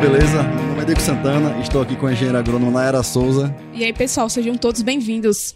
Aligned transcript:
beleza? 0.00 0.42
Meu 0.42 0.66
nome 0.68 0.80
é 0.80 0.84
Diego 0.86 1.00
Santana, 1.00 1.60
estou 1.60 1.82
aqui 1.82 1.94
com 1.94 2.06
a 2.06 2.12
engenheira 2.12 2.38
agrônoma 2.38 2.72
Nayara 2.72 3.02
Souza. 3.02 3.54
E 3.74 3.84
aí, 3.84 3.92
pessoal, 3.92 4.28
sejam 4.30 4.56
todos 4.56 4.80
bem-vindos. 4.80 5.54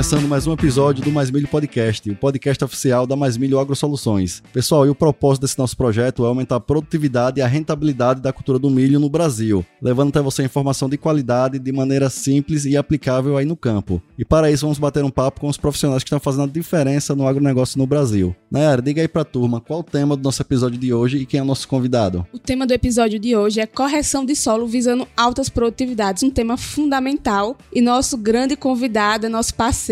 Começando 0.00 0.26
mais 0.26 0.46
um 0.46 0.54
episódio 0.54 1.04
do 1.04 1.12
Mais 1.12 1.30
Milho 1.30 1.46
Podcast, 1.46 2.08
o 2.08 2.16
podcast 2.16 2.64
oficial 2.64 3.06
da 3.06 3.14
Mais 3.14 3.36
Milho 3.36 3.60
Agro 3.60 3.76
Soluções. 3.76 4.42
Pessoal, 4.50 4.86
e 4.86 4.88
o 4.88 4.94
propósito 4.94 5.42
desse 5.42 5.58
nosso 5.58 5.76
projeto 5.76 6.24
é 6.24 6.26
aumentar 6.26 6.56
a 6.56 6.60
produtividade 6.60 7.38
e 7.38 7.42
a 7.42 7.46
rentabilidade 7.46 8.18
da 8.18 8.32
cultura 8.32 8.58
do 8.58 8.70
milho 8.70 8.98
no 8.98 9.10
Brasil, 9.10 9.62
levando 9.82 10.08
até 10.08 10.22
você 10.22 10.42
informação 10.42 10.88
de 10.88 10.96
qualidade 10.96 11.58
de 11.58 11.70
maneira 11.70 12.08
simples 12.08 12.64
e 12.64 12.78
aplicável 12.78 13.36
aí 13.36 13.44
no 13.44 13.54
campo. 13.54 14.02
E 14.18 14.24
para 14.24 14.50
isso 14.50 14.62
vamos 14.62 14.78
bater 14.78 15.04
um 15.04 15.10
papo 15.10 15.42
com 15.42 15.48
os 15.48 15.58
profissionais 15.58 16.02
que 16.02 16.08
estão 16.08 16.18
fazendo 16.18 16.44
a 16.44 16.52
diferença 16.52 17.14
no 17.14 17.28
agronegócio 17.28 17.76
no 17.76 17.86
Brasil. 17.86 18.34
Nayara, 18.50 18.80
diga 18.80 19.02
aí 19.02 19.08
pra 19.08 19.22
turma 19.22 19.60
qual 19.60 19.80
o 19.80 19.84
tema 19.84 20.16
do 20.16 20.22
nosso 20.22 20.40
episódio 20.40 20.78
de 20.78 20.94
hoje 20.94 21.18
e 21.18 21.26
quem 21.26 21.40
é 21.40 21.42
o 21.42 21.46
nosso 21.46 21.68
convidado. 21.68 22.26
O 22.32 22.38
tema 22.38 22.66
do 22.66 22.72
episódio 22.72 23.18
de 23.18 23.36
hoje 23.36 23.60
é 23.60 23.66
correção 23.66 24.24
de 24.24 24.34
solo 24.34 24.66
visando 24.66 25.06
altas 25.14 25.50
produtividades, 25.50 26.22
um 26.22 26.30
tema 26.30 26.56
fundamental. 26.56 27.54
E 27.70 27.82
nosso 27.82 28.16
grande 28.16 28.56
convidado 28.56 29.26
é 29.26 29.28
nosso 29.28 29.54
parceiro, 29.54 29.89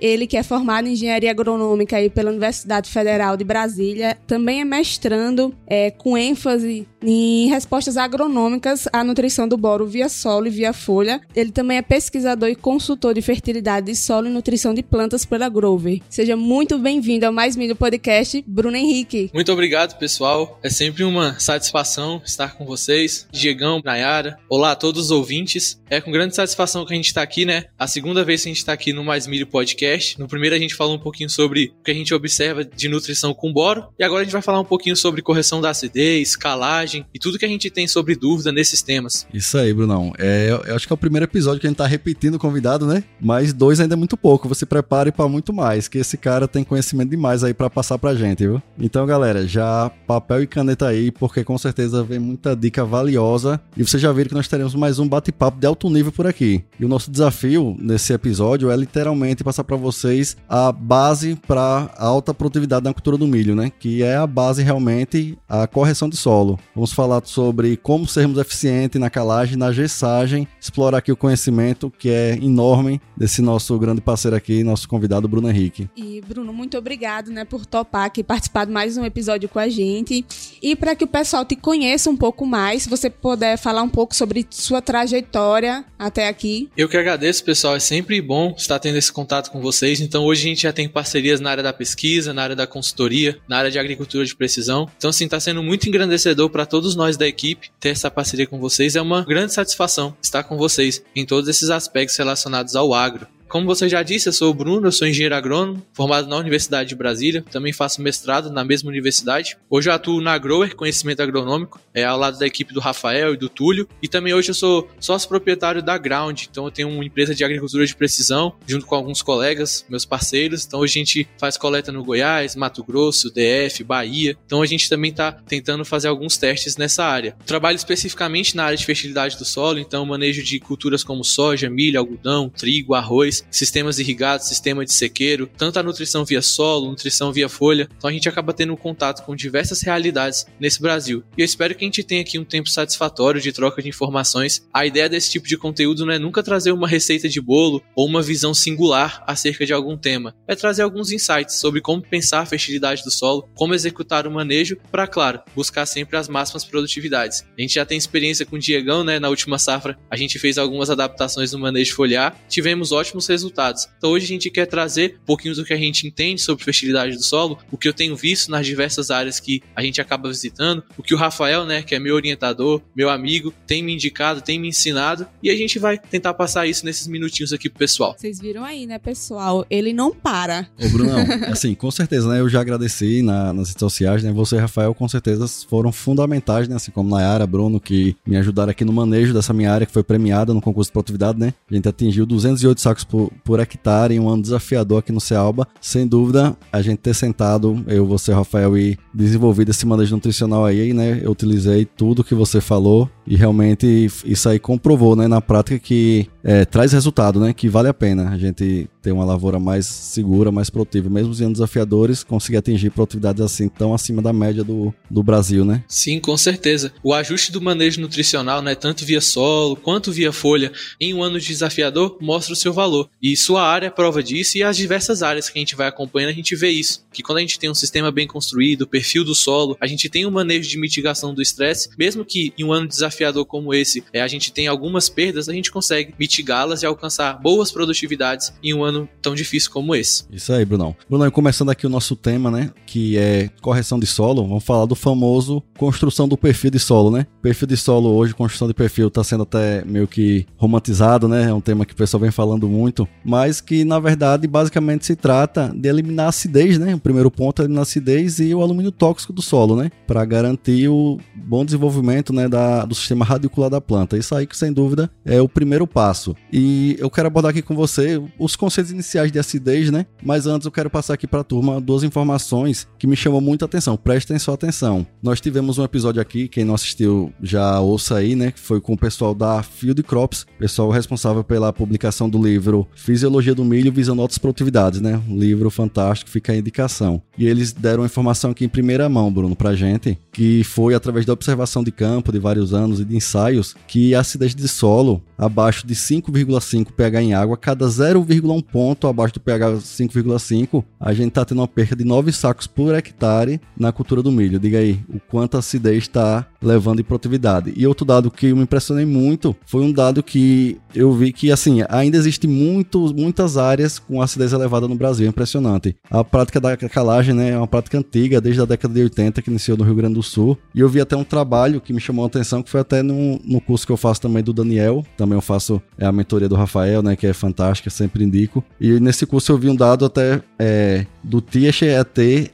ele 0.00 0.26
que 0.26 0.36
é 0.36 0.42
formado 0.42 0.88
em 0.88 0.92
engenharia 0.92 1.30
agronômica 1.30 1.96
aí 1.96 2.08
pela 2.10 2.30
Universidade 2.30 2.90
Federal 2.90 3.36
de 3.36 3.44
Brasília, 3.44 4.16
também 4.26 4.60
é 4.60 4.64
mestrando 4.64 5.54
é, 5.66 5.90
com 5.90 6.16
ênfase 6.16 6.86
em 7.02 7.48
respostas 7.48 7.96
agronômicas 7.96 8.88
à 8.92 9.04
nutrição 9.04 9.46
do 9.46 9.56
boro 9.56 9.86
via 9.86 10.08
solo 10.08 10.46
e 10.46 10.50
via 10.50 10.72
folha. 10.72 11.20
Ele 11.34 11.52
também 11.52 11.78
é 11.78 11.82
pesquisador 11.82 12.48
e 12.48 12.56
consultor 12.56 13.14
de 13.14 13.22
fertilidade 13.22 13.86
de 13.86 13.96
solo 13.96 14.26
e 14.26 14.30
nutrição 14.30 14.74
de 14.74 14.82
plantas 14.82 15.24
pela 15.24 15.48
Grover. 15.48 16.00
Seja 16.08 16.36
muito 16.36 16.78
bem-vindo 16.78 17.26
ao 17.26 17.32
Mais 17.32 17.56
Milho 17.56 17.76
Podcast, 17.76 18.42
Bruno 18.46 18.76
Henrique. 18.76 19.30
Muito 19.32 19.52
obrigado, 19.52 19.98
pessoal. 19.98 20.58
É 20.62 20.70
sempre 20.70 21.04
uma 21.04 21.38
satisfação 21.38 22.20
estar 22.24 22.56
com 22.56 22.64
vocês. 22.64 23.26
Diegão, 23.30 23.80
Nayara. 23.84 24.38
Olá 24.48 24.72
a 24.72 24.76
todos 24.76 25.06
os 25.06 25.10
ouvintes. 25.10 25.80
É 25.88 26.00
com 26.00 26.10
grande 26.10 26.34
satisfação 26.34 26.84
que 26.84 26.92
a 26.92 26.96
gente 26.96 27.06
está 27.06 27.22
aqui, 27.22 27.44
né? 27.44 27.66
A 27.78 27.86
segunda 27.86 28.24
vez 28.24 28.42
que 28.42 28.48
a 28.48 28.50
gente 28.50 28.58
está 28.58 28.72
aqui 28.72 28.92
no 28.92 29.04
Mais 29.04 29.26
Milho 29.26 29.35
Podcast. 29.44 30.18
No 30.18 30.28
primeiro 30.28 30.54
a 30.54 30.58
gente 30.58 30.74
falou 30.74 30.94
um 30.94 30.98
pouquinho 30.98 31.28
sobre 31.28 31.72
o 31.80 31.82
que 31.82 31.90
a 31.90 31.94
gente 31.94 32.14
observa 32.14 32.64
de 32.64 32.88
nutrição 32.88 33.34
com 33.34 33.52
boro. 33.52 33.88
E 33.98 34.04
agora 34.04 34.20
a 34.20 34.24
gente 34.24 34.32
vai 34.32 34.42
falar 34.42 34.60
um 34.60 34.64
pouquinho 34.64 34.96
sobre 34.96 35.20
correção 35.20 35.60
da 35.60 35.70
acidez, 35.70 36.36
calagem 36.36 37.04
e 37.12 37.18
tudo 37.18 37.38
que 37.38 37.44
a 37.44 37.48
gente 37.48 37.68
tem 37.70 37.88
sobre 37.88 38.14
dúvida 38.14 38.52
nesses 38.52 38.82
temas. 38.82 39.26
Isso 39.34 39.58
aí, 39.58 39.74
Brunão. 39.74 40.12
É, 40.18 40.48
eu 40.66 40.76
acho 40.76 40.86
que 40.86 40.92
é 40.92 40.94
o 40.94 40.98
primeiro 40.98 41.24
episódio 41.24 41.60
que 41.60 41.66
a 41.66 41.70
gente 41.70 41.78
tá 41.78 41.86
repetindo 41.86 42.36
o 42.36 42.38
convidado, 42.38 42.86
né? 42.86 43.02
Mas 43.20 43.52
dois 43.52 43.80
ainda 43.80 43.94
é 43.94 43.96
muito 43.96 44.16
pouco. 44.16 44.48
Você 44.48 44.64
prepare 44.64 45.10
para 45.10 45.28
muito 45.28 45.52
mais, 45.52 45.88
que 45.88 45.98
esse 45.98 46.16
cara 46.16 46.46
tem 46.46 46.62
conhecimento 46.62 47.10
demais 47.10 47.42
aí 47.42 47.52
para 47.52 47.68
passar 47.68 47.98
pra 47.98 48.14
gente, 48.14 48.46
viu? 48.46 48.62
Então, 48.78 49.04
galera, 49.06 49.46
já 49.46 49.90
papel 50.06 50.42
e 50.42 50.46
caneta 50.46 50.86
aí, 50.86 51.10
porque 51.10 51.42
com 51.42 51.58
certeza 51.58 52.02
vem 52.02 52.18
muita 52.18 52.54
dica 52.54 52.84
valiosa. 52.84 53.60
E 53.76 53.82
vocês 53.82 54.00
já 54.00 54.12
viram 54.12 54.28
que 54.28 54.34
nós 54.34 54.48
teremos 54.48 54.74
mais 54.74 54.98
um 54.98 55.08
bate-papo 55.08 55.58
de 55.58 55.66
alto 55.66 55.90
nível 55.90 56.12
por 56.12 56.26
aqui. 56.26 56.64
E 56.78 56.84
o 56.84 56.88
nosso 56.88 57.10
desafio 57.10 57.76
nesse 57.80 58.12
episódio 58.12 58.70
é 58.70 58.76
literalmente 58.76 59.25
passar 59.34 59.64
para 59.64 59.76
vocês 59.76 60.36
a 60.48 60.70
base 60.72 61.36
para 61.46 61.90
alta 61.96 62.34
produtividade 62.34 62.84
na 62.84 62.92
cultura 62.92 63.16
do 63.16 63.26
milho, 63.26 63.54
né? 63.54 63.70
Que 63.78 64.02
é 64.02 64.16
a 64.16 64.26
base 64.26 64.62
realmente 64.62 65.38
a 65.48 65.66
correção 65.66 66.08
de 66.08 66.16
solo. 66.16 66.58
Vamos 66.74 66.92
falar 66.92 67.22
sobre 67.24 67.76
como 67.76 68.06
sermos 68.06 68.38
eficientes 68.38 69.00
na 69.00 69.10
calagem, 69.10 69.56
na 69.56 69.72
gessagem, 69.72 70.46
explorar 70.60 70.98
aqui 70.98 71.10
o 71.10 71.16
conhecimento 71.16 71.92
que 71.98 72.10
é 72.10 72.34
enorme 72.34 73.00
desse 73.16 73.40
nosso 73.40 73.78
grande 73.78 74.00
parceiro 74.00 74.36
aqui, 74.36 74.62
nosso 74.62 74.88
convidado 74.88 75.28
Bruno 75.28 75.48
Henrique. 75.48 75.88
E 75.96 76.20
Bruno, 76.26 76.52
muito 76.52 76.76
obrigado, 76.76 77.30
né, 77.30 77.44
por 77.44 77.64
topar 77.64 78.04
aqui 78.04 78.22
participar 78.22 78.66
de 78.66 78.72
mais 78.72 78.96
um 78.96 79.04
episódio 79.04 79.48
com 79.48 79.58
a 79.58 79.68
gente. 79.68 80.24
E 80.62 80.76
para 80.76 80.94
que 80.94 81.04
o 81.04 81.06
pessoal 81.06 81.44
te 81.44 81.56
conheça 81.56 82.10
um 82.10 82.16
pouco 82.16 82.44
mais, 82.44 82.82
se 82.82 82.88
você 82.88 83.08
puder 83.08 83.56
falar 83.56 83.82
um 83.82 83.88
pouco 83.88 84.14
sobre 84.14 84.46
sua 84.50 84.82
trajetória 84.82 85.84
até 85.98 86.28
aqui. 86.28 86.68
Eu 86.76 86.88
que 86.88 86.96
agradeço, 86.96 87.44
pessoal. 87.44 87.76
É 87.76 87.80
sempre 87.80 88.20
bom 88.20 88.54
estar 88.56 88.78
tendo 88.78 88.98
esse 88.98 89.12
contato 89.16 89.50
com 89.50 89.62
vocês. 89.62 90.02
Então, 90.02 90.26
hoje 90.26 90.42
a 90.42 90.48
gente 90.50 90.62
já 90.64 90.72
tem 90.74 90.86
parcerias 90.86 91.40
na 91.40 91.50
área 91.50 91.62
da 91.62 91.72
pesquisa, 91.72 92.34
na 92.34 92.42
área 92.42 92.54
da 92.54 92.66
consultoria, 92.66 93.38
na 93.48 93.56
área 93.56 93.70
de 93.70 93.78
agricultura 93.78 94.26
de 94.26 94.36
precisão. 94.36 94.86
Então, 94.98 95.08
assim, 95.08 95.24
está 95.24 95.40
sendo 95.40 95.62
muito 95.62 95.88
engrandecedor 95.88 96.50
para 96.50 96.66
todos 96.66 96.94
nós 96.94 97.16
da 97.16 97.26
equipe 97.26 97.70
ter 97.80 97.88
essa 97.88 98.10
parceria 98.10 98.46
com 98.46 98.60
vocês. 98.60 98.94
É 98.94 99.00
uma 99.00 99.24
grande 99.24 99.54
satisfação 99.54 100.14
estar 100.22 100.42
com 100.42 100.58
vocês 100.58 101.02
em 101.14 101.24
todos 101.24 101.48
esses 101.48 101.70
aspectos 101.70 102.14
relacionados 102.18 102.76
ao 102.76 102.92
agro. 102.92 103.26
Como 103.48 103.64
você 103.64 103.88
já 103.88 104.02
disse, 104.02 104.28
eu 104.28 104.32
sou 104.32 104.50
o 104.50 104.54
Bruno, 104.54 104.88
eu 104.88 104.92
sou 104.92 105.06
engenheiro 105.06 105.34
agrônomo, 105.34 105.80
formado 105.92 106.28
na 106.28 106.36
Universidade 106.36 106.88
de 106.88 106.96
Brasília, 106.96 107.44
também 107.50 107.72
faço 107.72 108.02
mestrado 108.02 108.50
na 108.50 108.64
mesma 108.64 108.90
universidade. 108.90 109.56
Hoje 109.70 109.88
eu 109.88 109.94
atuo 109.94 110.20
na 110.20 110.36
Grower, 110.36 110.74
conhecimento 110.74 111.22
agronômico, 111.22 111.80
é 111.94 112.04
ao 112.04 112.18
lado 112.18 112.38
da 112.38 112.46
equipe 112.46 112.74
do 112.74 112.80
Rafael 112.80 113.34
e 113.34 113.36
do 113.36 113.48
Túlio, 113.48 113.88
e 114.02 114.08
também 114.08 114.34
hoje 114.34 114.50
eu 114.50 114.54
sou 114.54 114.90
sócio 114.98 115.28
proprietário 115.28 115.80
da 115.80 115.96
Ground, 115.96 116.42
então 116.50 116.64
eu 116.64 116.72
tenho 116.72 116.88
uma 116.88 117.04
empresa 117.04 117.34
de 117.34 117.44
agricultura 117.44 117.86
de 117.86 117.94
precisão, 117.94 118.52
junto 118.66 118.84
com 118.84 118.96
alguns 118.96 119.22
colegas, 119.22 119.86
meus 119.88 120.04
parceiros. 120.04 120.66
Então 120.66 120.80
hoje 120.80 120.98
a 120.98 121.04
gente 121.04 121.28
faz 121.38 121.56
coleta 121.56 121.92
no 121.92 122.04
Goiás, 122.04 122.56
Mato 122.56 122.82
Grosso, 122.82 123.30
DF, 123.30 123.84
Bahia. 123.84 124.36
Então 124.44 124.60
a 124.60 124.66
gente 124.66 124.88
também 124.88 125.12
está 125.12 125.30
tentando 125.32 125.84
fazer 125.84 126.08
alguns 126.08 126.36
testes 126.36 126.76
nessa 126.76 127.04
área. 127.04 127.36
Trabalho 127.46 127.76
especificamente 127.76 128.56
na 128.56 128.64
área 128.64 128.76
de 128.76 128.84
fertilidade 128.84 129.38
do 129.38 129.44
solo, 129.44 129.78
então 129.78 130.04
manejo 130.04 130.42
de 130.42 130.58
culturas 130.58 131.04
como 131.04 131.24
soja, 131.24 131.70
milho, 131.70 131.98
algodão, 131.98 132.50
trigo, 132.50 132.94
arroz, 132.94 133.35
sistemas 133.50 133.98
irrigados, 133.98 134.46
sistema 134.46 134.84
de 134.84 134.92
sequeiro, 134.92 135.50
tanto 135.56 135.78
a 135.78 135.82
nutrição 135.82 136.24
via 136.24 136.42
solo, 136.42 136.90
nutrição 136.90 137.32
via 137.32 137.48
folha. 137.48 137.88
Então 137.96 138.10
a 138.10 138.12
gente 138.12 138.28
acaba 138.28 138.52
tendo 138.52 138.72
um 138.72 138.76
contato 138.76 139.24
com 139.24 139.34
diversas 139.34 139.82
realidades 139.82 140.46
nesse 140.60 140.80
Brasil. 140.80 141.24
E 141.36 141.40
eu 141.40 141.44
espero 141.44 141.74
que 141.74 141.84
a 141.84 141.86
gente 141.86 142.02
tenha 142.02 142.22
aqui 142.22 142.38
um 142.38 142.44
tempo 142.44 142.68
satisfatório 142.68 143.40
de 143.40 143.52
troca 143.52 143.82
de 143.82 143.88
informações. 143.88 144.66
A 144.72 144.86
ideia 144.86 145.08
desse 145.08 145.30
tipo 145.30 145.46
de 145.46 145.56
conteúdo 145.56 146.04
não 146.04 146.12
é 146.12 146.18
nunca 146.18 146.42
trazer 146.42 146.72
uma 146.72 146.88
receita 146.88 147.28
de 147.28 147.40
bolo 147.40 147.82
ou 147.94 148.06
uma 148.06 148.22
visão 148.22 148.54
singular 148.54 149.22
acerca 149.26 149.66
de 149.66 149.72
algum 149.72 149.96
tema. 149.96 150.34
É 150.46 150.54
trazer 150.54 150.82
alguns 150.82 151.10
insights 151.10 151.56
sobre 151.56 151.80
como 151.80 152.02
pensar 152.02 152.40
a 152.40 152.46
fertilidade 152.46 153.02
do 153.02 153.10
solo, 153.10 153.48
como 153.54 153.74
executar 153.74 154.26
o 154.26 154.30
manejo, 154.30 154.76
para, 154.90 155.06
claro, 155.06 155.40
buscar 155.54 155.86
sempre 155.86 156.16
as 156.16 156.28
máximas 156.28 156.64
produtividades. 156.64 157.44
A 157.56 157.60
gente 157.60 157.74
já 157.74 157.84
tem 157.84 157.98
experiência 157.98 158.46
com 158.46 158.56
o 158.56 158.58
Diegão, 158.58 159.04
né? 159.04 159.18
Na 159.18 159.28
última 159.28 159.58
safra, 159.58 159.98
a 160.10 160.16
gente 160.16 160.38
fez 160.38 160.58
algumas 160.58 160.90
adaptações 160.90 161.52
no 161.52 161.58
manejo 161.58 161.94
foliar, 161.94 162.36
tivemos 162.48 162.92
ótimos 162.92 163.25
resultados. 163.28 163.88
Então 163.98 164.10
hoje 164.10 164.24
a 164.24 164.28
gente 164.28 164.50
quer 164.50 164.66
trazer 164.66 165.18
um 165.22 165.26
pouquinho 165.26 165.54
do 165.54 165.64
que 165.64 165.72
a 165.72 165.76
gente 165.76 166.06
entende 166.06 166.40
sobre 166.40 166.64
fertilidade 166.64 167.16
do 167.16 167.22
solo, 167.22 167.58
o 167.70 167.76
que 167.76 167.88
eu 167.88 167.92
tenho 167.92 168.16
visto 168.16 168.50
nas 168.50 168.66
diversas 168.66 169.10
áreas 169.10 169.40
que 169.40 169.62
a 169.74 169.82
gente 169.82 170.00
acaba 170.00 170.28
visitando, 170.28 170.82
o 170.96 171.02
que 171.02 171.14
o 171.14 171.18
Rafael, 171.18 171.64
né, 171.64 171.82
que 171.82 171.94
é 171.94 171.98
meu 171.98 172.14
orientador, 172.14 172.80
meu 172.94 173.10
amigo, 173.10 173.52
tem 173.66 173.82
me 173.82 173.94
indicado, 173.94 174.40
tem 174.40 174.58
me 174.58 174.68
ensinado, 174.68 175.26
e 175.42 175.50
a 175.50 175.56
gente 175.56 175.78
vai 175.78 175.98
tentar 175.98 176.34
passar 176.34 176.66
isso 176.66 176.84
nesses 176.84 177.06
minutinhos 177.06 177.52
aqui 177.52 177.68
pro 177.68 177.78
pessoal. 177.78 178.14
Vocês 178.16 178.40
viram 178.40 178.64
aí, 178.64 178.86
né, 178.86 178.98
pessoal? 178.98 179.66
Ele 179.70 179.92
não 179.92 180.14
para. 180.14 180.68
Ô, 180.82 180.88
Brunão, 180.88 181.18
assim, 181.50 181.74
com 181.74 181.90
certeza, 181.90 182.28
né, 182.28 182.40
eu 182.40 182.48
já 182.48 182.60
agradeci 182.60 183.22
na, 183.22 183.52
nas 183.52 183.68
redes 183.68 183.80
sociais, 183.80 184.22
né, 184.22 184.32
você 184.32 184.56
e 184.56 184.58
Rafael 184.58 184.94
com 184.94 185.08
certeza 185.08 185.46
foram 185.68 185.92
fundamentais, 185.92 186.68
né, 186.68 186.76
assim 186.76 186.90
como 186.90 187.10
Nayara, 187.10 187.46
Bruno, 187.46 187.80
que 187.80 188.16
me 188.26 188.36
ajudaram 188.36 188.70
aqui 188.70 188.84
no 188.84 188.92
manejo 188.92 189.34
dessa 189.34 189.52
minha 189.52 189.72
área, 189.72 189.86
que 189.86 189.92
foi 189.92 190.02
premiada 190.02 190.54
no 190.54 190.60
concurso 190.60 190.88
de 190.88 190.92
produtividade, 190.92 191.38
né, 191.38 191.52
a 191.70 191.74
gente 191.74 191.88
atingiu 191.88 192.26
208 192.26 192.80
sacos 192.80 193.04
por, 193.04 193.15
por 193.44 193.60
hectare 193.60 194.14
em 194.14 194.20
um 194.20 194.28
ano 194.28 194.42
desafiador 194.42 194.98
aqui 194.98 195.12
no 195.12 195.20
Cealba. 195.20 195.66
Sem 195.80 196.06
dúvida, 196.06 196.56
a 196.72 196.82
gente 196.82 196.98
ter 196.98 197.14
sentado, 197.14 197.84
eu, 197.86 198.06
você, 198.06 198.32
Rafael, 198.32 198.76
e 198.76 198.98
desenvolvido 199.12 199.70
esse 199.70 199.86
manejo 199.86 200.14
nutricional 200.14 200.64
aí, 200.64 200.92
né? 200.92 201.20
Eu 201.22 201.30
utilizei 201.30 201.84
tudo 201.84 202.24
que 202.24 202.34
você 202.34 202.60
falou 202.60 203.10
e 203.26 203.36
realmente 203.36 204.08
isso 204.24 204.48
aí 204.48 204.58
comprovou, 204.58 205.16
né, 205.16 205.26
na 205.26 205.40
prática 205.40 205.78
que 205.78 206.28
é, 206.46 206.64
traz 206.64 206.92
resultado, 206.92 207.40
né? 207.40 207.52
Que 207.52 207.68
vale 207.68 207.88
a 207.88 207.94
pena 207.94 208.30
a 208.30 208.38
gente 208.38 208.88
ter 209.02 209.10
uma 209.10 209.24
lavoura 209.24 209.58
mais 209.58 209.84
segura, 209.84 210.52
mais 210.52 210.70
produtiva. 210.70 211.10
Mesmo 211.10 211.32
os 211.32 211.40
anos 211.40 211.54
desafiadores, 211.54 212.22
conseguir 212.22 212.58
atingir 212.58 212.90
produtividades 212.90 213.42
assim 213.42 213.68
tão 213.68 213.92
acima 213.92 214.22
da 214.22 214.32
média 214.32 214.62
do, 214.62 214.94
do 215.10 215.24
Brasil, 215.24 215.64
né? 215.64 215.82
Sim, 215.88 216.20
com 216.20 216.36
certeza. 216.36 216.92
O 217.02 217.12
ajuste 217.12 217.50
do 217.50 217.60
manejo 217.60 218.00
nutricional, 218.00 218.62
né, 218.62 218.76
tanto 218.76 219.04
via 219.04 219.20
solo 219.20 219.74
quanto 219.74 220.12
via 220.12 220.32
folha, 220.32 220.70
em 221.00 221.12
um 221.12 221.22
ano 221.22 221.40
desafiador, 221.40 222.16
mostra 222.20 222.52
o 222.52 222.56
seu 222.56 222.72
valor. 222.72 223.10
E 223.20 223.36
sua 223.36 223.62
área 223.62 223.88
é 223.88 223.90
prova 223.90 224.22
disso 224.22 224.56
e 224.56 224.62
as 224.62 224.76
diversas 224.76 225.24
áreas 225.24 225.50
que 225.50 225.58
a 225.58 225.60
gente 225.60 225.74
vai 225.74 225.88
acompanhando, 225.88 226.30
a 226.30 226.34
gente 226.34 226.54
vê 226.54 226.70
isso. 226.70 227.04
Que 227.12 227.24
quando 227.24 227.38
a 227.38 227.40
gente 227.40 227.58
tem 227.58 227.68
um 227.68 227.74
sistema 227.74 228.12
bem 228.12 228.26
construído, 228.26 228.86
perfil 228.86 229.24
do 229.24 229.34
solo, 229.34 229.76
a 229.80 229.86
gente 229.88 230.08
tem 230.08 230.24
um 230.24 230.30
manejo 230.30 230.68
de 230.68 230.78
mitigação 230.78 231.34
do 231.34 231.42
estresse, 231.42 231.90
mesmo 231.98 232.24
que 232.24 232.52
em 232.56 232.62
um 232.62 232.72
ano 232.72 232.86
desafiador 232.86 233.15
desafiador 233.16 233.46
como 233.46 233.72
esse, 233.72 234.04
é, 234.12 234.20
a 234.20 234.28
gente 234.28 234.52
tem 234.52 234.66
algumas 234.66 235.08
perdas, 235.08 235.48
a 235.48 235.52
gente 235.52 235.70
consegue 235.70 236.14
mitigá-las 236.18 236.82
e 236.82 236.86
alcançar 236.86 237.40
boas 237.40 237.72
produtividades 237.72 238.52
em 238.62 238.74
um 238.74 238.84
ano 238.84 239.08
tão 239.22 239.34
difícil 239.34 239.70
como 239.70 239.94
esse. 239.94 240.24
Isso 240.30 240.52
aí, 240.52 240.64
Brunão. 240.64 240.94
Brunão, 241.08 241.30
começando 241.30 241.70
aqui 241.70 241.86
o 241.86 241.90
nosso 241.90 242.14
tema, 242.14 242.50
né, 242.50 242.70
que 242.84 243.16
é 243.16 243.48
correção 243.62 243.98
de 243.98 244.06
solo, 244.06 244.46
vamos 244.46 244.64
falar 244.64 244.86
do 244.86 244.94
famoso 244.94 245.62
construção 245.76 246.28
do 246.28 246.36
perfil 246.36 246.70
de 246.70 246.78
solo, 246.78 247.10
né? 247.10 247.26
Perfil 247.42 247.68
de 247.68 247.76
solo 247.76 248.10
hoje, 248.10 248.34
construção 248.34 248.66
de 248.66 248.74
perfil, 248.74 249.08
está 249.08 249.22
sendo 249.22 249.42
até 249.42 249.84
meio 249.84 250.08
que 250.08 250.46
romantizado, 250.56 251.28
né? 251.28 251.44
É 251.44 251.52
um 251.52 251.60
tema 251.60 251.84
que 251.84 251.92
o 251.92 251.96
pessoal 251.96 252.20
vem 252.20 252.30
falando 252.30 252.68
muito, 252.68 253.06
mas 253.24 253.60
que 253.60 253.84
na 253.84 253.98
verdade 253.98 254.46
basicamente 254.46 255.06
se 255.06 255.14
trata 255.14 255.72
de 255.74 255.88
eliminar 255.88 256.26
a 256.26 256.28
acidez, 256.30 256.78
né? 256.78 256.94
O 256.94 256.98
primeiro 256.98 257.30
ponto 257.30 257.60
é 257.60 257.64
eliminar 257.64 257.80
a 257.80 257.82
acidez 257.82 258.40
e 258.40 258.54
o 258.54 258.62
alumínio 258.62 258.90
tóxico 258.90 259.32
do 259.32 259.42
solo, 259.42 259.76
né? 259.76 259.90
Para 260.06 260.24
garantir 260.24 260.88
o 260.88 261.18
bom 261.34 261.64
desenvolvimento, 261.64 262.32
né, 262.32 262.48
da, 262.48 262.84
do 262.84 262.94
sistema 263.06 263.24
radicular 263.24 263.70
da 263.70 263.80
planta. 263.80 264.18
Isso 264.18 264.34
aí 264.34 264.46
que 264.46 264.56
sem 264.56 264.72
dúvida 264.72 265.10
é 265.24 265.40
o 265.40 265.48
primeiro 265.48 265.86
passo. 265.86 266.34
E 266.52 266.96
eu 266.98 267.08
quero 267.08 267.28
abordar 267.28 267.50
aqui 267.50 267.62
com 267.62 267.74
você 267.74 268.20
os 268.38 268.56
conceitos 268.56 268.90
iniciais 268.90 269.30
de 269.30 269.38
acidez, 269.38 269.90
né? 269.90 270.06
Mas 270.22 270.46
antes 270.46 270.66
eu 270.66 270.72
quero 270.72 270.90
passar 270.90 271.14
aqui 271.14 271.26
para 271.26 271.40
a 271.40 271.44
turma 271.44 271.80
duas 271.80 272.02
informações 272.02 272.86
que 272.98 273.06
me 273.06 273.16
chamam 273.16 273.40
muita 273.40 273.64
atenção. 273.64 273.96
Prestem 273.96 274.38
sua 274.38 274.54
atenção. 274.54 275.06
Nós 275.22 275.40
tivemos 275.40 275.78
um 275.78 275.84
episódio 275.84 276.20
aqui, 276.20 276.48
quem 276.48 276.64
não 276.64 276.74
assistiu 276.74 277.32
já 277.42 277.80
ouça 277.80 278.16
aí, 278.16 278.34
né? 278.34 278.50
Que 278.50 278.60
foi 278.60 278.80
com 278.80 278.94
o 278.94 278.98
pessoal 278.98 279.34
da 279.34 279.62
Field 279.62 280.02
Crops, 280.02 280.46
pessoal 280.58 280.90
responsável 280.90 281.44
pela 281.44 281.72
publicação 281.72 282.28
do 282.28 282.42
livro 282.42 282.86
Fisiologia 282.94 283.54
do 283.54 283.64
Milho 283.64 283.92
visando 283.92 284.20
altas 284.20 284.38
produtividades, 284.38 285.00
né? 285.00 285.20
Um 285.28 285.38
livro 285.38 285.70
fantástico, 285.70 286.30
fica 286.30 286.52
a 286.52 286.56
indicação. 286.56 287.22
E 287.38 287.46
eles 287.46 287.72
deram 287.72 288.04
informação 288.04 288.50
aqui 288.50 288.64
em 288.64 288.68
primeira 288.68 289.08
mão, 289.08 289.32
Bruno, 289.32 289.54
pra 289.54 289.74
gente, 289.74 290.18
que 290.32 290.64
foi 290.64 290.94
através 290.94 291.24
da 291.24 291.32
observação 291.32 291.84
de 291.84 291.92
campo 291.92 292.32
de 292.32 292.38
vários 292.38 292.74
anos 292.74 292.95
e 293.00 293.04
de 293.04 293.16
ensaios 293.16 293.74
que 293.86 294.14
a 294.14 294.20
acidez 294.20 294.54
de 294.54 294.68
solo 294.68 295.22
abaixo 295.38 295.86
de 295.86 295.94
5,5 295.94 296.92
pH 296.92 297.22
em 297.22 297.34
água, 297.34 297.56
cada 297.56 297.86
0,1 297.86 298.62
ponto 298.62 299.06
abaixo 299.06 299.34
do 299.34 299.40
pH 299.40 299.78
5,5, 299.78 300.84
a 300.98 301.12
gente 301.12 301.32
tá 301.32 301.44
tendo 301.44 301.58
uma 301.58 301.68
perda 301.68 301.94
de 301.94 302.04
9 302.04 302.32
sacos 302.32 302.66
por 302.66 302.94
hectare 302.94 303.60
na 303.78 303.92
cultura 303.92 304.22
do 304.22 304.32
milho. 304.32 304.58
Diga 304.58 304.78
aí, 304.78 305.00
o 305.08 305.20
quanto 305.20 305.56
a 305.56 305.60
acidez 305.60 306.04
está 306.04 306.46
levando 306.62 307.00
em 307.00 307.04
produtividade. 307.04 307.72
E 307.76 307.86
outro 307.86 308.04
dado 308.04 308.30
que 308.30 308.46
eu 308.46 308.56
me 308.56 308.62
impressionei 308.62 309.04
muito 309.04 309.54
foi 309.66 309.82
um 309.82 309.92
dado 309.92 310.22
que 310.22 310.78
eu 310.94 311.12
vi 311.12 311.32
que, 311.32 311.52
assim, 311.52 311.80
ainda 311.88 312.16
existe 312.16 312.46
muitas 312.46 313.56
áreas 313.56 313.98
com 313.98 314.22
acidez 314.22 314.52
elevada 314.52 314.88
no 314.88 314.94
Brasil. 314.94 315.26
É 315.26 315.28
impressionante. 315.28 315.94
A 316.10 316.24
prática 316.24 316.60
da 316.60 316.76
calagem 316.76 317.34
né, 317.34 317.50
é 317.50 317.58
uma 317.58 317.66
prática 317.66 317.98
antiga, 317.98 318.40
desde 318.40 318.62
a 318.62 318.64
década 318.64 318.94
de 318.94 319.02
80, 319.02 319.42
que 319.42 319.50
iniciou 319.50 319.76
no 319.76 319.84
Rio 319.84 319.94
Grande 319.94 320.14
do 320.14 320.22
Sul. 320.22 320.58
E 320.74 320.80
eu 320.80 320.88
vi 320.88 321.00
até 321.00 321.16
um 321.16 321.24
trabalho 321.24 321.80
que 321.80 321.92
me 321.92 322.00
chamou 322.00 322.24
a 322.24 322.28
atenção, 322.28 322.62
que 322.62 322.70
foi 322.70 322.80
até 322.86 323.02
no, 323.02 323.40
no 323.44 323.60
curso 323.60 323.84
que 323.84 323.92
eu 323.92 323.96
faço 323.96 324.20
também 324.20 324.42
do 324.42 324.52
Daniel. 324.52 325.04
Também 325.16 325.36
eu 325.36 325.42
faço 325.42 325.82
é, 325.98 326.06
a 326.06 326.12
mentoria 326.12 326.48
do 326.48 326.54
Rafael, 326.54 327.02
né, 327.02 327.16
que 327.16 327.26
é 327.26 327.32
fantástica, 327.32 327.90
sempre 327.90 328.24
indico. 328.24 328.64
E 328.80 329.00
nesse 329.00 329.26
curso 329.26 329.52
eu 329.52 329.58
vi 329.58 329.68
um 329.68 329.74
dado 329.74 330.04
até 330.04 330.40
é, 330.58 331.04
do 331.22 331.40
TIET 331.40 331.82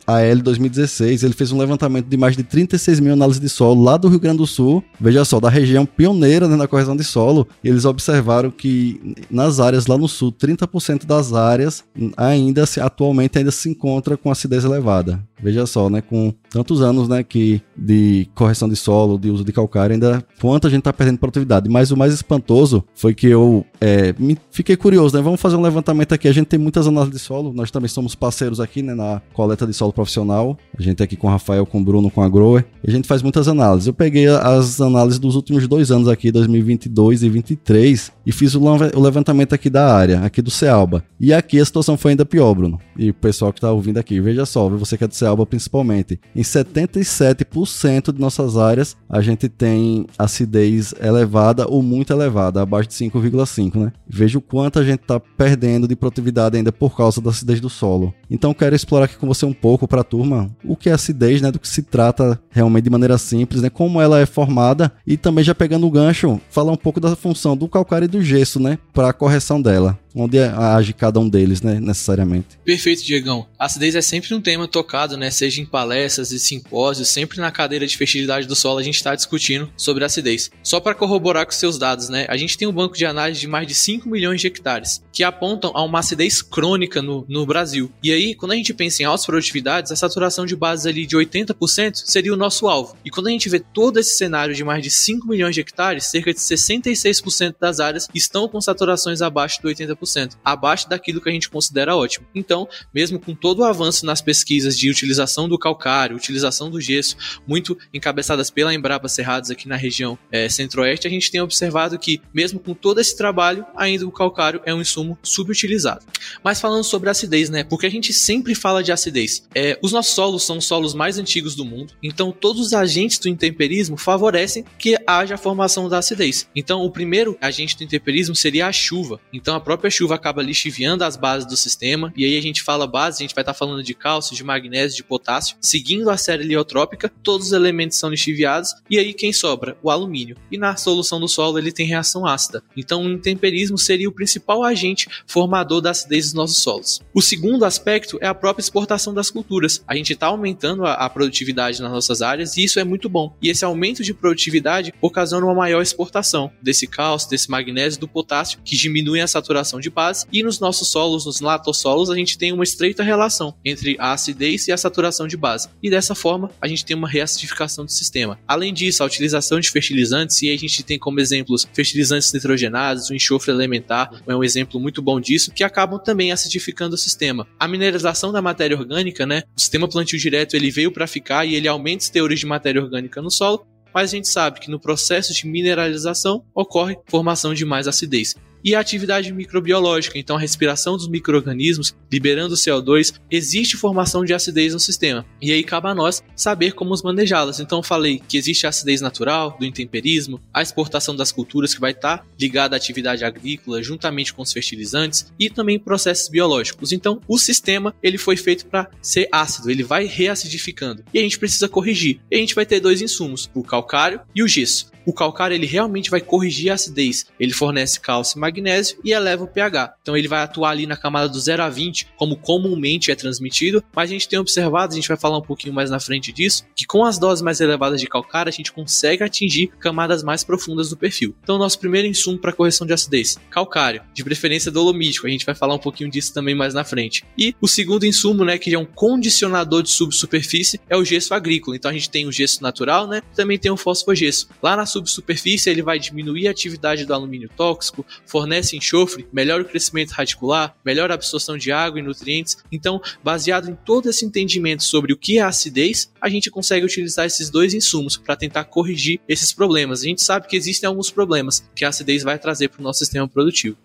AL 0.06 0.36
2016. 0.42 1.22
Ele 1.22 1.34
fez 1.34 1.52
um 1.52 1.58
levantamento 1.58 2.06
de 2.06 2.16
mais 2.16 2.36
de 2.36 2.42
36 2.42 3.00
mil 3.00 3.12
análises 3.12 3.40
de 3.40 3.48
solo 3.48 3.82
lá 3.82 3.96
do 3.96 4.08
Rio 4.08 4.18
Grande 4.18 4.38
do 4.38 4.46
Sul. 4.46 4.82
Veja 4.98 5.24
só, 5.24 5.38
da 5.38 5.50
região 5.50 5.84
pioneira 5.84 6.48
né, 6.48 6.56
na 6.56 6.66
correção 6.66 6.96
de 6.96 7.04
solo. 7.04 7.46
Eles 7.62 7.84
observaram 7.84 8.50
que 8.50 9.14
nas 9.30 9.60
áreas 9.60 9.86
lá 9.86 9.98
no 9.98 10.08
sul, 10.08 10.32
30% 10.32 11.04
das 11.04 11.32
áreas 11.32 11.84
ainda 12.16 12.64
atualmente 12.80 13.38
ainda 13.38 13.50
se 13.50 13.68
encontra 13.68 14.16
com 14.16 14.30
acidez 14.30 14.64
elevada. 14.64 15.22
Veja 15.42 15.66
só, 15.66 15.90
né, 15.90 16.00
com 16.00 16.32
tantos 16.50 16.80
anos, 16.80 17.08
né, 17.08 17.22
que 17.22 17.60
de 17.76 18.28
correção 18.34 18.68
de 18.68 18.76
solo, 18.76 19.18
de 19.18 19.28
uso 19.30 19.44
de 19.44 19.52
calcário, 19.52 19.94
ainda 19.94 20.24
quanto 20.40 20.66
a 20.66 20.70
gente 20.70 20.80
está 20.80 20.92
perdendo 20.92 21.18
produtividade. 21.18 21.68
Mas 21.68 21.90
o 21.90 21.96
mais 21.96 22.14
espantoso 22.14 22.84
foi 22.94 23.12
que 23.12 23.26
eu 23.26 23.66
é, 23.84 24.14
me, 24.16 24.38
fiquei 24.52 24.76
curioso, 24.76 25.16
né? 25.16 25.20
Vamos 25.20 25.40
fazer 25.40 25.56
um 25.56 25.60
levantamento 25.60 26.12
aqui. 26.12 26.28
A 26.28 26.32
gente 26.32 26.46
tem 26.46 26.58
muitas 26.58 26.86
análises 26.86 27.14
de 27.14 27.18
solo, 27.18 27.52
nós 27.52 27.68
também 27.68 27.88
somos 27.88 28.14
parceiros 28.14 28.60
aqui, 28.60 28.80
né, 28.80 28.94
na 28.94 29.20
coleta 29.32 29.66
de 29.66 29.74
solo 29.74 29.92
profissional. 29.92 30.56
A 30.78 30.80
gente 30.80 31.00
é 31.00 31.04
aqui 31.04 31.16
com 31.16 31.26
o 31.26 31.30
Rafael, 31.30 31.66
com 31.66 31.80
o 31.80 31.84
Bruno, 31.84 32.08
com 32.08 32.22
a 32.22 32.28
Grower. 32.28 32.64
E 32.84 32.88
a 32.88 32.92
gente 32.92 33.08
faz 33.08 33.22
muitas 33.22 33.48
análises. 33.48 33.88
Eu 33.88 33.92
peguei 33.92 34.28
as 34.28 34.80
análises 34.80 35.18
dos 35.18 35.34
últimos 35.34 35.66
dois 35.66 35.90
anos 35.90 36.06
aqui, 36.06 36.30
2022 36.30 37.22
e 37.22 37.26
2023, 37.26 38.12
e 38.24 38.30
fiz 38.30 38.54
o 38.54 39.00
levantamento 39.00 39.52
aqui 39.52 39.68
da 39.68 39.92
área, 39.92 40.20
aqui 40.20 40.40
do 40.40 40.50
Cealba. 40.50 41.02
E 41.18 41.32
aqui 41.32 41.58
a 41.58 41.64
situação 41.64 41.96
foi 41.96 42.12
ainda 42.12 42.24
pior, 42.24 42.54
Bruno. 42.54 42.78
E 42.96 43.10
o 43.10 43.14
pessoal 43.14 43.52
que 43.52 43.58
está 43.58 43.72
ouvindo 43.72 43.98
aqui, 43.98 44.20
veja 44.20 44.46
só, 44.46 44.68
você 44.68 44.96
que 44.96 45.02
é 45.02 45.08
do 45.08 45.14
Cealba, 45.14 45.44
principalmente. 45.44 46.20
Em 46.36 46.42
77% 46.42 48.12
de 48.12 48.20
nossas 48.20 48.56
áreas 48.56 48.96
a 49.08 49.20
gente 49.20 49.48
tem 49.48 50.06
acidez 50.16 50.94
elevada 51.02 51.66
ou 51.68 51.82
muito 51.82 52.12
elevada, 52.12 52.62
abaixo 52.62 52.88
de 52.88 52.94
5,5, 52.94 53.71
né? 53.78 53.92
Veja 54.06 54.38
o 54.38 54.42
quanto 54.42 54.78
a 54.78 54.84
gente 54.84 55.00
está 55.00 55.20
perdendo 55.20 55.88
de 55.88 55.96
produtividade 55.96 56.56
ainda 56.56 56.72
por 56.72 56.96
causa 56.96 57.20
da 57.20 57.30
acidez 57.30 57.60
do 57.60 57.70
solo. 57.70 58.14
Então 58.30 58.54
quero 58.54 58.74
explorar 58.74 59.06
aqui 59.06 59.16
com 59.16 59.26
você 59.26 59.44
um 59.44 59.52
pouco 59.52 59.86
para 59.86 60.00
a 60.00 60.04
turma 60.04 60.50
o 60.64 60.76
que 60.76 60.88
é 60.88 60.92
acidez, 60.92 61.40
né? 61.40 61.50
Do 61.50 61.58
que 61.58 61.68
se 61.68 61.82
trata 61.82 62.40
realmente 62.50 62.84
de 62.84 62.90
maneira 62.90 63.18
simples, 63.18 63.62
né? 63.62 63.70
Como 63.70 64.00
ela 64.00 64.18
é 64.18 64.26
formada 64.26 64.92
e 65.06 65.16
também 65.16 65.44
já 65.44 65.54
pegando 65.54 65.86
o 65.86 65.90
gancho, 65.90 66.40
falar 66.50 66.72
um 66.72 66.76
pouco 66.76 67.00
da 67.00 67.14
função 67.16 67.56
do 67.56 67.68
calcário 67.68 68.06
e 68.06 68.08
do 68.08 68.22
gesso, 68.22 68.60
né? 68.60 68.78
Para 68.92 69.08
a 69.08 69.12
correção 69.12 69.60
dela 69.60 69.98
onde 70.14 70.38
age 70.38 70.92
cada 70.92 71.18
um 71.20 71.28
deles, 71.28 71.62
né, 71.62 71.80
necessariamente. 71.80 72.58
Perfeito, 72.64 73.04
Diegão. 73.04 73.46
A 73.58 73.66
acidez 73.66 73.94
é 73.94 74.02
sempre 74.02 74.34
um 74.34 74.40
tema 74.40 74.68
tocado, 74.68 75.16
né, 75.16 75.30
seja 75.30 75.60
em 75.60 75.66
palestras 75.66 76.32
e 76.32 76.38
simpósios, 76.38 77.08
sempre 77.08 77.40
na 77.40 77.50
cadeira 77.50 77.86
de 77.86 77.96
fertilidade 77.96 78.46
do 78.46 78.56
solo 78.56 78.78
a 78.78 78.82
gente 78.82 78.96
está 78.96 79.14
discutindo 79.14 79.70
sobre 79.76 80.04
acidez. 80.04 80.50
Só 80.62 80.80
para 80.80 80.94
corroborar 80.94 81.46
com 81.46 81.52
seus 81.52 81.78
dados, 81.78 82.08
né, 82.08 82.26
a 82.28 82.36
gente 82.36 82.58
tem 82.58 82.68
um 82.68 82.72
banco 82.72 82.96
de 82.96 83.06
análise 83.06 83.40
de 83.40 83.46
mais 83.46 83.66
de 83.66 83.74
5 83.74 84.08
milhões 84.08 84.40
de 84.40 84.46
hectares, 84.46 85.02
que 85.12 85.24
apontam 85.24 85.72
a 85.74 85.82
uma 85.82 86.00
acidez 86.00 86.42
crônica 86.42 87.00
no, 87.00 87.24
no 87.28 87.46
Brasil. 87.46 87.90
E 88.02 88.12
aí, 88.12 88.34
quando 88.34 88.52
a 88.52 88.56
gente 88.56 88.74
pensa 88.74 89.02
em 89.02 89.06
altas 89.06 89.26
produtividades, 89.26 89.92
a 89.92 89.96
saturação 89.96 90.44
de 90.44 90.56
bases 90.56 90.86
ali 90.86 91.06
de 91.06 91.16
80% 91.16 92.02
seria 92.04 92.32
o 92.32 92.36
nosso 92.36 92.68
alvo. 92.68 92.96
E 93.04 93.10
quando 93.10 93.28
a 93.28 93.30
gente 93.30 93.48
vê 93.48 93.60
todo 93.60 93.98
esse 93.98 94.16
cenário 94.16 94.54
de 94.54 94.64
mais 94.64 94.82
de 94.82 94.90
5 94.90 95.26
milhões 95.26 95.54
de 95.54 95.60
hectares, 95.60 96.06
cerca 96.06 96.32
de 96.32 96.40
66% 96.40 97.54
das 97.60 97.80
áreas 97.80 98.08
estão 98.14 98.48
com 98.48 98.60
saturações 98.60 99.22
abaixo 99.22 99.60
do 99.62 99.68
80% 99.68 100.01
abaixo 100.44 100.88
daquilo 100.88 101.20
que 101.20 101.28
a 101.28 101.32
gente 101.32 101.48
considera 101.48 101.96
ótimo. 101.96 102.26
Então, 102.34 102.68
mesmo 102.94 103.18
com 103.18 103.34
todo 103.34 103.60
o 103.60 103.64
avanço 103.64 104.04
nas 104.06 104.20
pesquisas 104.20 104.78
de 104.78 104.90
utilização 104.90 105.48
do 105.48 105.58
calcário, 105.58 106.16
utilização 106.16 106.70
do 106.70 106.80
gesso, 106.80 107.16
muito 107.46 107.76
encabeçadas 107.92 108.50
pela 108.50 108.74
Embrapa 108.74 109.08
Cerrados 109.08 109.50
aqui 109.50 109.68
na 109.68 109.76
região 109.76 110.18
é, 110.30 110.48
centro-oeste, 110.48 111.06
a 111.06 111.10
gente 111.10 111.30
tem 111.30 111.40
observado 111.40 111.98
que, 111.98 112.20
mesmo 112.32 112.58
com 112.58 112.74
todo 112.74 113.00
esse 113.00 113.16
trabalho, 113.16 113.64
ainda 113.76 114.06
o 114.06 114.12
calcário 114.12 114.60
é 114.64 114.74
um 114.74 114.80
insumo 114.80 115.18
subutilizado. 115.22 116.04
Mas 116.42 116.60
falando 116.60 116.84
sobre 116.84 117.10
acidez, 117.10 117.50
né? 117.50 117.64
Porque 117.64 117.86
a 117.86 117.90
gente 117.90 118.12
sempre 118.12 118.54
fala 118.54 118.82
de 118.82 118.92
acidez. 118.92 119.44
É, 119.54 119.78
os 119.82 119.92
nossos 119.92 120.14
solos 120.14 120.44
são 120.44 120.58
os 120.58 120.64
solos 120.64 120.94
mais 120.94 121.18
antigos 121.18 121.54
do 121.54 121.64
mundo, 121.64 121.94
então 122.02 122.32
todos 122.32 122.66
os 122.66 122.72
agentes 122.72 123.18
do 123.18 123.28
intemperismo 123.28 123.96
favorecem 123.96 124.64
que 124.78 124.96
haja 125.06 125.34
a 125.34 125.38
formação 125.38 125.88
da 125.88 125.98
acidez. 125.98 126.48
Então, 126.54 126.82
o 126.82 126.90
primeiro 126.90 127.36
agente 127.40 127.76
do 127.76 127.84
intemperismo 127.84 128.34
seria 128.34 128.66
a 128.66 128.72
chuva. 128.72 129.20
Então, 129.32 129.54
a 129.54 129.60
própria 129.60 129.90
chuva 129.92 130.16
acaba 130.16 130.42
lixiviando 130.42 131.04
as 131.04 131.16
bases 131.16 131.46
do 131.46 131.56
sistema, 131.56 132.12
e 132.16 132.24
aí 132.24 132.36
a 132.36 132.42
gente 132.42 132.62
fala 132.62 132.84
base, 132.84 133.18
a 133.18 133.22
gente 133.22 133.34
vai 133.34 133.42
estar 133.42 133.52
tá 133.52 133.58
falando 133.58 133.84
de 133.84 133.94
cálcio, 133.94 134.34
de 134.34 134.42
magnésio, 134.42 134.96
de 134.96 135.04
potássio. 135.04 135.56
Seguindo 135.60 136.10
a 136.10 136.16
série 136.16 136.42
heliotrópica, 136.42 137.12
todos 137.22 137.48
os 137.48 137.52
elementos 137.52 137.96
são 137.96 138.10
lixiviados, 138.10 138.74
e 138.90 138.98
aí 138.98 139.14
quem 139.14 139.32
sobra? 139.32 139.76
O 139.80 139.90
alumínio. 139.90 140.36
E 140.50 140.58
na 140.58 140.74
solução 140.76 141.20
do 141.20 141.28
solo 141.28 141.58
ele 141.58 141.70
tem 141.70 141.86
reação 141.86 142.26
ácida. 142.26 142.62
Então 142.76 143.04
o 143.04 143.12
intemperismo 143.12 143.78
seria 143.78 144.08
o 144.08 144.12
principal 144.12 144.64
agente 144.64 145.06
formador 145.26 145.80
da 145.80 145.90
acidez 145.90 146.24
dos 146.26 146.34
nossos 146.34 146.58
solos. 146.58 147.00
O 147.14 147.22
segundo 147.22 147.64
aspecto 147.64 148.18
é 148.20 148.26
a 148.26 148.34
própria 148.34 148.62
exportação 148.62 149.14
das 149.14 149.30
culturas. 149.30 149.82
A 149.86 149.94
gente 149.94 150.12
está 150.14 150.26
aumentando 150.26 150.84
a, 150.84 150.94
a 150.94 151.10
produtividade 151.10 151.80
nas 151.80 151.92
nossas 151.92 152.22
áreas 152.22 152.56
e 152.56 152.64
isso 152.64 152.80
é 152.80 152.84
muito 152.84 153.08
bom. 153.08 153.36
E 153.40 153.48
esse 153.48 153.64
aumento 153.64 154.02
de 154.02 154.14
produtividade 154.14 154.92
ocasiona 155.00 155.46
uma 155.46 155.54
maior 155.54 155.82
exportação 155.82 156.50
desse 156.60 156.86
cálcio, 156.86 157.30
desse 157.30 157.50
magnésio, 157.50 158.00
do 158.00 158.08
potássio, 158.08 158.60
que 158.64 158.76
diminui 158.76 159.20
a 159.20 159.26
saturação 159.26 159.80
de 159.82 159.90
base, 159.90 160.26
e 160.32 160.42
nos 160.42 160.58
nossos 160.58 160.88
solos, 160.88 161.26
nos 161.26 161.40
latossolos, 161.40 162.10
a 162.10 162.16
gente 162.16 162.38
tem 162.38 162.52
uma 162.52 162.64
estreita 162.64 163.02
relação 163.02 163.54
entre 163.64 163.96
a 163.98 164.12
acidez 164.12 164.68
e 164.68 164.72
a 164.72 164.76
saturação 164.76 165.26
de 165.26 165.36
base. 165.36 165.68
E 165.82 165.90
dessa 165.90 166.14
forma, 166.14 166.50
a 166.60 166.66
gente 166.66 166.84
tem 166.84 166.96
uma 166.96 167.08
reacidificação 167.08 167.84
do 167.84 167.92
sistema. 167.92 168.38
Além 168.48 168.72
disso, 168.72 169.02
a 169.02 169.06
utilização 169.06 169.60
de 169.60 169.70
fertilizantes, 169.70 170.40
e 170.42 170.50
a 170.50 170.56
gente 170.56 170.82
tem 170.82 170.98
como 170.98 171.20
exemplos 171.20 171.66
fertilizantes 171.74 172.32
nitrogenados, 172.32 173.10
o 173.10 173.14
enxofre 173.14 173.50
elementar 173.50 174.10
é 174.26 174.36
um 174.36 174.44
exemplo 174.44 174.80
muito 174.80 175.02
bom 175.02 175.20
disso, 175.20 175.52
que 175.52 175.64
acabam 175.64 175.98
também 175.98 176.32
acidificando 176.32 176.94
o 176.94 176.98
sistema. 176.98 177.46
A 177.58 177.68
mineralização 177.68 178.32
da 178.32 178.40
matéria 178.40 178.76
orgânica, 178.76 179.26
né? 179.26 179.42
O 179.56 179.60
sistema 179.60 179.88
plantio 179.88 180.18
direto 180.18 180.54
ele 180.54 180.70
veio 180.70 180.92
para 180.92 181.06
ficar 181.06 181.44
e 181.44 181.54
ele 181.54 181.68
aumenta 181.68 182.04
os 182.04 182.10
teores 182.10 182.40
de 182.40 182.46
matéria 182.46 182.82
orgânica 182.82 183.20
no 183.20 183.30
solo, 183.30 183.66
mas 183.94 184.12
a 184.12 184.16
gente 184.16 184.28
sabe 184.28 184.60
que 184.60 184.70
no 184.70 184.80
processo 184.80 185.34
de 185.34 185.46
mineralização 185.46 186.44
ocorre 186.54 186.96
formação 187.06 187.52
de 187.52 187.64
mais 187.64 187.86
acidez. 187.86 188.34
E 188.64 188.74
a 188.74 188.80
atividade 188.80 189.32
microbiológica, 189.32 190.18
então 190.18 190.36
a 190.36 190.40
respiração 190.40 190.96
dos 190.96 191.08
micro-organismos, 191.08 191.94
liberando 192.10 192.54
CO2, 192.54 193.14
existe 193.30 193.76
formação 193.76 194.24
de 194.24 194.34
acidez 194.34 194.72
no 194.72 194.80
sistema. 194.80 195.24
E 195.40 195.52
aí 195.52 195.62
cabe 195.62 195.88
a 195.88 195.94
nós 195.94 196.22
saber 196.36 196.72
como 196.72 196.92
os 196.92 197.02
manejá-las. 197.02 197.60
Então 197.60 197.82
falei 197.82 198.20
que 198.26 198.36
existe 198.36 198.66
a 198.66 198.68
acidez 198.68 199.00
natural, 199.00 199.56
do 199.58 199.66
intemperismo, 199.66 200.40
a 200.52 200.62
exportação 200.62 201.14
das 201.14 201.32
culturas 201.32 201.74
que 201.74 201.80
vai 201.80 201.92
estar 201.92 202.26
ligada 202.38 202.76
à 202.76 202.78
atividade 202.78 203.24
agrícola 203.24 203.82
juntamente 203.82 204.32
com 204.32 204.42
os 204.42 204.52
fertilizantes 204.52 205.32
e 205.38 205.50
também 205.50 205.78
processos 205.78 206.28
biológicos. 206.28 206.92
Então 206.92 207.20
o 207.26 207.38
sistema 207.38 207.94
ele 208.02 208.18
foi 208.18 208.36
feito 208.36 208.66
para 208.66 208.90
ser 209.00 209.28
ácido, 209.32 209.70
ele 209.70 209.82
vai 209.82 210.06
reacidificando. 210.06 211.04
E 211.12 211.18
a 211.18 211.22
gente 211.22 211.38
precisa 211.38 211.68
corrigir. 211.68 212.20
E 212.30 212.36
a 212.36 212.38
gente 212.38 212.54
vai 212.54 212.66
ter 212.66 212.80
dois 212.80 213.00
insumos, 213.02 213.50
o 213.54 213.62
calcário 213.62 214.20
e 214.34 214.42
o 214.42 214.48
gesso 214.48 214.92
o 215.04 215.12
calcário 215.12 215.54
ele 215.54 215.66
realmente 215.66 216.10
vai 216.10 216.20
corrigir 216.20 216.70
a 216.70 216.74
acidez. 216.74 217.26
Ele 217.38 217.52
fornece 217.52 218.00
cálcio 218.00 218.36
e 218.36 218.40
magnésio 218.52 218.98
e 219.02 219.12
eleva 219.12 219.44
o 219.44 219.48
pH. 219.48 219.94
Então 220.02 220.16
ele 220.16 220.28
vai 220.28 220.42
atuar 220.42 220.70
ali 220.70 220.86
na 220.86 220.96
camada 220.96 221.28
do 221.28 221.40
0 221.40 221.62
a 221.62 221.68
20, 221.70 222.08
como 222.16 222.36
comumente 222.36 223.10
é 223.10 223.14
transmitido, 223.14 223.82
mas 223.94 224.10
a 224.10 224.12
gente 224.12 224.28
tem 224.28 224.38
observado, 224.38 224.92
a 224.92 224.96
gente 224.96 225.08
vai 225.08 225.16
falar 225.16 225.38
um 225.38 225.42
pouquinho 225.42 225.74
mais 225.74 225.90
na 225.90 225.98
frente 225.98 226.30
disso, 226.32 226.64
que 226.76 226.84
com 226.84 227.04
as 227.04 227.18
doses 227.18 227.42
mais 227.42 227.60
elevadas 227.60 228.00
de 228.00 228.06
calcário 228.06 228.50
a 228.50 228.52
gente 228.52 228.70
consegue 228.70 229.24
atingir 229.24 229.68
camadas 229.80 230.22
mais 230.22 230.44
profundas 230.44 230.90
do 230.90 230.96
perfil. 230.96 231.34
Então 231.42 231.58
nosso 231.58 231.78
primeiro 231.78 232.06
insumo 232.06 232.38
para 232.38 232.52
correção 232.52 232.86
de 232.86 232.92
acidez, 232.92 233.38
calcário, 233.50 234.02
de 234.12 234.22
preferência 234.22 234.70
dolomítico, 234.70 235.26
a 235.26 235.30
gente 235.30 235.46
vai 235.46 235.54
falar 235.54 235.74
um 235.74 235.78
pouquinho 235.78 236.10
disso 236.10 236.34
também 236.34 236.54
mais 236.54 236.74
na 236.74 236.84
frente. 236.84 237.24
E 237.38 237.54
o 237.60 237.66
segundo 237.66 238.04
insumo, 238.04 238.44
né, 238.44 238.58
que 238.58 238.74
é 238.74 238.78
um 238.78 238.84
condicionador 238.84 239.82
de 239.82 239.90
subsuperfície, 239.90 240.80
é 240.88 240.96
o 240.96 241.04
gesso 241.04 241.32
agrícola. 241.32 241.76
Então 241.76 241.90
a 241.90 241.94
gente 241.94 242.10
tem 242.10 242.26
o 242.26 242.32
gesso 242.32 242.62
natural, 242.62 243.06
né, 243.06 243.22
também 243.34 243.58
tem 243.58 243.70
o 243.70 243.76
fosfogesso. 243.76 244.48
Lá 244.62 244.76
na 244.76 244.84
subsuperfície, 244.84 245.70
ele 245.70 245.82
vai 245.82 245.98
diminuir 245.98 246.48
a 246.48 246.50
atividade 246.50 247.04
do 247.04 247.14
alumínio 247.14 247.48
tóxico, 247.56 248.04
fornece 248.42 248.76
enxofre, 248.76 249.26
melhora 249.32 249.62
o 249.62 249.64
crescimento 249.64 250.10
radicular, 250.10 250.74
melhora 250.84 251.14
a 251.14 251.16
absorção 251.16 251.56
de 251.56 251.70
água 251.70 252.00
e 252.00 252.02
nutrientes. 252.02 252.56
Então, 252.72 253.00
baseado 253.22 253.70
em 253.70 253.74
todo 253.74 254.10
esse 254.10 254.24
entendimento 254.24 254.82
sobre 254.82 255.12
o 255.12 255.16
que 255.16 255.38
é 255.38 255.42
acidez, 255.42 256.10
a 256.20 256.28
gente 256.28 256.50
consegue 256.50 256.84
utilizar 256.84 257.24
esses 257.24 257.48
dois 257.48 257.72
insumos 257.72 258.16
para 258.16 258.34
tentar 258.34 258.64
corrigir 258.64 259.20
esses 259.28 259.52
problemas. 259.52 260.02
A 260.02 260.06
gente 260.06 260.22
sabe 260.22 260.48
que 260.48 260.56
existem 260.56 260.88
alguns 260.88 261.10
problemas 261.10 261.64
que 261.74 261.84
a 261.84 261.88
acidez 261.88 262.24
vai 262.24 262.38
trazer 262.38 262.68
para 262.68 262.80
o 262.80 262.82
nosso 262.82 262.98
sistema 262.98 263.28
produtivo. 263.28 263.76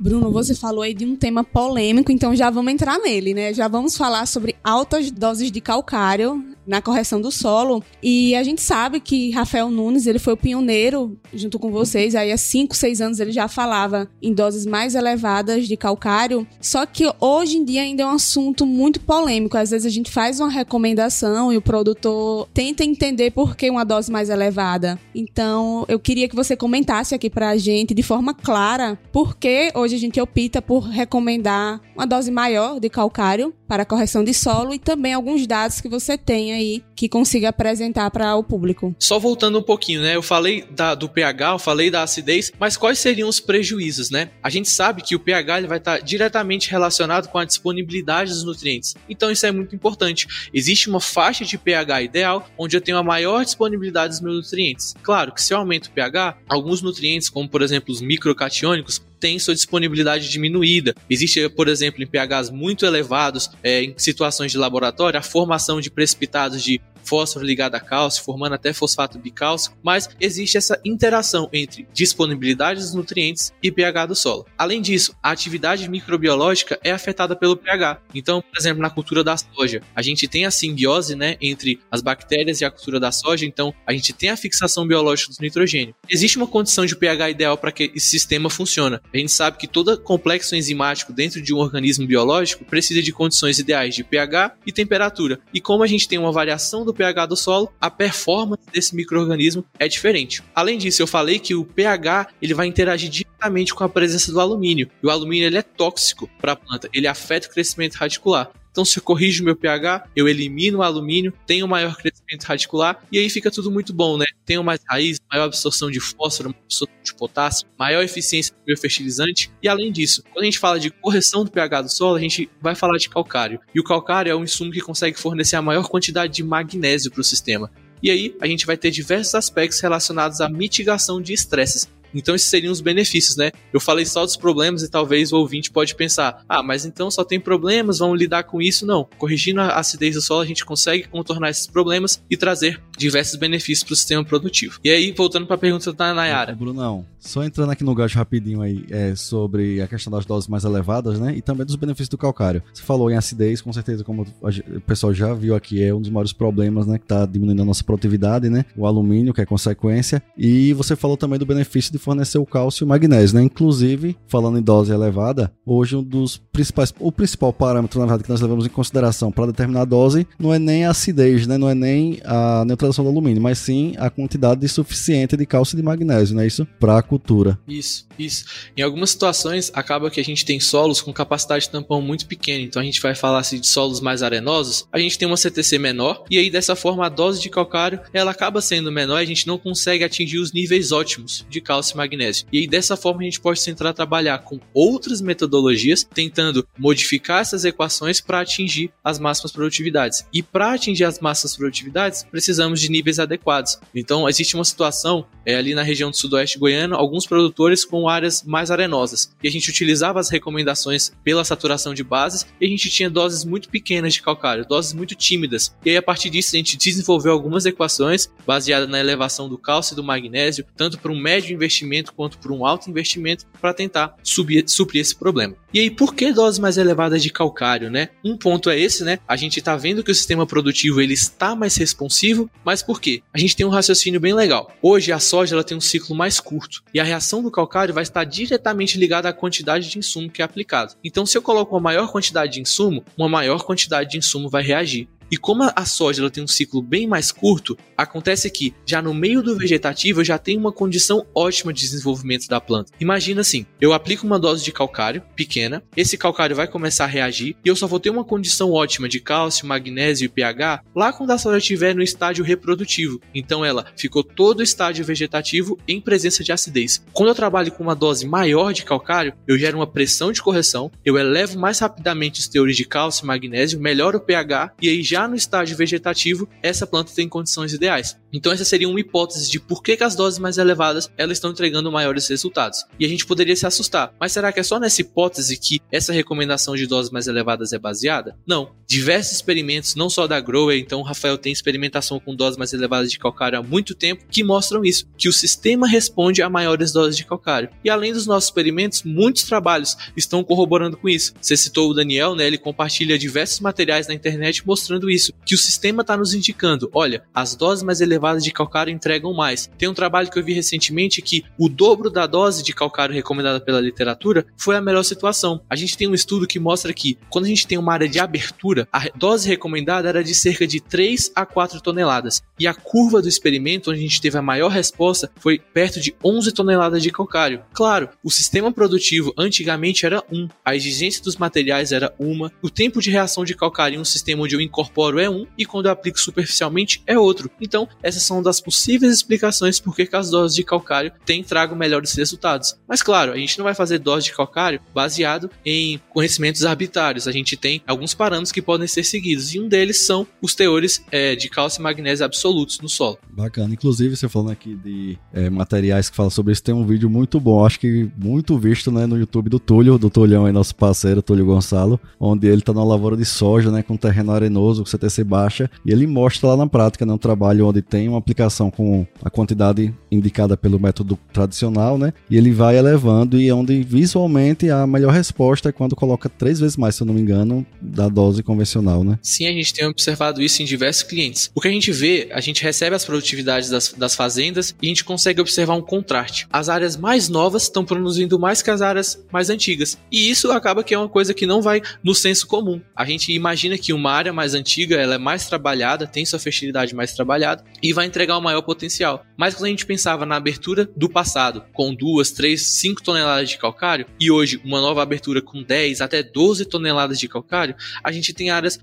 Bruno, 0.00 0.32
você 0.32 0.52
falou 0.52 0.82
aí 0.82 0.94
de 0.94 1.04
um 1.04 1.14
tema 1.14 1.44
polêmico, 1.44 2.10
então 2.10 2.34
já 2.34 2.50
vamos 2.50 2.72
entrar 2.72 2.98
nele, 2.98 3.32
né? 3.34 3.54
Já 3.54 3.68
vamos 3.68 3.96
falar 3.96 4.26
sobre 4.26 4.56
altas 4.64 5.12
doses 5.12 5.52
de 5.52 5.60
calcário 5.60 6.44
na 6.66 6.80
correção 6.80 7.20
do 7.20 7.30
solo. 7.30 7.82
E 8.02 8.34
a 8.34 8.42
gente 8.42 8.60
sabe 8.60 9.00
que 9.00 9.30
Rafael 9.30 9.70
Nunes, 9.70 10.06
ele 10.06 10.18
foi 10.18 10.34
o 10.34 10.36
pioneiro 10.36 11.18
junto 11.32 11.58
com 11.58 11.70
vocês. 11.70 12.14
Aí 12.14 12.32
há 12.32 12.36
5, 12.36 12.76
6 12.76 13.00
anos 13.00 13.20
ele 13.20 13.32
já 13.32 13.48
falava 13.48 14.08
em 14.20 14.32
doses 14.32 14.66
mais 14.66 14.94
elevadas 14.94 15.66
de 15.66 15.76
calcário. 15.76 16.46
Só 16.60 16.86
que 16.86 17.10
hoje 17.20 17.58
em 17.58 17.64
dia 17.64 17.82
ainda 17.82 18.02
é 18.02 18.06
um 18.06 18.10
assunto 18.10 18.64
muito 18.66 19.00
polêmico. 19.00 19.56
Às 19.56 19.70
vezes 19.70 19.86
a 19.86 19.90
gente 19.90 20.10
faz 20.10 20.40
uma 20.40 20.50
recomendação 20.50 21.52
e 21.52 21.56
o 21.56 21.62
produtor 21.62 22.48
tenta 22.52 22.84
entender 22.84 23.30
por 23.30 23.56
que 23.56 23.70
uma 23.70 23.84
dose 23.84 24.10
mais 24.10 24.30
elevada. 24.30 24.98
Então, 25.14 25.84
eu 25.88 25.98
queria 25.98 26.28
que 26.28 26.36
você 26.36 26.56
comentasse 26.56 27.14
aqui 27.14 27.28
pra 27.28 27.56
gente 27.56 27.94
de 27.94 28.02
forma 28.02 28.34
clara 28.34 28.98
por 29.12 29.36
que 29.36 29.70
hoje 29.74 29.96
a 29.96 29.98
gente 29.98 30.20
opta 30.20 30.60
por 30.60 30.80
recomendar 30.80 31.80
uma 31.94 32.06
dose 32.06 32.30
maior 32.30 32.78
de 32.80 32.88
calcário 32.88 33.54
para 33.66 33.84
correção 33.84 34.22
de 34.22 34.34
solo 34.34 34.74
e 34.74 34.78
também 34.78 35.14
alguns 35.14 35.46
dados 35.46 35.80
que 35.80 35.88
você 35.88 36.18
aí 36.52 36.82
que 36.94 37.08
consiga 37.08 37.48
apresentar 37.48 38.10
para 38.10 38.34
o 38.36 38.42
público. 38.42 38.94
Só 38.98 39.18
voltando 39.18 39.58
um 39.58 39.62
pouquinho, 39.62 40.02
né? 40.02 40.16
Eu 40.16 40.22
falei 40.22 40.64
da, 40.70 40.94
do 40.94 41.08
pH, 41.08 41.52
eu 41.52 41.58
falei 41.58 41.90
da 41.90 42.02
acidez, 42.02 42.52
mas 42.58 42.76
quais 42.76 42.98
seriam 42.98 43.28
os 43.28 43.40
prejuízos, 43.40 44.10
né? 44.10 44.30
A 44.42 44.50
gente 44.50 44.68
sabe 44.68 45.02
que 45.02 45.14
o 45.14 45.20
pH 45.20 45.58
ele 45.58 45.66
vai 45.66 45.78
estar 45.78 45.98
diretamente 45.98 46.70
relacionado 46.70 47.28
com 47.28 47.38
a 47.38 47.44
disponibilidade 47.44 48.30
dos 48.30 48.44
nutrientes. 48.44 48.94
Então 49.08 49.30
isso 49.30 49.46
é 49.46 49.52
muito 49.52 49.74
importante. 49.74 50.26
Existe 50.52 50.88
uma 50.88 51.00
faixa 51.00 51.44
de 51.44 51.58
pH 51.58 52.02
ideal 52.02 52.48
onde 52.56 52.76
eu 52.76 52.80
tenho 52.80 52.98
a 52.98 53.02
maior 53.02 53.44
disponibilidade 53.44 54.12
dos 54.12 54.20
meus 54.20 54.36
nutrientes. 54.36 54.94
Claro 55.02 55.32
que 55.32 55.42
se 55.42 55.52
eu 55.52 55.58
aumento 55.58 55.86
o 55.86 55.90
pH, 55.90 56.36
alguns 56.48 56.82
nutrientes, 56.82 57.28
como 57.28 57.48
por 57.48 57.62
exemplo 57.62 57.92
os 57.92 58.00
microcatiônicos, 58.00 59.02
tem 59.22 59.38
sua 59.38 59.54
disponibilidade 59.54 60.28
diminuída. 60.28 60.96
Existe, 61.08 61.48
por 61.50 61.68
exemplo, 61.68 62.02
em 62.02 62.06
pHs 62.06 62.50
muito 62.50 62.84
elevados, 62.84 63.48
é, 63.62 63.84
em 63.84 63.94
situações 63.96 64.50
de 64.50 64.58
laboratório, 64.58 65.16
a 65.16 65.22
formação 65.22 65.80
de 65.80 65.88
precipitados 65.88 66.60
de 66.60 66.80
fósforo 67.04 67.44
ligado 67.44 67.74
a 67.74 67.80
cálcio, 67.80 68.22
formando 68.22 68.54
até 68.54 68.72
fosfato 68.72 69.18
bicálcico, 69.18 69.76
mas 69.82 70.08
existe 70.20 70.56
essa 70.56 70.80
interação 70.84 71.48
entre 71.52 71.86
disponibilidade 71.92 72.80
dos 72.80 72.94
nutrientes 72.94 73.52
e 73.62 73.70
pH 73.70 74.06
do 74.06 74.14
solo. 74.14 74.46
Além 74.56 74.80
disso, 74.80 75.14
a 75.22 75.30
atividade 75.30 75.88
microbiológica 75.88 76.78
é 76.82 76.90
afetada 76.90 77.34
pelo 77.36 77.56
pH. 77.56 78.00
Então, 78.14 78.42
por 78.42 78.58
exemplo, 78.58 78.82
na 78.82 78.90
cultura 78.90 79.24
da 79.24 79.36
soja, 79.36 79.82
a 79.94 80.02
gente 80.02 80.28
tem 80.28 80.46
a 80.46 80.50
simbiose 80.50 81.14
né, 81.14 81.36
entre 81.40 81.80
as 81.90 82.02
bactérias 82.02 82.60
e 82.60 82.64
a 82.64 82.70
cultura 82.70 82.98
da 82.98 83.12
soja, 83.12 83.46
então 83.46 83.74
a 83.86 83.92
gente 83.92 84.12
tem 84.12 84.30
a 84.30 84.36
fixação 84.36 84.86
biológica 84.86 85.32
do 85.32 85.42
nitrogênio. 85.42 85.94
Existe 86.08 86.36
uma 86.36 86.46
condição 86.46 86.86
de 86.86 86.96
pH 86.96 87.30
ideal 87.30 87.56
para 87.56 87.72
que 87.72 87.92
esse 87.94 88.08
sistema 88.08 88.50
funcione. 88.50 88.98
A 89.12 89.16
gente 89.16 89.32
sabe 89.32 89.58
que 89.58 89.66
todo 89.66 89.98
complexo 89.98 90.54
enzimático 90.54 91.12
dentro 91.12 91.40
de 91.40 91.54
um 91.54 91.58
organismo 91.58 92.06
biológico 92.06 92.64
precisa 92.64 93.02
de 93.02 93.12
condições 93.12 93.58
ideais 93.58 93.94
de 93.94 94.04
pH 94.04 94.56
e 94.66 94.72
temperatura. 94.72 95.40
E 95.52 95.60
como 95.60 95.82
a 95.82 95.86
gente 95.86 96.08
tem 96.08 96.18
uma 96.18 96.32
variação 96.32 96.84
do 96.84 96.91
do 96.92 96.96
pH 96.96 97.26
do 97.26 97.36
solo, 97.36 97.72
a 97.80 97.90
performance 97.90 98.62
desse 98.72 98.94
microorganismo 98.94 99.64
é 99.78 99.88
diferente. 99.88 100.42
Além 100.54 100.78
disso, 100.78 101.02
eu 101.02 101.06
falei 101.06 101.38
que 101.38 101.54
o 101.54 101.64
pH 101.64 102.28
ele 102.40 102.54
vai 102.54 102.66
interagir 102.66 103.10
diretamente 103.10 103.74
com 103.74 103.82
a 103.82 103.88
presença 103.88 104.30
do 104.30 104.40
alumínio. 104.40 104.90
E 105.02 105.06
o 105.06 105.10
alumínio 105.10 105.46
ele 105.46 105.58
é 105.58 105.62
tóxico 105.62 106.28
para 106.40 106.52
a 106.52 106.56
planta, 106.56 106.88
ele 106.92 107.06
afeta 107.06 107.48
o 107.48 107.50
crescimento 107.50 107.94
radicular. 107.94 108.50
Então, 108.72 108.86
se 108.86 108.98
eu 108.98 109.02
corrijo 109.02 109.42
o 109.42 109.44
meu 109.44 109.54
pH, 109.54 110.08
eu 110.16 110.26
elimino 110.26 110.78
o 110.78 110.82
alumínio, 110.82 111.32
tenho 111.46 111.68
maior 111.68 111.94
crescimento 111.94 112.44
radicular 112.44 113.04
e 113.12 113.18
aí 113.18 113.28
fica 113.28 113.50
tudo 113.50 113.70
muito 113.70 113.92
bom, 113.92 114.16
né? 114.16 114.24
Tenho 114.46 114.64
mais 114.64 114.80
raiz, 114.88 115.20
maior 115.30 115.44
absorção 115.44 115.90
de 115.90 116.00
fósforo, 116.00 116.48
maior 116.48 116.64
absorção 116.64 117.02
de 117.04 117.14
potássio, 117.14 117.68
maior 117.78 118.02
eficiência 118.02 118.54
do 118.54 118.62
meu 118.66 118.76
fertilizante. 118.76 119.50
E 119.62 119.68
além 119.68 119.92
disso, 119.92 120.22
quando 120.32 120.42
a 120.42 120.46
gente 120.46 120.58
fala 120.58 120.80
de 120.80 120.90
correção 120.90 121.44
do 121.44 121.50
pH 121.50 121.82
do 121.82 121.88
solo, 121.90 122.16
a 122.16 122.20
gente 122.20 122.50
vai 122.62 122.74
falar 122.74 122.96
de 122.96 123.10
calcário. 123.10 123.60
E 123.74 123.78
o 123.78 123.84
calcário 123.84 124.30
é 124.30 124.34
um 124.34 124.42
insumo 124.42 124.72
que 124.72 124.80
consegue 124.80 125.18
fornecer 125.20 125.56
a 125.56 125.62
maior 125.62 125.88
quantidade 125.88 126.32
de 126.32 126.42
magnésio 126.42 127.10
para 127.10 127.20
o 127.20 127.24
sistema. 127.24 127.70
E 128.02 128.10
aí 128.10 128.34
a 128.40 128.46
gente 128.46 128.66
vai 128.66 128.76
ter 128.76 128.90
diversos 128.90 129.34
aspectos 129.34 129.78
relacionados 129.80 130.40
à 130.40 130.48
mitigação 130.48 131.20
de 131.20 131.32
estresses. 131.32 131.88
Então 132.14 132.34
esses 132.34 132.48
seriam 132.48 132.72
os 132.72 132.80
benefícios, 132.80 133.36
né? 133.36 133.50
Eu 133.72 133.80
falei 133.80 134.04
só 134.04 134.24
dos 134.24 134.36
problemas 134.36 134.82
e 134.82 134.90
talvez 134.90 135.32
o 135.32 135.36
ouvinte 135.36 135.70
pode 135.70 135.94
pensar: 135.94 136.44
"Ah, 136.48 136.62
mas 136.62 136.84
então 136.84 137.10
só 137.10 137.24
tem 137.24 137.40
problemas, 137.40 137.98
vamos 137.98 138.18
lidar 138.18 138.44
com 138.44 138.60
isso?" 138.60 138.86
Não. 138.86 139.08
Corrigindo 139.18 139.60
a 139.60 139.78
acidez 139.78 140.14
do 140.14 140.22
solo, 140.22 140.40
a 140.40 140.46
gente 140.46 140.64
consegue 140.64 141.04
contornar 141.08 141.50
esses 141.50 141.66
problemas 141.66 142.22
e 142.30 142.36
trazer 142.36 142.80
diversos 142.96 143.36
benefícios 143.36 143.84
para 143.84 143.94
o 143.94 143.96
sistema 143.96 144.24
produtivo. 144.24 144.78
E 144.84 144.90
aí, 144.90 145.12
voltando 145.12 145.46
para 145.46 145.56
a 145.56 145.58
pergunta 145.58 145.92
da 145.92 146.14
Nayara. 146.14 146.54
Brunão, 146.54 147.04
só 147.18 147.42
entrando 147.42 147.70
aqui 147.70 147.84
no 147.84 147.94
gajo 147.94 148.16
rapidinho 148.16 148.60
aí, 148.60 148.84
é, 148.90 149.14
sobre 149.14 149.80
a 149.80 149.88
questão 149.88 150.10
das 150.10 150.24
doses 150.24 150.48
mais 150.48 150.64
elevadas, 150.64 151.18
né? 151.18 151.34
E 151.36 151.42
também 151.42 151.66
dos 151.66 151.76
benefícios 151.76 152.08
do 152.08 152.18
calcário. 152.18 152.62
Você 152.72 152.82
falou 152.82 153.10
em 153.10 153.16
acidez, 153.16 153.60
com 153.60 153.72
certeza, 153.72 154.04
como 154.04 154.22
o 154.22 154.80
pessoal 154.82 155.12
já 155.12 155.32
viu 155.34 155.54
aqui, 155.54 155.82
é 155.82 155.94
um 155.94 156.00
dos 156.00 156.10
maiores 156.10 156.32
problemas, 156.32 156.86
né? 156.86 156.98
Que 156.98 157.06
tá 157.06 157.26
diminuindo 157.26 157.62
a 157.62 157.64
nossa 157.64 157.82
produtividade, 157.84 158.48
né? 158.48 158.64
O 158.76 158.86
alumínio, 158.86 159.32
que 159.32 159.40
é 159.40 159.46
consequência. 159.46 160.22
E 160.36 160.72
você 160.72 160.96
falou 160.96 161.16
também 161.16 161.38
do 161.38 161.46
benefício 161.46 161.92
de 161.92 161.98
fornecer 162.02 162.38
o 162.38 162.46
cálcio 162.46 162.82
e 162.82 162.86
o 162.86 162.88
magnésio, 162.88 163.36
né? 163.36 163.42
Inclusive, 163.42 164.16
falando 164.26 164.58
em 164.58 164.62
dose 164.62 164.92
elevada, 164.92 165.52
hoje 165.64 165.96
um 165.96 166.02
dos 166.02 166.36
principais, 166.52 166.92
o 166.98 167.12
principal 167.12 167.52
parâmetro, 167.52 167.98
na 167.98 168.06
verdade, 168.06 168.24
que 168.24 168.30
nós 168.30 168.40
levamos 168.40 168.66
em 168.66 168.70
consideração 168.70 169.30
para 169.30 169.46
determinar 169.46 169.82
a 169.82 169.84
dose 169.84 170.26
não 170.38 170.52
é 170.52 170.58
nem 170.58 170.84
a 170.84 170.90
acidez, 170.90 171.46
né? 171.46 171.56
Não 171.56 171.68
é 171.68 171.74
nem 171.74 172.20
a 172.24 172.64
neutralização 172.64 173.04
do 173.04 173.10
alumínio, 173.10 173.42
mas 173.42 173.58
sim 173.58 173.94
a 173.98 174.10
quantidade 174.10 174.66
suficiente 174.68 175.36
de 175.36 175.46
cálcio 175.46 175.74
e 175.74 175.76
de 175.76 175.82
magnésio, 175.82 176.36
né? 176.36 176.46
Isso 176.46 176.66
para 176.78 176.98
a 176.98 177.02
cultura. 177.02 177.58
Isso, 177.66 178.06
isso. 178.18 178.44
Em 178.76 178.82
algumas 178.82 179.10
situações, 179.10 179.70
acaba 179.74 180.10
que 180.10 180.20
a 180.20 180.24
gente 180.24 180.44
tem 180.44 180.58
solos 180.60 181.00
com 181.00 181.12
capacidade 181.12 181.64
de 181.64 181.70
tampão 181.70 182.00
muito 182.02 182.26
pequena, 182.26 182.64
então 182.64 182.82
a 182.82 182.84
gente 182.84 183.00
vai 183.00 183.14
falar 183.14 183.38
assim, 183.38 183.60
de 183.60 183.66
solos 183.66 184.00
mais 184.00 184.22
arenosos, 184.22 184.86
a 184.92 184.98
gente 184.98 185.18
tem 185.18 185.28
uma 185.28 185.36
CTC 185.36 185.78
menor, 185.78 186.24
e 186.30 186.38
aí 186.38 186.50
dessa 186.50 186.74
forma 186.74 187.06
a 187.06 187.08
dose 187.08 187.40
de 187.40 187.48
calcário 187.48 188.00
ela 188.12 188.30
acaba 188.30 188.60
sendo 188.60 188.90
menor 188.90 189.20
e 189.20 189.22
a 189.22 189.26
gente 189.26 189.46
não 189.46 189.58
consegue 189.58 190.04
atingir 190.04 190.38
os 190.38 190.52
níveis 190.52 190.92
ótimos 190.92 191.46
de 191.48 191.60
cálcio 191.60 191.91
e 191.92 191.96
magnésio. 191.96 192.46
E 192.52 192.60
aí, 192.60 192.66
dessa 192.66 192.96
forma, 192.96 193.20
a 193.20 193.24
gente 193.24 193.40
pode 193.40 193.62
tentar 193.62 193.92
trabalhar 193.92 194.38
com 194.38 194.60
outras 194.74 195.20
metodologias, 195.20 196.04
tentando 196.04 196.66
modificar 196.78 197.40
essas 197.40 197.64
equações 197.64 198.20
para 198.20 198.40
atingir 198.40 198.90
as 199.04 199.18
máximas 199.18 199.52
produtividades. 199.52 200.26
E 200.32 200.42
para 200.42 200.74
atingir 200.74 201.04
as 201.04 201.20
máximas 201.20 201.56
produtividades, 201.56 202.24
precisamos 202.30 202.80
de 202.80 202.90
níveis 202.90 203.18
adequados. 203.18 203.78
Então, 203.94 204.28
existe 204.28 204.54
uma 204.54 204.64
situação 204.64 205.26
é, 205.44 205.54
ali 205.54 205.74
na 205.74 205.82
região 205.82 206.10
do 206.10 206.16
sudoeste 206.16 206.58
goiano, 206.58 206.96
alguns 206.96 207.26
produtores 207.26 207.84
com 207.84 208.08
áreas 208.08 208.42
mais 208.42 208.70
arenosas. 208.70 209.34
E 209.42 209.48
a 209.48 209.50
gente 209.50 209.70
utilizava 209.70 210.20
as 210.20 210.30
recomendações 210.30 211.12
pela 211.24 211.44
saturação 211.44 211.94
de 211.94 212.04
bases 212.04 212.46
e 212.60 212.66
a 212.66 212.68
gente 212.68 212.90
tinha 212.90 213.10
doses 213.10 213.44
muito 213.44 213.68
pequenas 213.68 214.14
de 214.14 214.22
calcário, 214.22 214.66
doses 214.66 214.92
muito 214.92 215.14
tímidas. 215.14 215.74
E 215.84 215.90
aí, 215.90 215.96
a 215.96 216.02
partir 216.02 216.30
disso, 216.30 216.54
a 216.54 216.58
gente 216.58 216.76
desenvolveu 216.76 217.32
algumas 217.32 217.66
equações 217.66 218.30
baseadas 218.46 218.88
na 218.88 219.00
elevação 219.00 219.48
do 219.48 219.58
cálcio 219.58 219.94
e 219.94 219.96
do 219.96 220.04
magnésio, 220.04 220.64
tanto 220.76 220.98
para 220.98 221.12
um 221.12 221.18
médio 221.18 221.54
investimento 221.54 221.81
quanto 222.12 222.38
para 222.38 222.52
um 222.52 222.66
alto 222.66 222.90
investimento, 222.90 223.46
para 223.60 223.74
tentar 223.74 224.16
subir, 224.22 224.68
suprir 224.68 225.00
esse 225.00 225.16
problema. 225.16 225.54
E 225.72 225.80
aí, 225.80 225.90
por 225.90 226.14
que 226.14 226.32
doses 226.32 226.58
mais 226.58 226.76
elevadas 226.76 227.22
de 227.22 227.30
calcário, 227.30 227.90
né? 227.90 228.10
Um 228.22 228.36
ponto 228.36 228.68
é 228.68 228.78
esse, 228.78 229.04
né? 229.04 229.18
A 229.26 229.36
gente 229.36 229.58
está 229.58 229.74
vendo 229.74 230.04
que 230.04 230.10
o 230.10 230.14
sistema 230.14 230.46
produtivo 230.46 231.00
ele 231.00 231.14
está 231.14 231.54
mais 231.54 231.76
responsivo, 231.76 232.50
mas 232.64 232.82
por 232.82 233.00
quê? 233.00 233.22
A 233.32 233.38
gente 233.38 233.56
tem 233.56 233.64
um 233.64 233.70
raciocínio 233.70 234.20
bem 234.20 234.34
legal. 234.34 234.70
Hoje 234.82 235.12
a 235.12 235.18
soja 235.18 235.54
ela 235.54 235.64
tem 235.64 235.76
um 235.76 235.80
ciclo 235.80 236.14
mais 236.14 236.38
curto 236.38 236.82
e 236.92 237.00
a 237.00 237.04
reação 237.04 237.42
do 237.42 237.50
calcário 237.50 237.94
vai 237.94 238.02
estar 238.02 238.24
diretamente 238.24 238.98
ligada 238.98 239.28
à 239.28 239.32
quantidade 239.32 239.88
de 239.88 239.98
insumo 239.98 240.30
que 240.30 240.42
é 240.42 240.44
aplicado. 240.44 240.94
Então, 241.02 241.24
se 241.24 241.38
eu 241.38 241.42
coloco 241.42 241.74
uma 241.74 241.80
maior 241.80 242.10
quantidade 242.10 242.52
de 242.52 242.60
insumo, 242.60 243.04
uma 243.16 243.28
maior 243.28 243.64
quantidade 243.64 244.10
de 244.10 244.18
insumo 244.18 244.50
vai 244.50 244.62
reagir. 244.62 245.08
E 245.32 245.38
como 245.38 245.62
a 245.74 245.86
soja 245.86 246.20
ela 246.20 246.30
tem 246.30 246.44
um 246.44 246.46
ciclo 246.46 246.82
bem 246.82 247.06
mais 247.06 247.32
curto, 247.32 247.74
acontece 247.96 248.50
que 248.50 248.74
já 248.84 249.00
no 249.00 249.14
meio 249.14 249.42
do 249.42 249.56
vegetativo 249.56 250.20
eu 250.20 250.24
já 250.26 250.36
tenho 250.36 250.60
uma 250.60 250.70
condição 250.70 251.26
ótima 251.34 251.72
de 251.72 251.80
desenvolvimento 251.80 252.46
da 252.48 252.60
planta. 252.60 252.92
Imagina 253.00 253.40
assim, 253.40 253.64
eu 253.80 253.94
aplico 253.94 254.26
uma 254.26 254.38
dose 254.38 254.62
de 254.62 254.70
calcário 254.70 255.22
pequena, 255.34 255.82
esse 255.96 256.18
calcário 256.18 256.54
vai 256.54 256.68
começar 256.68 257.04
a 257.04 257.06
reagir 257.06 257.56
e 257.64 257.68
eu 257.68 257.74
só 257.74 257.86
vou 257.86 257.98
ter 257.98 258.10
uma 258.10 258.26
condição 258.26 258.72
ótima 258.72 259.08
de 259.08 259.20
cálcio, 259.20 259.66
magnésio 259.66 260.26
e 260.26 260.28
pH 260.28 260.84
lá 260.94 261.14
quando 261.14 261.30
a 261.30 261.38
soja 261.38 261.56
estiver 261.56 261.94
no 261.94 262.02
estágio 262.02 262.44
reprodutivo. 262.44 263.18
Então 263.34 263.64
ela 263.64 263.86
ficou 263.96 264.22
todo 264.22 264.60
o 264.60 264.62
estágio 264.62 265.02
vegetativo 265.02 265.78
em 265.88 265.98
presença 265.98 266.44
de 266.44 266.52
acidez. 266.52 267.02
Quando 267.10 267.30
eu 267.30 267.34
trabalho 267.34 267.72
com 267.72 267.82
uma 267.82 267.96
dose 267.96 268.26
maior 268.26 268.74
de 268.74 268.84
calcário, 268.84 269.32
eu 269.48 269.56
gero 269.56 269.78
uma 269.78 269.86
pressão 269.86 270.30
de 270.30 270.42
correção, 270.42 270.90
eu 271.02 271.16
elevo 271.16 271.58
mais 271.58 271.78
rapidamente 271.78 272.38
os 272.38 272.48
teores 272.48 272.76
de 272.76 272.84
cálcio 272.84 273.26
magnésio, 273.26 273.80
melhoro 273.80 274.18
o 274.18 274.20
pH 274.20 274.74
e 274.82 274.90
aí 274.90 275.02
já 275.02 275.21
no 275.28 275.36
estágio 275.36 275.76
vegetativo, 275.76 276.48
essa 276.62 276.86
planta 276.86 277.12
tem 277.14 277.28
condições 277.28 277.72
ideais. 277.72 278.16
Então 278.32 278.52
essa 278.52 278.64
seria 278.64 278.88
uma 278.88 279.00
hipótese 279.00 279.50
de 279.50 279.60
por 279.60 279.82
que, 279.82 279.96
que 279.96 280.04
as 280.04 280.16
doses 280.16 280.38
mais 280.38 280.58
elevadas 280.58 281.10
elas 281.16 281.36
estão 281.36 281.50
entregando 281.50 281.92
maiores 281.92 282.28
resultados. 282.28 282.84
E 282.98 283.04
a 283.04 283.08
gente 283.08 283.26
poderia 283.26 283.54
se 283.54 283.66
assustar, 283.66 284.14
mas 284.18 284.32
será 284.32 284.52
que 284.52 284.60
é 284.60 284.62
só 284.62 284.78
nessa 284.78 285.00
hipótese 285.00 285.58
que 285.58 285.80
essa 285.90 286.12
recomendação 286.12 286.74
de 286.74 286.86
doses 286.86 287.10
mais 287.10 287.26
elevadas 287.26 287.72
é 287.72 287.78
baseada? 287.78 288.36
Não. 288.46 288.72
Diversos 288.86 289.32
experimentos, 289.32 289.94
não 289.94 290.10
só 290.10 290.26
da 290.26 290.40
Grower, 290.40 290.78
então 290.78 291.00
o 291.00 291.04
Rafael 291.04 291.38
tem 291.38 291.52
experimentação 291.52 292.20
com 292.20 292.34
doses 292.34 292.58
mais 292.58 292.72
elevadas 292.72 293.10
de 293.10 293.18
calcário 293.18 293.58
há 293.58 293.62
muito 293.62 293.94
tempo, 293.94 294.24
que 294.30 294.44
mostram 294.44 294.84
isso, 294.84 295.06
que 295.16 295.28
o 295.28 295.32
sistema 295.32 295.86
responde 295.86 296.42
a 296.42 296.50
maiores 296.50 296.92
doses 296.92 297.16
de 297.16 297.24
calcário. 297.24 297.70
E 297.84 297.90
além 297.90 298.12
dos 298.12 298.26
nossos 298.26 298.48
experimentos, 298.48 299.02
muitos 299.02 299.44
trabalhos 299.44 299.96
estão 300.16 300.44
corroborando 300.44 300.96
com 300.96 301.08
isso. 301.08 301.32
Você 301.40 301.56
citou 301.56 301.90
o 301.90 301.94
Daniel, 301.94 302.34
né? 302.34 302.46
Ele 302.46 302.58
compartilha 302.58 303.18
diversos 303.18 303.60
materiais 303.60 304.06
na 304.06 304.14
internet 304.14 304.66
mostrando 304.66 305.10
isso, 305.12 305.32
que 305.44 305.54
o 305.54 305.58
sistema 305.58 306.02
está 306.02 306.16
nos 306.16 306.34
indicando, 306.34 306.90
olha, 306.92 307.22
as 307.34 307.54
doses 307.54 307.82
mais 307.82 308.00
elevadas 308.00 308.42
de 308.42 308.52
calcário 308.52 308.92
entregam 308.92 309.32
mais. 309.32 309.70
Tem 309.78 309.88
um 309.88 309.94
trabalho 309.94 310.30
que 310.30 310.38
eu 310.38 310.44
vi 310.44 310.52
recentemente 310.52 311.22
que 311.22 311.44
o 311.58 311.68
dobro 311.68 312.10
da 312.10 312.26
dose 312.26 312.62
de 312.62 312.72
calcário 312.72 313.14
recomendada 313.14 313.60
pela 313.60 313.80
literatura 313.80 314.46
foi 314.56 314.76
a 314.76 314.80
melhor 314.80 315.02
situação. 315.02 315.60
A 315.68 315.76
gente 315.76 315.96
tem 315.96 316.08
um 316.08 316.14
estudo 316.14 316.46
que 316.46 316.58
mostra 316.58 316.92
que 316.92 317.18
quando 317.28 317.44
a 317.44 317.48
gente 317.48 317.66
tem 317.66 317.78
uma 317.78 317.92
área 317.92 318.08
de 318.08 318.18
abertura, 318.18 318.88
a 318.92 319.08
dose 319.14 319.48
recomendada 319.48 320.08
era 320.08 320.24
de 320.24 320.34
cerca 320.34 320.66
de 320.66 320.80
3 320.80 321.32
a 321.34 321.44
4 321.44 321.80
toneladas. 321.80 322.42
E 322.58 322.66
a 322.66 322.74
curva 322.74 323.20
do 323.20 323.28
experimento, 323.28 323.90
onde 323.90 324.00
a 324.00 324.02
gente 324.02 324.20
teve 324.20 324.38
a 324.38 324.42
maior 324.42 324.70
resposta, 324.70 325.30
foi 325.36 325.58
perto 325.58 326.00
de 326.00 326.14
11 326.24 326.52
toneladas 326.52 327.02
de 327.02 327.10
calcário. 327.10 327.62
Claro, 327.72 328.08
o 328.22 328.30
sistema 328.30 328.72
produtivo 328.72 329.32
antigamente 329.36 330.06
era 330.06 330.22
1, 330.30 330.48
a 330.64 330.76
exigência 330.76 331.22
dos 331.22 331.36
materiais 331.36 331.92
era 331.92 332.14
uma, 332.18 332.52
o 332.62 332.70
tempo 332.70 333.00
de 333.00 333.10
reação 333.10 333.44
de 333.44 333.54
calcário 333.54 333.96
em 333.96 334.00
um 334.00 334.04
sistema 334.04 334.42
onde 334.42 334.54
eu 334.54 334.60
incorporo 334.60 334.91
incorporo 334.92 335.18
é 335.18 335.28
um 335.28 335.46
e 335.56 335.64
quando 335.64 335.86
eu 335.86 335.92
aplico 335.92 336.20
superficialmente 336.20 337.02
é 337.06 337.18
outro. 337.18 337.50
Então, 337.60 337.88
essas 338.02 338.22
são 338.22 338.42
das 338.42 338.60
possíveis 338.60 339.12
explicações 339.12 339.80
por 339.80 339.96
que 339.96 340.08
as 340.12 340.30
doses 340.30 340.54
de 340.54 340.62
calcário 340.62 341.12
têm 341.24 341.42
trago 341.42 341.74
melhores 341.74 342.12
resultados. 342.12 342.76
Mas 342.86 343.02
claro, 343.02 343.32
a 343.32 343.36
gente 343.36 343.58
não 343.58 343.64
vai 343.64 343.74
fazer 343.74 343.98
dose 343.98 344.26
de 344.26 344.32
calcário 344.32 344.80
baseado 344.94 345.50
em 345.64 346.00
conhecimentos 346.10 346.64
arbitrários. 346.64 347.26
A 347.26 347.32
gente 347.32 347.56
tem 347.56 347.82
alguns 347.86 348.14
parâmetros 348.14 348.52
que 348.52 348.60
podem 348.60 348.86
ser 348.86 349.04
seguidos 349.04 349.54
e 349.54 349.60
um 349.60 349.68
deles 349.68 350.04
são 350.06 350.26
os 350.40 350.54
teores 350.54 351.02
é, 351.10 351.34
de 351.34 351.48
cálcio 351.48 351.80
e 351.80 351.82
magnésio 351.82 352.24
absolutos 352.24 352.80
no 352.80 352.88
solo. 352.88 353.18
Bacana. 353.30 353.72
Inclusive, 353.72 354.16
você 354.16 354.28
falando 354.28 354.50
aqui 354.50 354.74
de 354.74 355.18
é, 355.32 355.48
materiais 355.48 356.10
que 356.10 356.16
falam 356.16 356.30
sobre 356.30 356.52
isso, 356.52 356.62
tem 356.62 356.74
um 356.74 356.86
vídeo 356.86 357.08
muito 357.08 357.40
bom, 357.40 357.64
acho 357.64 357.80
que 357.80 358.10
muito 358.16 358.58
visto 358.58 358.90
né, 358.90 359.06
no 359.06 359.16
YouTube 359.16 359.48
do 359.48 359.58
Túlio, 359.58 359.98
do 359.98 360.10
Tulhão 360.10 360.46
aí, 360.46 360.52
nosso 360.52 360.74
parceiro, 360.74 361.22
Túlio 361.22 361.46
Gonçalo, 361.46 361.98
onde 362.20 362.46
ele 362.46 362.58
está 362.58 362.72
na 362.72 362.84
lavoura 362.84 363.16
de 363.16 363.24
soja, 363.24 363.70
né, 363.70 363.82
com 363.82 363.96
terreno 363.96 364.32
arenoso, 364.32 364.81
CTC 364.86 365.24
baixa, 365.24 365.70
e 365.84 365.92
ele 365.92 366.06
mostra 366.06 366.48
lá 366.48 366.56
na 366.56 366.66
prática, 366.66 367.04
né, 367.06 367.12
um 367.12 367.18
trabalho 367.18 367.66
onde 367.66 367.82
tem 367.82 368.08
uma 368.08 368.18
aplicação 368.18 368.70
com 368.70 369.06
a 369.22 369.30
quantidade 369.30 369.94
indicada 370.10 370.56
pelo 370.56 370.78
método 370.80 371.18
tradicional, 371.32 371.98
né, 371.98 372.12
e 372.30 372.36
ele 372.36 372.50
vai 372.50 372.76
elevando 372.76 373.40
e 373.40 373.50
onde 373.52 373.82
visualmente 373.82 374.70
a 374.70 374.86
melhor 374.86 375.12
resposta 375.12 375.68
é 375.68 375.72
quando 375.72 375.96
coloca 375.96 376.28
três 376.28 376.60
vezes 376.60 376.76
mais, 376.76 376.94
se 376.94 377.02
eu 377.02 377.06
não 377.06 377.14
me 377.14 377.20
engano, 377.20 377.66
da 377.80 378.08
dose 378.08 378.42
convencional, 378.42 379.04
né? 379.04 379.18
Sim, 379.22 379.46
a 379.46 379.52
gente 379.52 379.72
tem 379.72 379.86
observado 379.86 380.42
isso 380.42 380.62
em 380.62 380.64
diversos 380.64 381.02
clientes. 381.02 381.50
O 381.54 381.60
que 381.60 381.68
a 381.68 381.70
gente 381.70 381.92
vê, 381.92 382.28
a 382.32 382.40
gente 382.40 382.62
recebe 382.62 382.94
as 382.94 383.04
produtividades 383.04 383.70
das, 383.70 383.92
das 383.92 384.14
fazendas 384.14 384.74
e 384.80 384.86
a 384.86 384.88
gente 384.88 385.04
consegue 385.04 385.40
observar 385.40 385.74
um 385.74 385.82
contraste. 385.82 386.46
As 386.50 386.68
áreas 386.68 386.96
mais 386.96 387.28
novas 387.28 387.64
estão 387.64 387.84
produzindo 387.84 388.38
mais 388.38 388.62
que 388.62 388.70
as 388.70 388.80
áreas 388.80 389.22
mais 389.32 389.50
antigas. 389.50 389.98
E 390.10 390.30
isso 390.30 390.50
acaba 390.50 390.84
que 390.84 390.94
é 390.94 390.98
uma 390.98 391.08
coisa 391.08 391.34
que 391.34 391.46
não 391.46 391.62
vai 391.62 391.82
no 392.02 392.14
senso 392.14 392.46
comum. 392.46 392.80
A 392.96 393.04
gente 393.04 393.32
imagina 393.32 393.78
que 393.78 393.92
uma 393.92 394.10
área 394.10 394.32
mais 394.32 394.54
antiga 394.54 394.71
ela 394.80 395.14
é 395.14 395.18
mais 395.18 395.46
trabalhada, 395.46 396.06
tem 396.06 396.24
sua 396.24 396.38
fertilidade 396.38 396.94
mais 396.94 397.12
trabalhada 397.12 397.64
e 397.82 397.92
vai 397.92 398.06
entregar 398.06 398.38
um 398.38 398.40
maior 398.40 398.62
potencial. 398.62 399.24
Mas 399.36 399.54
quando 399.54 399.66
a 399.66 399.70
gente 399.70 399.86
pensava 399.86 400.24
na 400.24 400.36
abertura 400.36 400.88
do 400.96 401.08
passado, 401.08 401.64
com 401.72 401.94
duas, 401.94 402.30
três, 402.30 402.66
cinco 402.66 403.02
toneladas 403.02 403.50
de 403.50 403.58
calcário, 403.58 404.06
e 404.18 404.30
hoje 404.30 404.60
uma 404.64 404.80
nova 404.80 405.02
abertura 405.02 405.42
com 405.42 405.62
10 405.62 406.00
até 406.00 406.22
12 406.22 406.64
toneladas 406.66 407.18
de 407.18 407.28
calcário, 407.28 407.74
a 408.02 408.12
gente 408.12 408.32
tem 408.32 408.50
áreas 408.50 408.78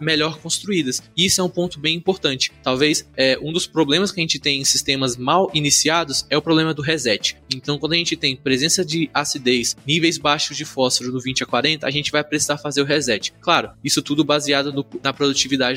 melhor 0.00 0.38
construídas. 0.38 1.02
E 1.16 1.26
isso 1.26 1.40
é 1.40 1.44
um 1.44 1.48
ponto 1.48 1.80
bem 1.80 1.96
importante. 1.96 2.52
Talvez 2.62 3.08
é, 3.16 3.38
um 3.42 3.52
dos 3.52 3.66
problemas 3.66 4.12
que 4.12 4.20
a 4.20 4.22
gente 4.22 4.38
tem 4.38 4.60
em 4.60 4.64
sistemas 4.64 5.16
mal 5.16 5.50
iniciados 5.54 6.26
é 6.30 6.36
o 6.36 6.42
problema 6.42 6.74
do 6.74 6.82
reset. 6.82 7.36
Então, 7.54 7.78
quando 7.78 7.92
a 7.92 7.96
gente 7.96 8.16
tem 8.16 8.36
presença 8.36 8.84
de 8.84 9.10
acidez, 9.12 9.76
níveis 9.86 10.18
baixos 10.18 10.56
de 10.56 10.64
fósforo 10.64 11.12
do 11.12 11.20
20 11.20 11.42
a 11.42 11.46
40, 11.46 11.86
a 11.86 11.90
gente 11.90 12.10
vai 12.10 12.22
precisar 12.22 12.58
fazer 12.58 12.82
o 12.82 12.84
reset. 12.84 13.32
Claro, 13.40 13.70
isso 13.82 14.02
tudo 14.02 14.24
baseado 14.24 14.72
no, 14.72 14.84
na 15.02 15.12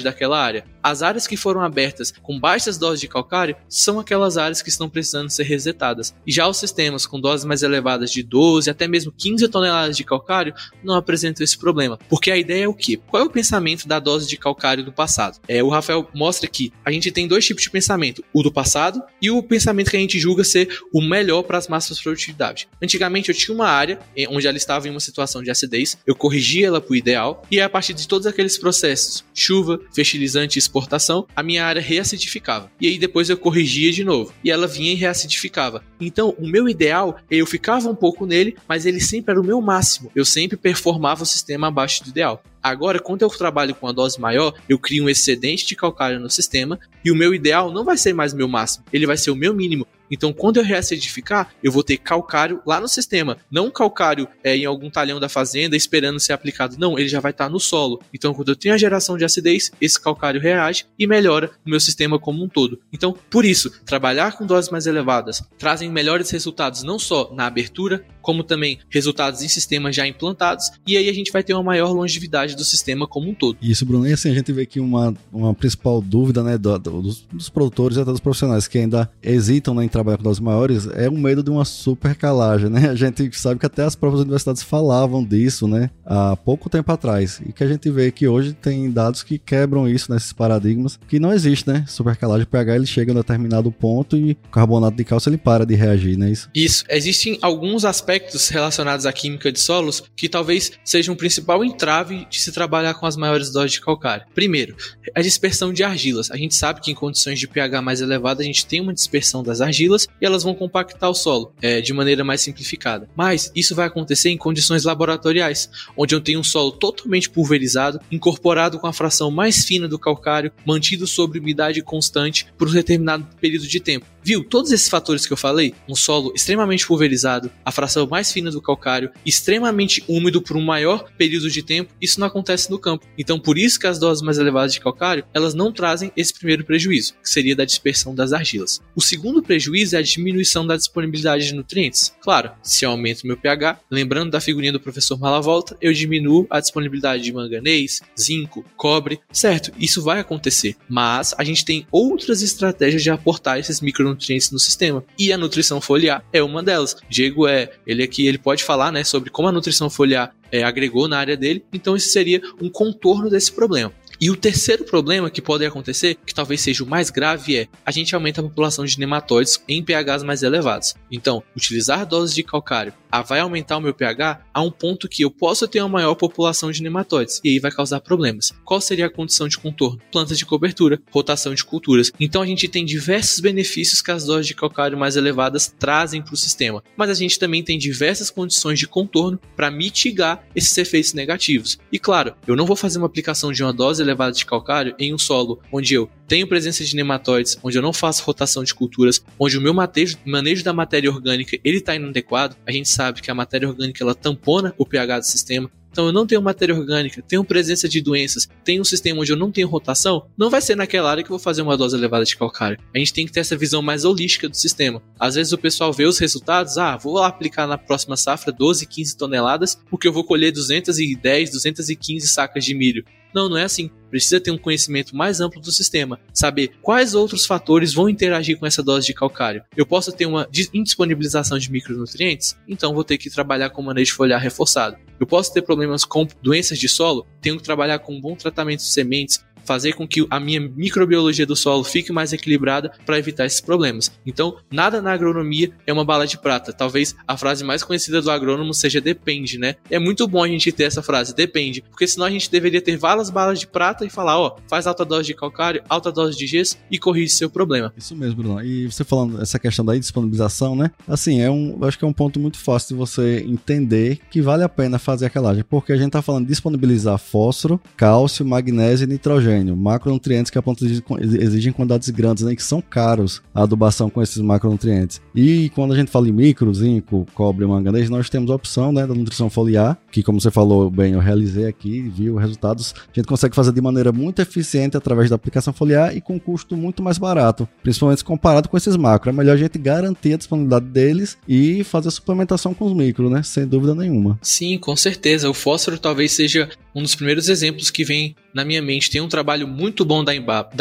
daquela 0.03 0.39
área. 0.39 0.65
As 0.81 1.01
áreas 1.01 1.27
que 1.27 1.37
foram 1.37 1.61
abertas 1.61 2.13
com 2.21 2.39
baixas 2.39 2.77
doses 2.77 3.01
de 3.01 3.07
calcário 3.07 3.55
são 3.67 3.99
aquelas 3.99 4.37
áreas 4.37 4.61
que 4.61 4.69
estão 4.69 4.89
precisando 4.89 5.29
ser 5.29 5.43
resetadas. 5.43 6.13
E 6.25 6.31
já 6.31 6.47
os 6.47 6.57
sistemas 6.57 7.05
com 7.05 7.19
doses 7.19 7.45
mais 7.45 7.63
elevadas 7.63 8.11
de 8.11 8.21
12 8.21 8.69
até 8.69 8.87
mesmo 8.87 9.11
15 9.11 9.47
toneladas 9.47 9.97
de 9.97 10.03
calcário 10.03 10.53
não 10.83 10.95
apresentam 10.95 11.43
esse 11.43 11.57
problema. 11.57 11.97
Porque 12.09 12.31
a 12.31 12.37
ideia 12.37 12.65
é 12.65 12.67
o 12.67 12.73
quê? 12.73 12.99
Qual 13.07 13.23
é 13.23 13.25
o 13.25 13.29
pensamento 13.29 13.87
da 13.87 13.99
dose 13.99 14.27
de 14.27 14.37
calcário 14.37 14.83
do 14.83 14.91
passado? 14.91 15.39
É, 15.47 15.63
o 15.63 15.69
Rafael 15.69 16.07
mostra 16.13 16.47
que 16.47 16.71
a 16.83 16.91
gente 16.91 17.11
tem 17.11 17.27
dois 17.27 17.45
tipos 17.45 17.63
de 17.63 17.69
pensamento: 17.69 18.23
o 18.33 18.43
do 18.43 18.51
passado 18.51 19.01
e 19.21 19.29
o 19.29 19.41
pensamento 19.41 19.89
que 19.89 19.97
a 19.97 19.99
gente 19.99 20.19
julga 20.19 20.43
ser 20.43 20.79
o 20.93 21.01
melhor 21.01 21.43
para 21.43 21.57
as 21.57 21.67
massas 21.67 21.97
de 21.97 22.03
produtividade. 22.03 22.67
Antigamente 22.81 23.29
eu 23.29 23.35
tinha 23.35 23.55
uma 23.55 23.67
área 23.67 23.99
onde 24.29 24.47
ela 24.47 24.57
estava 24.57 24.87
em 24.87 24.91
uma 24.91 24.99
situação 24.99 25.41
de 25.41 25.49
acidez, 25.49 25.97
eu 26.05 26.15
corrigia 26.15 26.67
ela 26.67 26.81
para 26.81 26.93
o 26.93 26.95
ideal 26.95 27.43
e 27.49 27.59
a 27.59 27.69
partir 27.69 27.93
de 27.93 28.07
todos 28.07 28.27
aqueles 28.27 28.57
processos, 28.57 29.23
chuva, 29.45 29.79
fertilizante 29.93 30.57
e 30.57 30.59
exportação, 30.59 31.27
a 31.35 31.43
minha 31.43 31.65
área 31.65 31.81
reacidificava. 31.81 32.71
E 32.81 32.87
aí 32.87 32.97
depois 32.97 33.29
eu 33.29 33.37
corrigia 33.37 33.91
de 33.91 34.03
novo 34.03 34.33
e 34.43 34.49
ela 34.49 34.67
vinha 34.67 34.91
e 34.91 34.95
reacidificava. 34.95 35.83
Então 35.99 36.35
o 36.39 36.47
meu 36.47 36.67
ideal, 36.67 37.17
eu 37.29 37.45
ficava 37.45 37.89
um 37.89 37.95
pouco 37.95 38.25
nele, 38.25 38.55
mas 38.67 38.85
ele 38.85 38.99
sempre 38.99 39.31
era 39.31 39.41
o 39.41 39.45
meu 39.45 39.61
máximo. 39.61 40.11
Eu 40.15 40.25
sempre 40.25 40.57
performava 40.57 41.23
o 41.23 41.25
sistema 41.25 41.67
abaixo 41.67 42.03
do 42.03 42.09
ideal. 42.09 42.43
Agora, 42.65 42.99
quando 42.99 43.21
eu 43.21 43.29
trabalho 43.29 43.75
com 43.75 43.87
a 43.87 43.91
dose 43.91 44.19
maior, 44.19 44.51
eu 44.67 44.79
crio 44.79 45.03
um 45.03 45.09
excedente 45.09 45.67
de 45.67 45.75
calcário 45.75 46.19
no 46.19 46.31
sistema 46.31 46.79
e 47.03 47.11
o 47.11 47.15
meu 47.15 47.31
ideal 47.31 47.71
não 47.71 47.85
vai 47.85 47.95
ser 47.95 48.11
mais 48.11 48.33
meu 48.33 48.47
máximo, 48.47 48.85
ele 48.91 49.05
vai 49.05 49.17
ser 49.17 49.29
o 49.29 49.35
meu 49.35 49.53
mínimo. 49.53 49.85
Então, 50.09 50.33
quando 50.33 50.57
eu 50.57 50.63
reacidificar, 50.63 51.49
eu 51.63 51.71
vou 51.71 51.83
ter 51.83 51.97
calcário 51.97 52.61
lá 52.65 52.79
no 52.79 52.87
sistema, 52.87 53.37
não 53.51 53.71
calcário 53.71 54.27
é, 54.43 54.55
em 54.55 54.65
algum 54.65 54.89
talhão 54.89 55.19
da 55.19 55.29
fazenda 55.29 55.75
esperando 55.75 56.19
ser 56.19 56.33
aplicado. 56.33 56.77
Não, 56.77 56.97
ele 56.97 57.07
já 57.07 57.19
vai 57.19 57.31
estar 57.31 57.49
no 57.49 57.59
solo. 57.59 58.01
Então, 58.13 58.33
quando 58.33 58.49
eu 58.49 58.55
tenho 58.55 58.75
a 58.75 58.77
geração 58.77 59.17
de 59.17 59.25
acidez, 59.25 59.71
esse 59.79 59.99
calcário 59.99 60.41
reage 60.41 60.85
e 60.97 61.07
melhora 61.07 61.51
o 61.65 61.69
meu 61.69 61.79
sistema 61.79 62.19
como 62.19 62.43
um 62.43 62.47
todo. 62.47 62.79
Então, 62.91 63.15
por 63.29 63.45
isso, 63.45 63.71
trabalhar 63.85 64.37
com 64.37 64.45
doses 64.45 64.69
mais 64.69 64.85
elevadas 64.85 65.43
trazem 65.57 65.91
melhores 65.91 66.29
resultados 66.29 66.83
não 66.83 66.99
só 66.99 67.33
na 67.33 67.45
abertura, 67.45 68.05
como 68.21 68.43
também 68.43 68.79
resultados 68.89 69.41
em 69.41 69.47
sistemas 69.47 69.95
já 69.95 70.07
implantados, 70.07 70.71
e 70.85 70.97
aí 70.97 71.09
a 71.09 71.13
gente 71.13 71.31
vai 71.31 71.43
ter 71.43 71.53
uma 71.53 71.63
maior 71.63 71.91
longevidade 71.91 72.55
do 72.55 72.65
sistema 72.65 73.07
como 73.07 73.29
um 73.29 73.33
todo. 73.33 73.57
Isso, 73.61 73.85
Bruno. 73.85 74.07
E 74.07 74.13
assim, 74.13 74.31
a 74.31 74.33
gente 74.33 74.51
vê 74.51 74.65
que 74.65 74.79
uma, 74.79 75.13
uma 75.31 75.53
principal 75.53 76.01
dúvida 76.01 76.41
né, 76.43 76.57
do, 76.57 76.77
do, 76.79 77.01
dos, 77.01 77.49
produtores 77.49 77.97
e 77.97 78.01
até 78.01 78.11
dos 78.11 78.19
profissionais 78.19 78.67
que 78.67 78.79
ainda 78.79 79.09
hesitam 79.21 79.73
na 79.73 79.85
trabalha 79.95 80.17
com 80.17 80.23
doses 80.23 80.41
maiores 80.41 80.87
é 80.93 81.07
o 81.07 81.17
medo 81.17 81.41
de 81.41 81.49
uma 81.49 81.63
supercalagem, 81.63 82.69
né? 82.69 82.89
A 82.89 82.95
gente 82.95 83.33
sabe 83.37 83.59
que 83.59 83.65
até 83.65 83.83
as 83.83 83.95
próprias 83.95 84.21
universidades 84.21 84.61
falavam 84.61 85.23
disso, 85.23 85.67
né? 85.67 85.89
Há 86.05 86.35
pouco 86.35 86.69
tempo 86.69 86.91
atrás. 86.91 87.41
E 87.47 87.53
que 87.53 87.63
a 87.63 87.67
gente 87.67 87.89
vê 87.89 88.11
que 88.11 88.27
hoje 88.27 88.53
tem 88.53 88.91
dados 88.91 89.23
que 89.23 89.37
quebram 89.37 89.87
isso 89.87 90.11
nesses 90.11 90.33
paradigmas, 90.33 90.99
que 91.07 91.19
não 91.19 91.31
existe, 91.31 91.67
né? 91.67 91.85
Supercalagem 91.87 92.45
pH 92.45 92.75
ele 92.75 92.85
chega 92.85 93.11
a 93.11 93.13
um 93.13 93.17
determinado 93.17 93.71
ponto 93.71 94.17
e 94.17 94.31
o 94.31 94.49
carbonato 94.49 94.97
de 94.97 95.03
cálcio 95.03 95.29
ele 95.29 95.37
para 95.37 95.65
de 95.65 95.75
reagir, 95.75 96.17
né? 96.17 96.31
Isso. 96.31 96.49
Isso. 96.53 96.83
Existem 96.89 97.37
alguns 97.41 97.85
aspectos 97.85 98.49
relacionados 98.49 99.05
à 99.05 99.13
química 99.13 99.51
de 99.51 99.59
solos 99.59 100.03
que 100.15 100.27
talvez 100.27 100.73
sejam 100.83 101.13
o 101.13 101.17
principal 101.17 101.63
entrave 101.63 102.27
de 102.29 102.41
se 102.41 102.51
trabalhar 102.51 102.95
com 102.95 103.05
as 103.05 103.15
maiores 103.15 103.49
doses 103.51 103.73
de 103.73 103.81
calcário. 103.81 104.25
Primeiro, 104.33 104.75
a 105.13 105.21
dispersão 105.21 105.71
de 105.71 105.83
argilas. 105.83 106.29
A 106.31 106.37
gente 106.37 106.55
sabe 106.55 106.81
que 106.81 106.91
em 106.91 106.95
condições 106.95 107.39
de 107.39 107.47
pH 107.47 107.81
mais 107.81 108.01
elevado 108.01 108.41
a 108.41 108.43
gente 108.43 108.65
tem 108.65 108.81
uma 108.81 108.93
dispersão 108.93 109.41
das 109.41 109.61
argilas 109.61 109.84
e 110.21 110.25
elas 110.25 110.43
vão 110.43 110.55
compactar 110.55 111.09
o 111.09 111.13
solo 111.13 111.53
é, 111.61 111.81
de 111.81 111.93
maneira 111.93 112.23
mais 112.23 112.41
simplificada. 112.41 113.09
Mas 113.15 113.51
isso 113.55 113.75
vai 113.75 113.87
acontecer 113.87 114.29
em 114.29 114.37
condições 114.37 114.83
laboratoriais, 114.83 115.69
onde 115.97 116.15
eu 116.15 116.21
tenho 116.21 116.39
um 116.39 116.43
solo 116.43 116.71
totalmente 116.71 117.29
pulverizado, 117.29 117.99
incorporado 118.11 118.79
com 118.79 118.87
a 118.87 118.93
fração 118.93 119.29
mais 119.29 119.65
fina 119.65 119.87
do 119.87 119.99
calcário, 119.99 120.51
mantido 120.65 121.05
sob 121.05 121.39
umidade 121.39 121.81
constante 121.81 122.47
por 122.57 122.67
um 122.67 122.73
determinado 122.73 123.27
período 123.39 123.67
de 123.67 123.79
tempo. 123.79 124.05
Viu? 124.25 124.43
Todos 124.43 124.71
esses 124.71 124.89
fatores 124.89 125.27
que 125.27 125.33
eu 125.33 125.37
falei, 125.37 125.75
um 125.87 125.93
solo 125.93 126.33
extremamente 126.35 126.87
pulverizado, 126.87 127.51
a 127.63 127.71
fração 127.71 128.07
mais 128.07 128.31
fina 128.31 128.49
do 128.49 128.59
calcário, 128.59 129.11
extremamente 129.23 130.03
úmido 130.07 130.41
por 130.41 130.57
um 130.57 130.65
maior 130.65 131.11
período 131.15 131.47
de 131.47 131.61
tempo, 131.61 131.93
isso 132.01 132.19
não 132.19 132.25
acontece 132.25 132.71
no 132.71 132.79
campo. 132.79 133.05
Então, 133.19 133.39
por 133.39 133.55
isso 133.55 133.79
que 133.79 133.85
as 133.85 133.99
doses 133.99 134.23
mais 134.23 134.39
elevadas 134.39 134.73
de 134.73 134.79
calcário, 134.79 135.23
elas 135.31 135.53
não 135.53 135.71
trazem 135.71 136.11
esse 136.17 136.33
primeiro 136.33 136.65
prejuízo, 136.65 137.13
que 137.21 137.29
seria 137.29 137.55
da 137.55 137.65
dispersão 137.65 138.15
das 138.15 138.33
argilas. 138.33 138.81
O 138.95 139.01
segundo 139.01 139.43
prejuízo 139.43 139.74
é 139.93 139.97
a 139.97 140.01
diminuição 140.01 140.65
da 140.65 140.75
disponibilidade 140.75 141.47
de 141.47 141.55
nutrientes. 141.55 142.13
Claro, 142.21 142.51
se 142.61 142.85
eu 142.85 142.91
aumento 142.91 143.27
meu 143.27 143.37
pH, 143.37 143.79
lembrando 143.89 144.31
da 144.31 144.41
figurinha 144.41 144.71
do 144.71 144.79
professor 144.79 145.19
Malavolta, 145.19 145.77
eu 145.81 145.93
diminuo 145.93 146.45
a 146.49 146.59
disponibilidade 146.59 147.23
de 147.23 147.33
manganês, 147.33 148.01
zinco, 148.19 148.65
cobre, 148.75 149.19
certo? 149.31 149.71
Isso 149.79 150.01
vai 150.01 150.19
acontecer, 150.19 150.75
mas 150.87 151.33
a 151.37 151.43
gente 151.43 151.65
tem 151.65 151.87
outras 151.91 152.41
estratégias 152.41 153.03
de 153.03 153.09
aportar 153.09 153.59
esses 153.59 153.81
micronutrientes 153.81 154.35
nutrientes 154.35 154.51
no 154.51 154.59
sistema. 154.59 155.03
E 155.17 155.31
a 155.31 155.37
nutrição 155.37 155.79
foliar 155.79 156.23
é 156.33 156.41
uma 156.41 156.61
delas. 156.61 156.95
Diego 157.09 157.47
é, 157.47 157.71
ele 157.85 158.03
aqui, 158.03 158.25
ele 158.27 158.37
pode 158.37 158.63
falar, 158.63 158.91
né, 158.91 159.03
sobre 159.03 159.29
como 159.29 159.47
a 159.47 159.51
nutrição 159.51 159.89
foliar 159.89 160.33
é, 160.51 160.63
agregou 160.63 161.07
na 161.07 161.17
área 161.17 161.37
dele. 161.37 161.63
Então 161.73 161.95
esse 161.95 162.09
seria 162.09 162.41
um 162.61 162.69
contorno 162.69 163.29
desse 163.29 163.51
problema. 163.51 163.91
E 164.19 164.29
o 164.29 164.35
terceiro 164.35 164.83
problema 164.83 165.29
que 165.29 165.41
pode 165.41 165.65
acontecer, 165.65 166.17
que 166.25 166.33
talvez 166.33 166.61
seja 166.61 166.83
o 166.83 166.87
mais 166.87 167.09
grave, 167.09 167.57
é 167.57 167.67
a 167.85 167.91
gente 167.91 168.15
aumenta 168.15 168.41
a 168.41 168.43
população 168.43 168.85
de 168.85 168.99
nematóides 168.99 169.61
em 169.67 169.83
pHs 169.83 170.23
mais 170.23 170.43
elevados. 170.43 170.95
Então, 171.11 171.43
utilizar 171.55 172.05
doses 172.05 172.33
de 172.33 172.43
calcário 172.43 172.93
ah, 173.15 173.21
vai 173.21 173.39
aumentar 173.39 173.77
o 173.77 173.81
meu 173.81 173.93
pH 173.93 174.41
a 174.53 174.61
um 174.61 174.69
ponto 174.69 175.07
que 175.07 175.23
eu 175.23 175.31
posso 175.31 175.67
ter 175.69 175.79
uma 175.79 175.87
maior 175.87 176.15
população 176.15 176.69
de 176.69 176.83
nematóides 176.83 177.39
e 177.45 177.49
aí 177.49 177.59
vai 177.59 177.71
causar 177.71 178.01
problemas. 178.01 178.51
Qual 178.65 178.81
seria 178.81 179.05
a 179.05 179.09
condição 179.09 179.47
de 179.47 179.57
contorno? 179.57 180.01
Plantas 180.11 180.37
de 180.37 180.45
cobertura, 180.45 180.99
rotação 181.09 181.53
de 181.53 181.63
culturas. 181.63 182.11
Então 182.19 182.41
a 182.41 182.45
gente 182.45 182.67
tem 182.67 182.83
diversos 182.83 183.39
benefícios 183.39 184.01
que 184.01 184.11
as 184.11 184.25
doses 184.25 184.47
de 184.47 184.53
calcário 184.53 184.97
mais 184.97 185.15
elevadas 185.15 185.73
trazem 185.79 186.21
para 186.21 186.33
o 186.33 186.37
sistema, 186.37 186.83
mas 186.97 187.09
a 187.09 187.13
gente 187.13 187.39
também 187.39 187.63
tem 187.63 187.77
diversas 187.77 188.29
condições 188.29 188.79
de 188.79 188.87
contorno 188.87 189.39
para 189.55 189.71
mitigar 189.71 190.43
esses 190.53 190.77
efeitos 190.77 191.13
negativos. 191.13 191.79
E 191.89 191.97
claro, 191.97 192.35
eu 192.45 192.55
não 192.55 192.65
vou 192.65 192.75
fazer 192.75 192.97
uma 192.97 193.07
aplicação 193.07 193.53
de 193.53 193.63
uma 193.63 193.71
dose 193.71 194.01
elevada 194.01 194.33
de 194.33 194.45
calcário 194.45 194.93
em 194.99 195.13
um 195.13 195.17
solo 195.17 195.61
onde 195.71 195.93
eu 195.93 196.09
tenho 196.27 196.47
presença 196.47 196.83
de 196.83 196.95
nematóides, 196.95 197.57
onde 197.63 197.77
eu 197.77 197.81
não 197.81 197.93
faço 197.93 198.23
rotação 198.23 198.63
de 198.63 198.73
culturas, 198.73 199.23
onde 199.39 199.57
o 199.57 199.61
meu 199.61 199.73
manejo, 199.73 200.17
manejo 200.25 200.63
da 200.63 200.73
matéria 200.73 201.09
orgânica 201.09 201.57
ele 201.63 201.77
está 201.77 201.95
inadequado. 201.95 202.55
A 202.65 202.71
gente 202.71 202.89
sabe 202.89 203.21
que 203.21 203.31
a 203.31 203.35
matéria 203.35 203.67
orgânica 203.67 204.03
ela 204.03 204.15
tampona 204.15 204.73
o 204.77 204.85
pH 204.85 205.19
do 205.19 205.25
sistema. 205.25 205.69
Então 205.95 206.07
eu 206.07 206.11
não 206.11 206.27
tenho 206.27 206.41
matéria 206.41 206.75
orgânica, 206.75 207.23
tenho 207.25 207.41
presença 207.41 207.87
de 207.87 208.01
doenças, 208.01 208.49
tenho 208.65 208.81
um 208.81 208.83
sistema 208.83 209.21
onde 209.21 209.31
eu 209.31 209.37
não 209.37 209.49
tenho 209.49 209.69
rotação, 209.69 210.25
não 210.37 210.49
vai 210.49 210.59
ser 210.59 210.75
naquela 210.75 211.09
área 211.09 211.23
que 211.23 211.29
eu 211.29 211.37
vou 211.37 211.39
fazer 211.39 211.61
uma 211.61 211.77
dose 211.77 211.95
elevada 211.95 212.25
de 212.25 212.35
calcário. 212.35 212.77
A 212.93 212.97
gente 212.97 213.13
tem 213.13 213.25
que 213.25 213.31
ter 213.31 213.39
essa 213.39 213.55
visão 213.55 213.81
mais 213.81 214.03
holística 214.03 214.49
do 214.49 214.57
sistema. 214.57 215.01
Às 215.17 215.35
vezes 215.35 215.53
o 215.53 215.57
pessoal 215.57 215.93
vê 215.93 216.03
os 216.03 216.19
resultados, 216.19 216.77
ah, 216.77 216.97
vou 216.97 217.13
lá 217.13 217.27
aplicar 217.27 217.65
na 217.65 217.77
próxima 217.77 218.17
safra 218.17 218.51
12, 218.51 218.85
15 218.85 219.15
toneladas, 219.15 219.79
porque 219.89 220.05
eu 220.05 220.11
vou 220.11 220.25
colher 220.25 220.51
210, 220.51 221.51
215 221.51 222.27
sacas 222.27 222.65
de 222.65 222.75
milho. 222.75 223.05
Não, 223.35 223.49
não 223.49 223.57
é 223.57 223.63
assim. 223.63 223.91
Precisa 224.09 224.39
ter 224.39 224.49
um 224.49 224.57
conhecimento 224.57 225.13
mais 225.13 225.41
amplo 225.41 225.59
do 225.59 225.69
sistema, 225.69 226.17
saber 226.33 226.71
quais 226.81 227.13
outros 227.13 227.45
fatores 227.45 227.93
vão 227.93 228.07
interagir 228.07 228.57
com 228.57 228.65
essa 228.65 228.81
dose 228.81 229.05
de 229.07 229.13
calcário. 229.13 229.61
Eu 229.75 229.85
posso 229.85 230.13
ter 230.13 230.25
uma 230.25 230.47
indisponibilização 230.73 231.59
de 231.59 231.69
micronutrientes, 231.69 232.55
então 232.65 232.93
vou 232.93 233.03
ter 233.03 233.17
que 233.17 233.29
trabalhar 233.29 233.71
com 233.71 233.81
manejo 233.81 234.15
foliar 234.15 234.41
reforçado. 234.41 234.95
Eu 235.19 235.27
posso 235.27 235.53
ter 235.53 235.61
problemas 235.61 236.05
com 236.05 236.25
doenças 236.41 236.79
de 236.79 236.87
solo, 236.87 237.27
tenho 237.41 237.57
que 237.57 237.63
trabalhar 237.63 237.99
com 237.99 238.15
um 238.15 238.21
bom 238.21 238.37
tratamento 238.37 238.79
de 238.79 238.87
sementes, 238.87 239.43
fazer 239.65 239.93
com 239.93 240.07
que 240.07 240.25
a 240.29 240.39
minha 240.39 240.59
microbiologia 240.61 241.45
do 241.45 241.55
solo 241.55 241.83
fique 241.83 242.11
mais 242.11 242.31
equilibrada 242.33 242.91
para 243.05 243.17
evitar 243.17 243.45
esses 243.45 243.61
problemas. 243.61 244.11
Então, 244.25 244.57
nada 244.71 245.01
na 245.01 245.11
agronomia 245.11 245.71
é 245.85 245.93
uma 245.93 246.05
bala 246.05 246.27
de 246.27 246.37
prata. 246.37 246.71
Talvez 246.71 247.15
a 247.27 247.35
frase 247.37 247.63
mais 247.63 247.83
conhecida 247.83 248.21
do 248.21 248.31
agrônomo 248.31 248.73
seja 248.73 249.01
depende, 249.01 249.57
né? 249.57 249.75
É 249.89 249.99
muito 249.99 250.27
bom 250.27 250.43
a 250.43 250.47
gente 250.47 250.71
ter 250.71 250.83
essa 250.83 251.01
frase, 251.01 251.35
depende, 251.35 251.81
porque 251.89 252.07
senão 252.07 252.25
a 252.25 252.29
gente 252.29 252.49
deveria 252.49 252.81
ter 252.81 252.97
várias 252.97 253.29
balas 253.29 253.59
de 253.59 253.67
prata 253.67 254.05
e 254.05 254.09
falar, 254.09 254.39
ó, 254.39 254.57
faz 254.67 254.87
alta 254.87 255.03
dose 255.03 255.27
de 255.27 255.33
calcário, 255.33 255.81
alta 255.89 256.11
dose 256.11 256.37
de 256.37 256.47
gesso 256.47 256.77
e 256.89 256.99
corrige 256.99 257.33
seu 257.33 257.49
problema. 257.49 257.93
Isso 257.97 258.15
mesmo, 258.15 258.35
Bruno. 258.35 258.63
E 258.63 258.85
você 258.91 259.03
falando 259.03 259.41
essa 259.41 259.59
questão 259.59 259.83
da 259.83 259.95
disponibilização, 259.95 260.75
né? 260.75 260.91
Assim, 261.07 261.41
é 261.41 261.49
um, 261.49 261.77
acho 261.83 261.97
que 261.97 262.05
é 262.05 262.07
um 262.07 262.13
ponto 262.13 262.39
muito 262.39 262.57
fácil 262.57 262.89
de 262.89 262.95
você 262.95 263.43
entender 263.47 264.19
que 264.29 264.41
vale 264.41 264.63
a 264.63 264.69
pena 264.69 264.99
fazer 264.99 265.25
a 265.25 265.29
calagem, 265.29 265.63
porque 265.67 265.91
a 265.91 265.97
gente 265.97 266.11
tá 266.11 266.21
falando 266.21 266.43
de 266.43 266.49
disponibilizar 266.49 267.17
fósforo, 267.17 267.79
cálcio, 267.97 268.45
magnésio 268.45 269.05
e 269.05 269.07
nitrogênio 269.07 269.54
macronutrientes 269.63 270.49
que 270.49 270.57
a 270.57 270.61
planta 270.61 270.85
exige 270.85 271.69
em 271.69 271.71
quantidades 271.71 272.09
grandes, 272.09 272.43
né, 272.43 272.55
que 272.55 272.63
são 272.63 272.81
caros 272.81 273.41
a 273.53 273.63
adubação 273.63 274.09
com 274.09 274.21
esses 274.21 274.37
macronutrientes. 274.37 275.21
E 275.33 275.69
quando 275.69 275.93
a 275.93 275.97
gente 275.97 276.11
fala 276.11 276.27
em 276.27 276.31
micro, 276.31 276.73
zinco, 276.73 277.25
cobre, 277.33 277.65
manganês, 277.65 278.09
nós 278.09 278.29
temos 278.29 278.51
a 278.51 278.55
opção 278.55 278.91
né, 278.91 279.05
da 279.05 279.13
nutrição 279.13 279.49
foliar, 279.49 279.97
que 280.11 280.23
como 280.23 280.39
você 280.39 280.51
falou 280.51 280.89
bem, 280.89 281.13
eu 281.13 281.19
realizei 281.19 281.67
aqui, 281.67 282.01
viu 282.01 282.35
resultados, 282.35 282.93
a 282.97 283.19
gente 283.19 283.27
consegue 283.27 283.55
fazer 283.55 283.71
de 283.71 283.81
maneira 283.81 284.11
muito 284.11 284.41
eficiente 284.41 284.97
através 284.97 285.29
da 285.29 285.35
aplicação 285.35 285.73
foliar 285.73 286.15
e 286.15 286.21
com 286.21 286.39
custo 286.39 286.75
muito 286.75 287.03
mais 287.03 287.17
barato, 287.17 287.67
principalmente 287.83 288.23
comparado 288.23 288.69
com 288.69 288.77
esses 288.77 288.95
macros. 288.95 289.33
É 289.33 289.37
melhor 289.37 289.53
a 289.53 289.57
gente 289.57 289.77
garantir 289.77 290.33
a 290.33 290.37
disponibilidade 290.37 290.85
deles 290.85 291.37
e 291.47 291.83
fazer 291.83 292.07
a 292.07 292.11
suplementação 292.11 292.73
com 292.73 292.85
os 292.85 292.93
micros, 292.93 293.31
né, 293.31 293.43
sem 293.43 293.65
dúvida 293.65 293.93
nenhuma. 293.93 294.39
Sim, 294.41 294.77
com 294.77 294.95
certeza. 294.95 295.49
O 295.49 295.53
fósforo 295.53 295.97
talvez 295.97 296.31
seja 296.31 296.69
um 296.93 297.01
dos 297.01 297.13
primeiros 297.13 297.49
exemplos 297.49 297.91
que 297.91 298.05
vem 298.05 298.35
na 298.53 298.63
minha 298.63 298.81
mente. 298.81 299.11
Tem 299.11 299.19
um 299.19 299.27
trabalho 299.27 299.44
muito 299.67 300.03
bom 300.03 300.23
da 300.23 300.35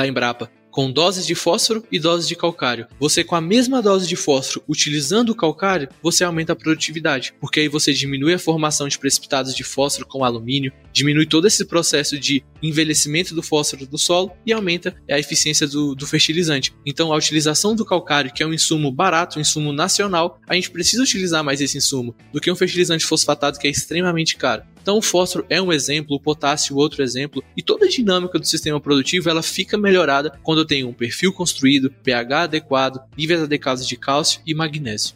Embrapa 0.06 0.50
com 0.74 0.90
doses 0.90 1.24
de 1.24 1.36
fósforo 1.36 1.84
e 1.90 2.00
doses 2.00 2.26
de 2.26 2.34
calcário. 2.34 2.88
Você 2.98 3.22
com 3.22 3.36
a 3.36 3.40
mesma 3.40 3.80
dose 3.80 4.08
de 4.08 4.16
fósforo 4.16 4.64
utilizando 4.68 5.30
o 5.30 5.34
calcário, 5.36 5.88
você 6.02 6.24
aumenta 6.24 6.52
a 6.52 6.56
produtividade, 6.56 7.32
porque 7.40 7.60
aí 7.60 7.68
você 7.68 7.92
diminui 7.92 8.34
a 8.34 8.40
formação 8.40 8.88
de 8.88 8.98
precipitados 8.98 9.54
de 9.54 9.62
fósforo 9.62 10.04
com 10.04 10.24
alumínio, 10.24 10.72
diminui 10.92 11.26
todo 11.26 11.46
esse 11.46 11.64
processo 11.64 12.18
de 12.18 12.42
envelhecimento 12.60 13.36
do 13.36 13.42
fósforo 13.42 13.86
do 13.86 13.96
solo 13.96 14.32
e 14.44 14.52
aumenta 14.52 14.96
a 15.08 15.16
eficiência 15.16 15.68
do, 15.68 15.94
do 15.94 16.08
fertilizante. 16.08 16.74
Então 16.84 17.12
a 17.12 17.16
utilização 17.16 17.76
do 17.76 17.84
calcário, 17.84 18.32
que 18.32 18.42
é 18.42 18.46
um 18.46 18.52
insumo 18.52 18.90
barato, 18.90 19.38
um 19.38 19.42
insumo 19.42 19.72
nacional, 19.72 20.40
a 20.48 20.56
gente 20.56 20.72
precisa 20.72 21.04
utilizar 21.04 21.44
mais 21.44 21.60
esse 21.60 21.78
insumo 21.78 22.16
do 22.32 22.40
que 22.40 22.50
um 22.50 22.56
fertilizante 22.56 23.06
fosfatado 23.06 23.60
que 23.60 23.68
é 23.68 23.70
extremamente 23.70 24.36
caro. 24.36 24.64
Então 24.84 24.98
o 24.98 25.02
fósforo 25.02 25.46
é 25.48 25.62
um 25.62 25.72
exemplo, 25.72 26.14
o 26.14 26.20
potássio 26.20 26.76
outro 26.76 27.02
exemplo, 27.02 27.42
e 27.56 27.62
toda 27.62 27.86
a 27.86 27.88
dinâmica 27.88 28.38
do 28.38 28.44
sistema 28.44 28.78
produtivo 28.78 29.30
ela 29.30 29.42
fica 29.42 29.78
melhorada 29.78 30.38
quando 30.42 30.58
eu 30.58 30.66
tenho 30.66 30.90
um 30.90 30.92
perfil 30.92 31.32
construído, 31.32 31.90
pH 31.90 32.42
adequado, 32.42 33.00
níveis 33.16 33.40
adequados 33.40 33.88
de 33.88 33.96
cálcio 33.96 34.42
e 34.46 34.54
magnésio. 34.54 35.14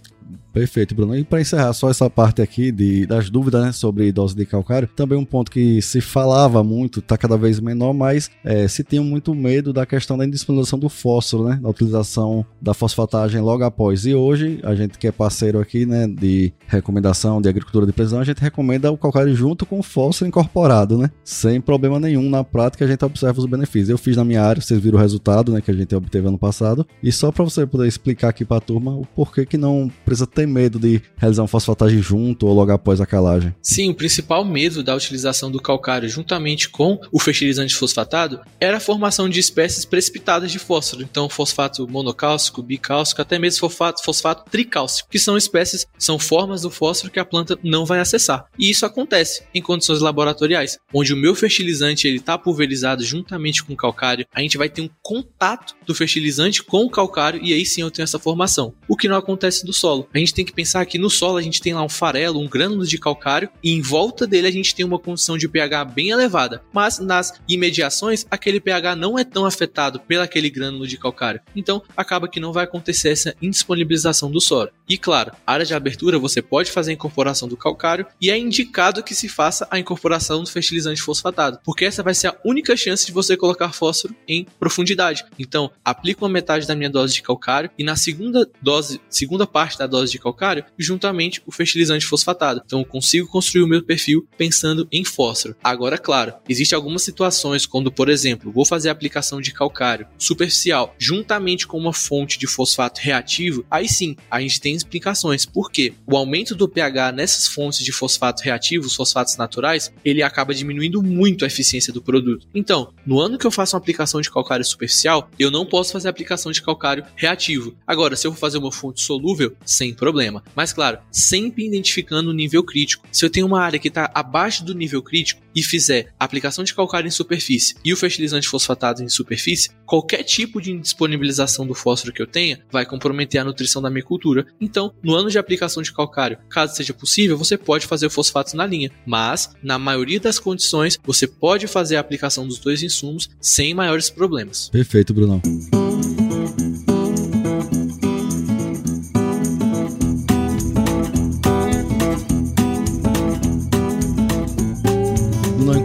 Perfeito, 0.58 0.92
Bruno. 0.92 1.16
E 1.16 1.22
para 1.22 1.40
encerrar 1.40 1.72
só 1.72 1.88
essa 1.88 2.10
parte 2.10 2.42
aqui 2.42 2.72
de, 2.72 3.06
das 3.06 3.30
dúvidas 3.30 3.64
né, 3.64 3.70
sobre 3.70 4.10
dose 4.10 4.34
de 4.34 4.44
calcário, 4.44 4.88
também 4.88 5.16
um 5.16 5.24
ponto 5.24 5.52
que 5.52 5.80
se 5.80 6.00
falava 6.00 6.64
muito, 6.64 6.98
está 6.98 7.16
cada 7.16 7.36
vez 7.36 7.60
menor, 7.60 7.92
mas 7.94 8.28
é, 8.42 8.66
se 8.66 8.82
tinha 8.82 9.00
muito 9.00 9.32
medo 9.36 9.72
da 9.72 9.86
questão 9.86 10.18
da 10.18 10.26
indisponibilização 10.26 10.76
do 10.76 10.88
fósforo, 10.88 11.44
né, 11.44 11.60
da 11.62 11.68
utilização 11.68 12.44
da 12.60 12.74
fosfatagem 12.74 13.40
logo 13.40 13.62
após. 13.62 14.04
E 14.04 14.16
hoje, 14.16 14.58
a 14.64 14.74
gente 14.74 14.98
que 14.98 15.06
é 15.06 15.12
parceiro 15.12 15.60
aqui 15.60 15.86
né, 15.86 16.08
de 16.08 16.52
recomendação 16.66 17.40
de 17.40 17.48
agricultura 17.48 17.86
de 17.86 17.92
precisão, 17.92 18.18
a 18.18 18.24
gente 18.24 18.40
recomenda 18.40 18.90
o 18.90 18.98
calcário 18.98 19.32
junto 19.36 19.64
com 19.64 19.78
o 19.78 19.82
fósforo 19.82 20.28
incorporado, 20.28 20.98
né, 20.98 21.08
sem 21.22 21.60
problema 21.60 22.00
nenhum. 22.00 22.28
Na 22.28 22.42
prática, 22.42 22.84
a 22.84 22.88
gente 22.88 23.04
observa 23.04 23.38
os 23.38 23.46
benefícios. 23.46 23.90
Eu 23.90 23.98
fiz 23.98 24.16
na 24.16 24.24
minha 24.24 24.42
área, 24.42 24.60
vocês 24.60 24.80
viram 24.80 24.98
o 24.98 25.00
resultado 25.00 25.52
né, 25.52 25.60
que 25.60 25.70
a 25.70 25.74
gente 25.74 25.94
obteve 25.94 26.26
ano 26.26 26.36
passado. 26.36 26.84
E 27.00 27.12
só 27.12 27.30
para 27.30 27.44
você 27.44 27.64
poder 27.64 27.86
explicar 27.86 28.30
aqui 28.30 28.44
para 28.44 28.56
a 28.56 28.60
turma 28.60 28.90
o 28.90 29.06
porquê 29.06 29.46
que 29.46 29.56
não 29.56 29.88
precisa 30.04 30.26
ter 30.26 30.47
medo 30.48 30.78
de 30.78 31.02
realizar 31.16 31.42
uma 31.42 31.48
fosfatagem 31.48 32.00
junto 32.02 32.46
ou 32.46 32.54
logo 32.54 32.72
após 32.72 33.00
a 33.00 33.06
calagem? 33.06 33.54
Sim, 33.62 33.90
o 33.90 33.94
principal 33.94 34.44
medo 34.44 34.82
da 34.82 34.94
utilização 34.94 35.50
do 35.50 35.60
calcário 35.60 36.08
juntamente 36.08 36.68
com 36.68 36.98
o 37.12 37.20
fertilizante 37.20 37.74
fosfatado 37.74 38.40
era 38.60 38.78
a 38.78 38.80
formação 38.80 39.28
de 39.28 39.38
espécies 39.38 39.84
precipitadas 39.84 40.50
de 40.50 40.58
fósforo. 40.58 41.02
Então, 41.02 41.28
fosfato 41.28 41.86
monocálcico, 41.88 42.62
bicálcico, 42.62 43.22
até 43.22 43.38
mesmo 43.38 43.60
fosfato, 43.60 44.02
fosfato 44.02 44.50
tricálcico, 44.50 45.08
que 45.10 45.18
são 45.18 45.36
espécies, 45.36 45.86
são 45.98 46.18
formas 46.18 46.62
do 46.62 46.70
fósforo 46.70 47.12
que 47.12 47.20
a 47.20 47.24
planta 47.24 47.58
não 47.62 47.84
vai 47.84 48.00
acessar. 48.00 48.46
E 48.58 48.70
isso 48.70 48.86
acontece 48.86 49.42
em 49.54 49.62
condições 49.62 50.00
laboratoriais, 50.00 50.78
onde 50.92 51.12
o 51.12 51.16
meu 51.16 51.34
fertilizante 51.34 52.06
ele 52.06 52.18
está 52.18 52.38
pulverizado 52.38 53.04
juntamente 53.04 53.62
com 53.62 53.72
o 53.72 53.76
calcário, 53.76 54.26
a 54.34 54.40
gente 54.40 54.58
vai 54.58 54.68
ter 54.68 54.82
um 54.82 54.90
contato 55.02 55.74
do 55.86 55.94
fertilizante 55.94 56.62
com 56.62 56.84
o 56.84 56.90
calcário 56.90 57.40
e 57.42 57.52
aí 57.52 57.64
sim 57.64 57.82
eu 57.82 57.90
tenho 57.90 58.04
essa 58.04 58.18
formação. 58.18 58.74
O 58.88 58.96
que 58.96 59.08
não 59.08 59.16
acontece 59.16 59.66
no 59.66 59.72
solo. 59.72 60.08
A 60.12 60.18
gente 60.18 60.27
tem 60.34 60.44
que 60.44 60.52
pensar 60.52 60.84
que 60.86 60.98
no 60.98 61.10
solo 61.10 61.36
a 61.36 61.42
gente 61.42 61.60
tem 61.60 61.74
lá 61.74 61.82
um 61.82 61.88
farelo, 61.88 62.40
um 62.40 62.48
grânulo 62.48 62.86
de 62.86 62.98
calcário 62.98 63.48
e 63.62 63.72
em 63.72 63.80
volta 63.80 64.26
dele 64.26 64.48
a 64.48 64.52
gente 64.52 64.74
tem 64.74 64.84
uma 64.84 64.98
condição 64.98 65.36
de 65.36 65.48
pH 65.48 65.84
bem 65.84 66.10
elevada, 66.10 66.62
mas 66.72 66.98
nas 66.98 67.40
imediações 67.48 68.26
aquele 68.30 68.60
pH 68.60 68.96
não 68.96 69.18
é 69.18 69.24
tão 69.24 69.46
afetado 69.46 70.00
pelo 70.00 70.22
aquele 70.22 70.50
grânulo 70.50 70.86
de 70.86 70.98
calcário. 70.98 71.40
Então 71.54 71.82
acaba 71.96 72.28
que 72.28 72.40
não 72.40 72.52
vai 72.52 72.64
acontecer 72.64 73.10
essa 73.10 73.34
indisponibilização 73.40 74.30
do 74.30 74.40
solo. 74.40 74.70
E 74.88 74.96
claro, 74.96 75.32
área 75.46 75.66
de 75.66 75.74
abertura 75.74 76.18
você 76.18 76.40
pode 76.40 76.70
fazer 76.70 76.92
a 76.92 76.94
incorporação 76.94 77.46
do 77.46 77.56
calcário 77.56 78.06
e 78.20 78.30
é 78.30 78.38
indicado 78.38 79.02
que 79.02 79.14
se 79.14 79.28
faça 79.28 79.68
a 79.70 79.78
incorporação 79.78 80.42
do 80.42 80.50
fertilizante 80.50 81.02
fosfatado, 81.02 81.60
porque 81.62 81.84
essa 81.84 82.02
vai 82.02 82.14
ser 82.14 82.28
a 82.28 82.36
única 82.42 82.74
chance 82.74 83.04
de 83.04 83.12
você 83.12 83.36
colocar 83.36 83.72
fósforo 83.72 84.16
em 84.26 84.46
profundidade. 84.58 85.26
Então, 85.38 85.70
aplico 85.84 86.24
uma 86.24 86.30
metade 86.30 86.66
da 86.66 86.74
minha 86.74 86.88
dose 86.88 87.12
de 87.12 87.22
calcário 87.22 87.70
e 87.78 87.84
na 87.84 87.96
segunda 87.96 88.48
dose, 88.62 88.98
segunda 89.10 89.46
parte 89.46 89.78
da 89.78 89.86
dose 89.86 90.10
de 90.10 90.18
calcário, 90.18 90.64
juntamente 90.78 91.42
o 91.46 91.52
fertilizante 91.52 92.06
fosfatado. 92.06 92.62
Então, 92.64 92.78
eu 92.78 92.86
consigo 92.86 93.28
construir 93.28 93.62
o 93.62 93.68
meu 93.68 93.82
perfil 93.82 94.26
pensando 94.38 94.88
em 94.90 95.04
fósforo. 95.04 95.54
Agora, 95.62 95.98
claro, 95.98 96.32
existem 96.48 96.74
algumas 96.74 97.02
situações 97.02 97.66
quando, 97.66 97.92
por 97.92 98.08
exemplo, 98.08 98.50
vou 98.50 98.64
fazer 98.64 98.88
a 98.88 98.92
aplicação 98.92 99.38
de 99.38 99.52
calcário 99.52 100.06
superficial 100.16 100.94
juntamente 100.98 101.66
com 101.66 101.76
uma 101.76 101.92
fonte 101.92 102.38
de 102.38 102.46
fosfato 102.46 103.00
reativo, 103.02 103.66
aí 103.70 103.86
sim, 103.86 104.16
a 104.30 104.40
gente 104.40 104.60
tem 104.60 104.77
explicações. 104.78 105.44
Por 105.44 105.70
quê? 105.70 105.92
O 106.06 106.16
aumento 106.16 106.54
do 106.54 106.68
pH 106.68 107.12
nessas 107.12 107.46
fontes 107.46 107.80
de 107.80 107.92
fosfato 107.92 108.42
reativo, 108.42 108.86
os 108.86 108.94
fosfatos 108.94 109.36
naturais, 109.36 109.92
ele 110.04 110.22
acaba 110.22 110.54
diminuindo 110.54 111.02
muito 111.02 111.44
a 111.44 111.48
eficiência 111.48 111.92
do 111.92 112.02
produto. 112.02 112.46
Então, 112.54 112.92
no 113.06 113.20
ano 113.20 113.38
que 113.38 113.46
eu 113.46 113.50
faço 113.50 113.76
uma 113.76 113.80
aplicação 113.80 114.20
de 114.20 114.30
calcário 114.30 114.64
superficial, 114.64 115.30
eu 115.38 115.50
não 115.50 115.66
posso 115.66 115.92
fazer 115.92 116.08
aplicação 116.08 116.50
de 116.50 116.62
calcário 116.62 117.04
reativo. 117.16 117.76
Agora, 117.86 118.16
se 118.16 118.26
eu 118.26 118.32
for 118.32 118.38
fazer 118.38 118.58
uma 118.58 118.72
fonte 118.72 119.02
solúvel, 119.02 119.54
sem 119.64 119.92
problema. 119.92 120.42
Mas 120.54 120.72
claro, 120.72 120.98
sempre 121.10 121.66
identificando 121.66 122.30
o 122.30 122.34
nível 122.34 122.62
crítico. 122.62 123.06
Se 123.12 123.24
eu 123.24 123.30
tenho 123.30 123.46
uma 123.46 123.60
área 123.60 123.78
que 123.78 123.88
está 123.88 124.10
abaixo 124.14 124.64
do 124.64 124.74
nível 124.74 125.02
crítico 125.02 125.42
e 125.54 125.62
fizer 125.62 126.12
aplicação 126.18 126.64
de 126.64 126.74
calcário 126.74 127.08
em 127.08 127.10
superfície 127.10 127.74
e 127.84 127.92
o 127.92 127.96
fertilizante 127.96 128.48
fosfatado 128.48 129.02
em 129.02 129.08
superfície, 129.08 129.70
qualquer 129.84 130.22
tipo 130.22 130.60
de 130.60 130.72
indisponibilização 130.72 131.66
do 131.66 131.74
fósforo 131.74 132.12
que 132.12 132.22
eu 132.22 132.26
tenha 132.26 132.60
vai 132.70 132.86
comprometer 132.86 133.40
a 133.40 133.44
nutrição 133.44 133.82
da 133.82 133.90
minha 133.90 134.04
cultura. 134.04 134.46
Então, 134.68 134.92
no 135.02 135.14
ano 135.14 135.30
de 135.30 135.38
aplicação 135.38 135.82
de 135.82 135.90
calcário, 135.90 136.36
caso 136.50 136.76
seja 136.76 136.92
possível, 136.92 137.38
você 137.38 137.56
pode 137.56 137.86
fazer 137.86 138.10
fosfatos 138.10 138.52
na 138.52 138.66
linha, 138.66 138.90
mas 139.06 139.50
na 139.62 139.78
maioria 139.78 140.20
das 140.20 140.38
condições 140.38 140.98
você 141.02 141.26
pode 141.26 141.66
fazer 141.66 141.96
a 141.96 142.00
aplicação 142.00 142.46
dos 142.46 142.58
dois 142.58 142.82
insumos 142.82 143.30
sem 143.40 143.72
maiores 143.72 144.10
problemas. 144.10 144.68
Perfeito, 144.68 145.14
Brunão. 145.14 145.40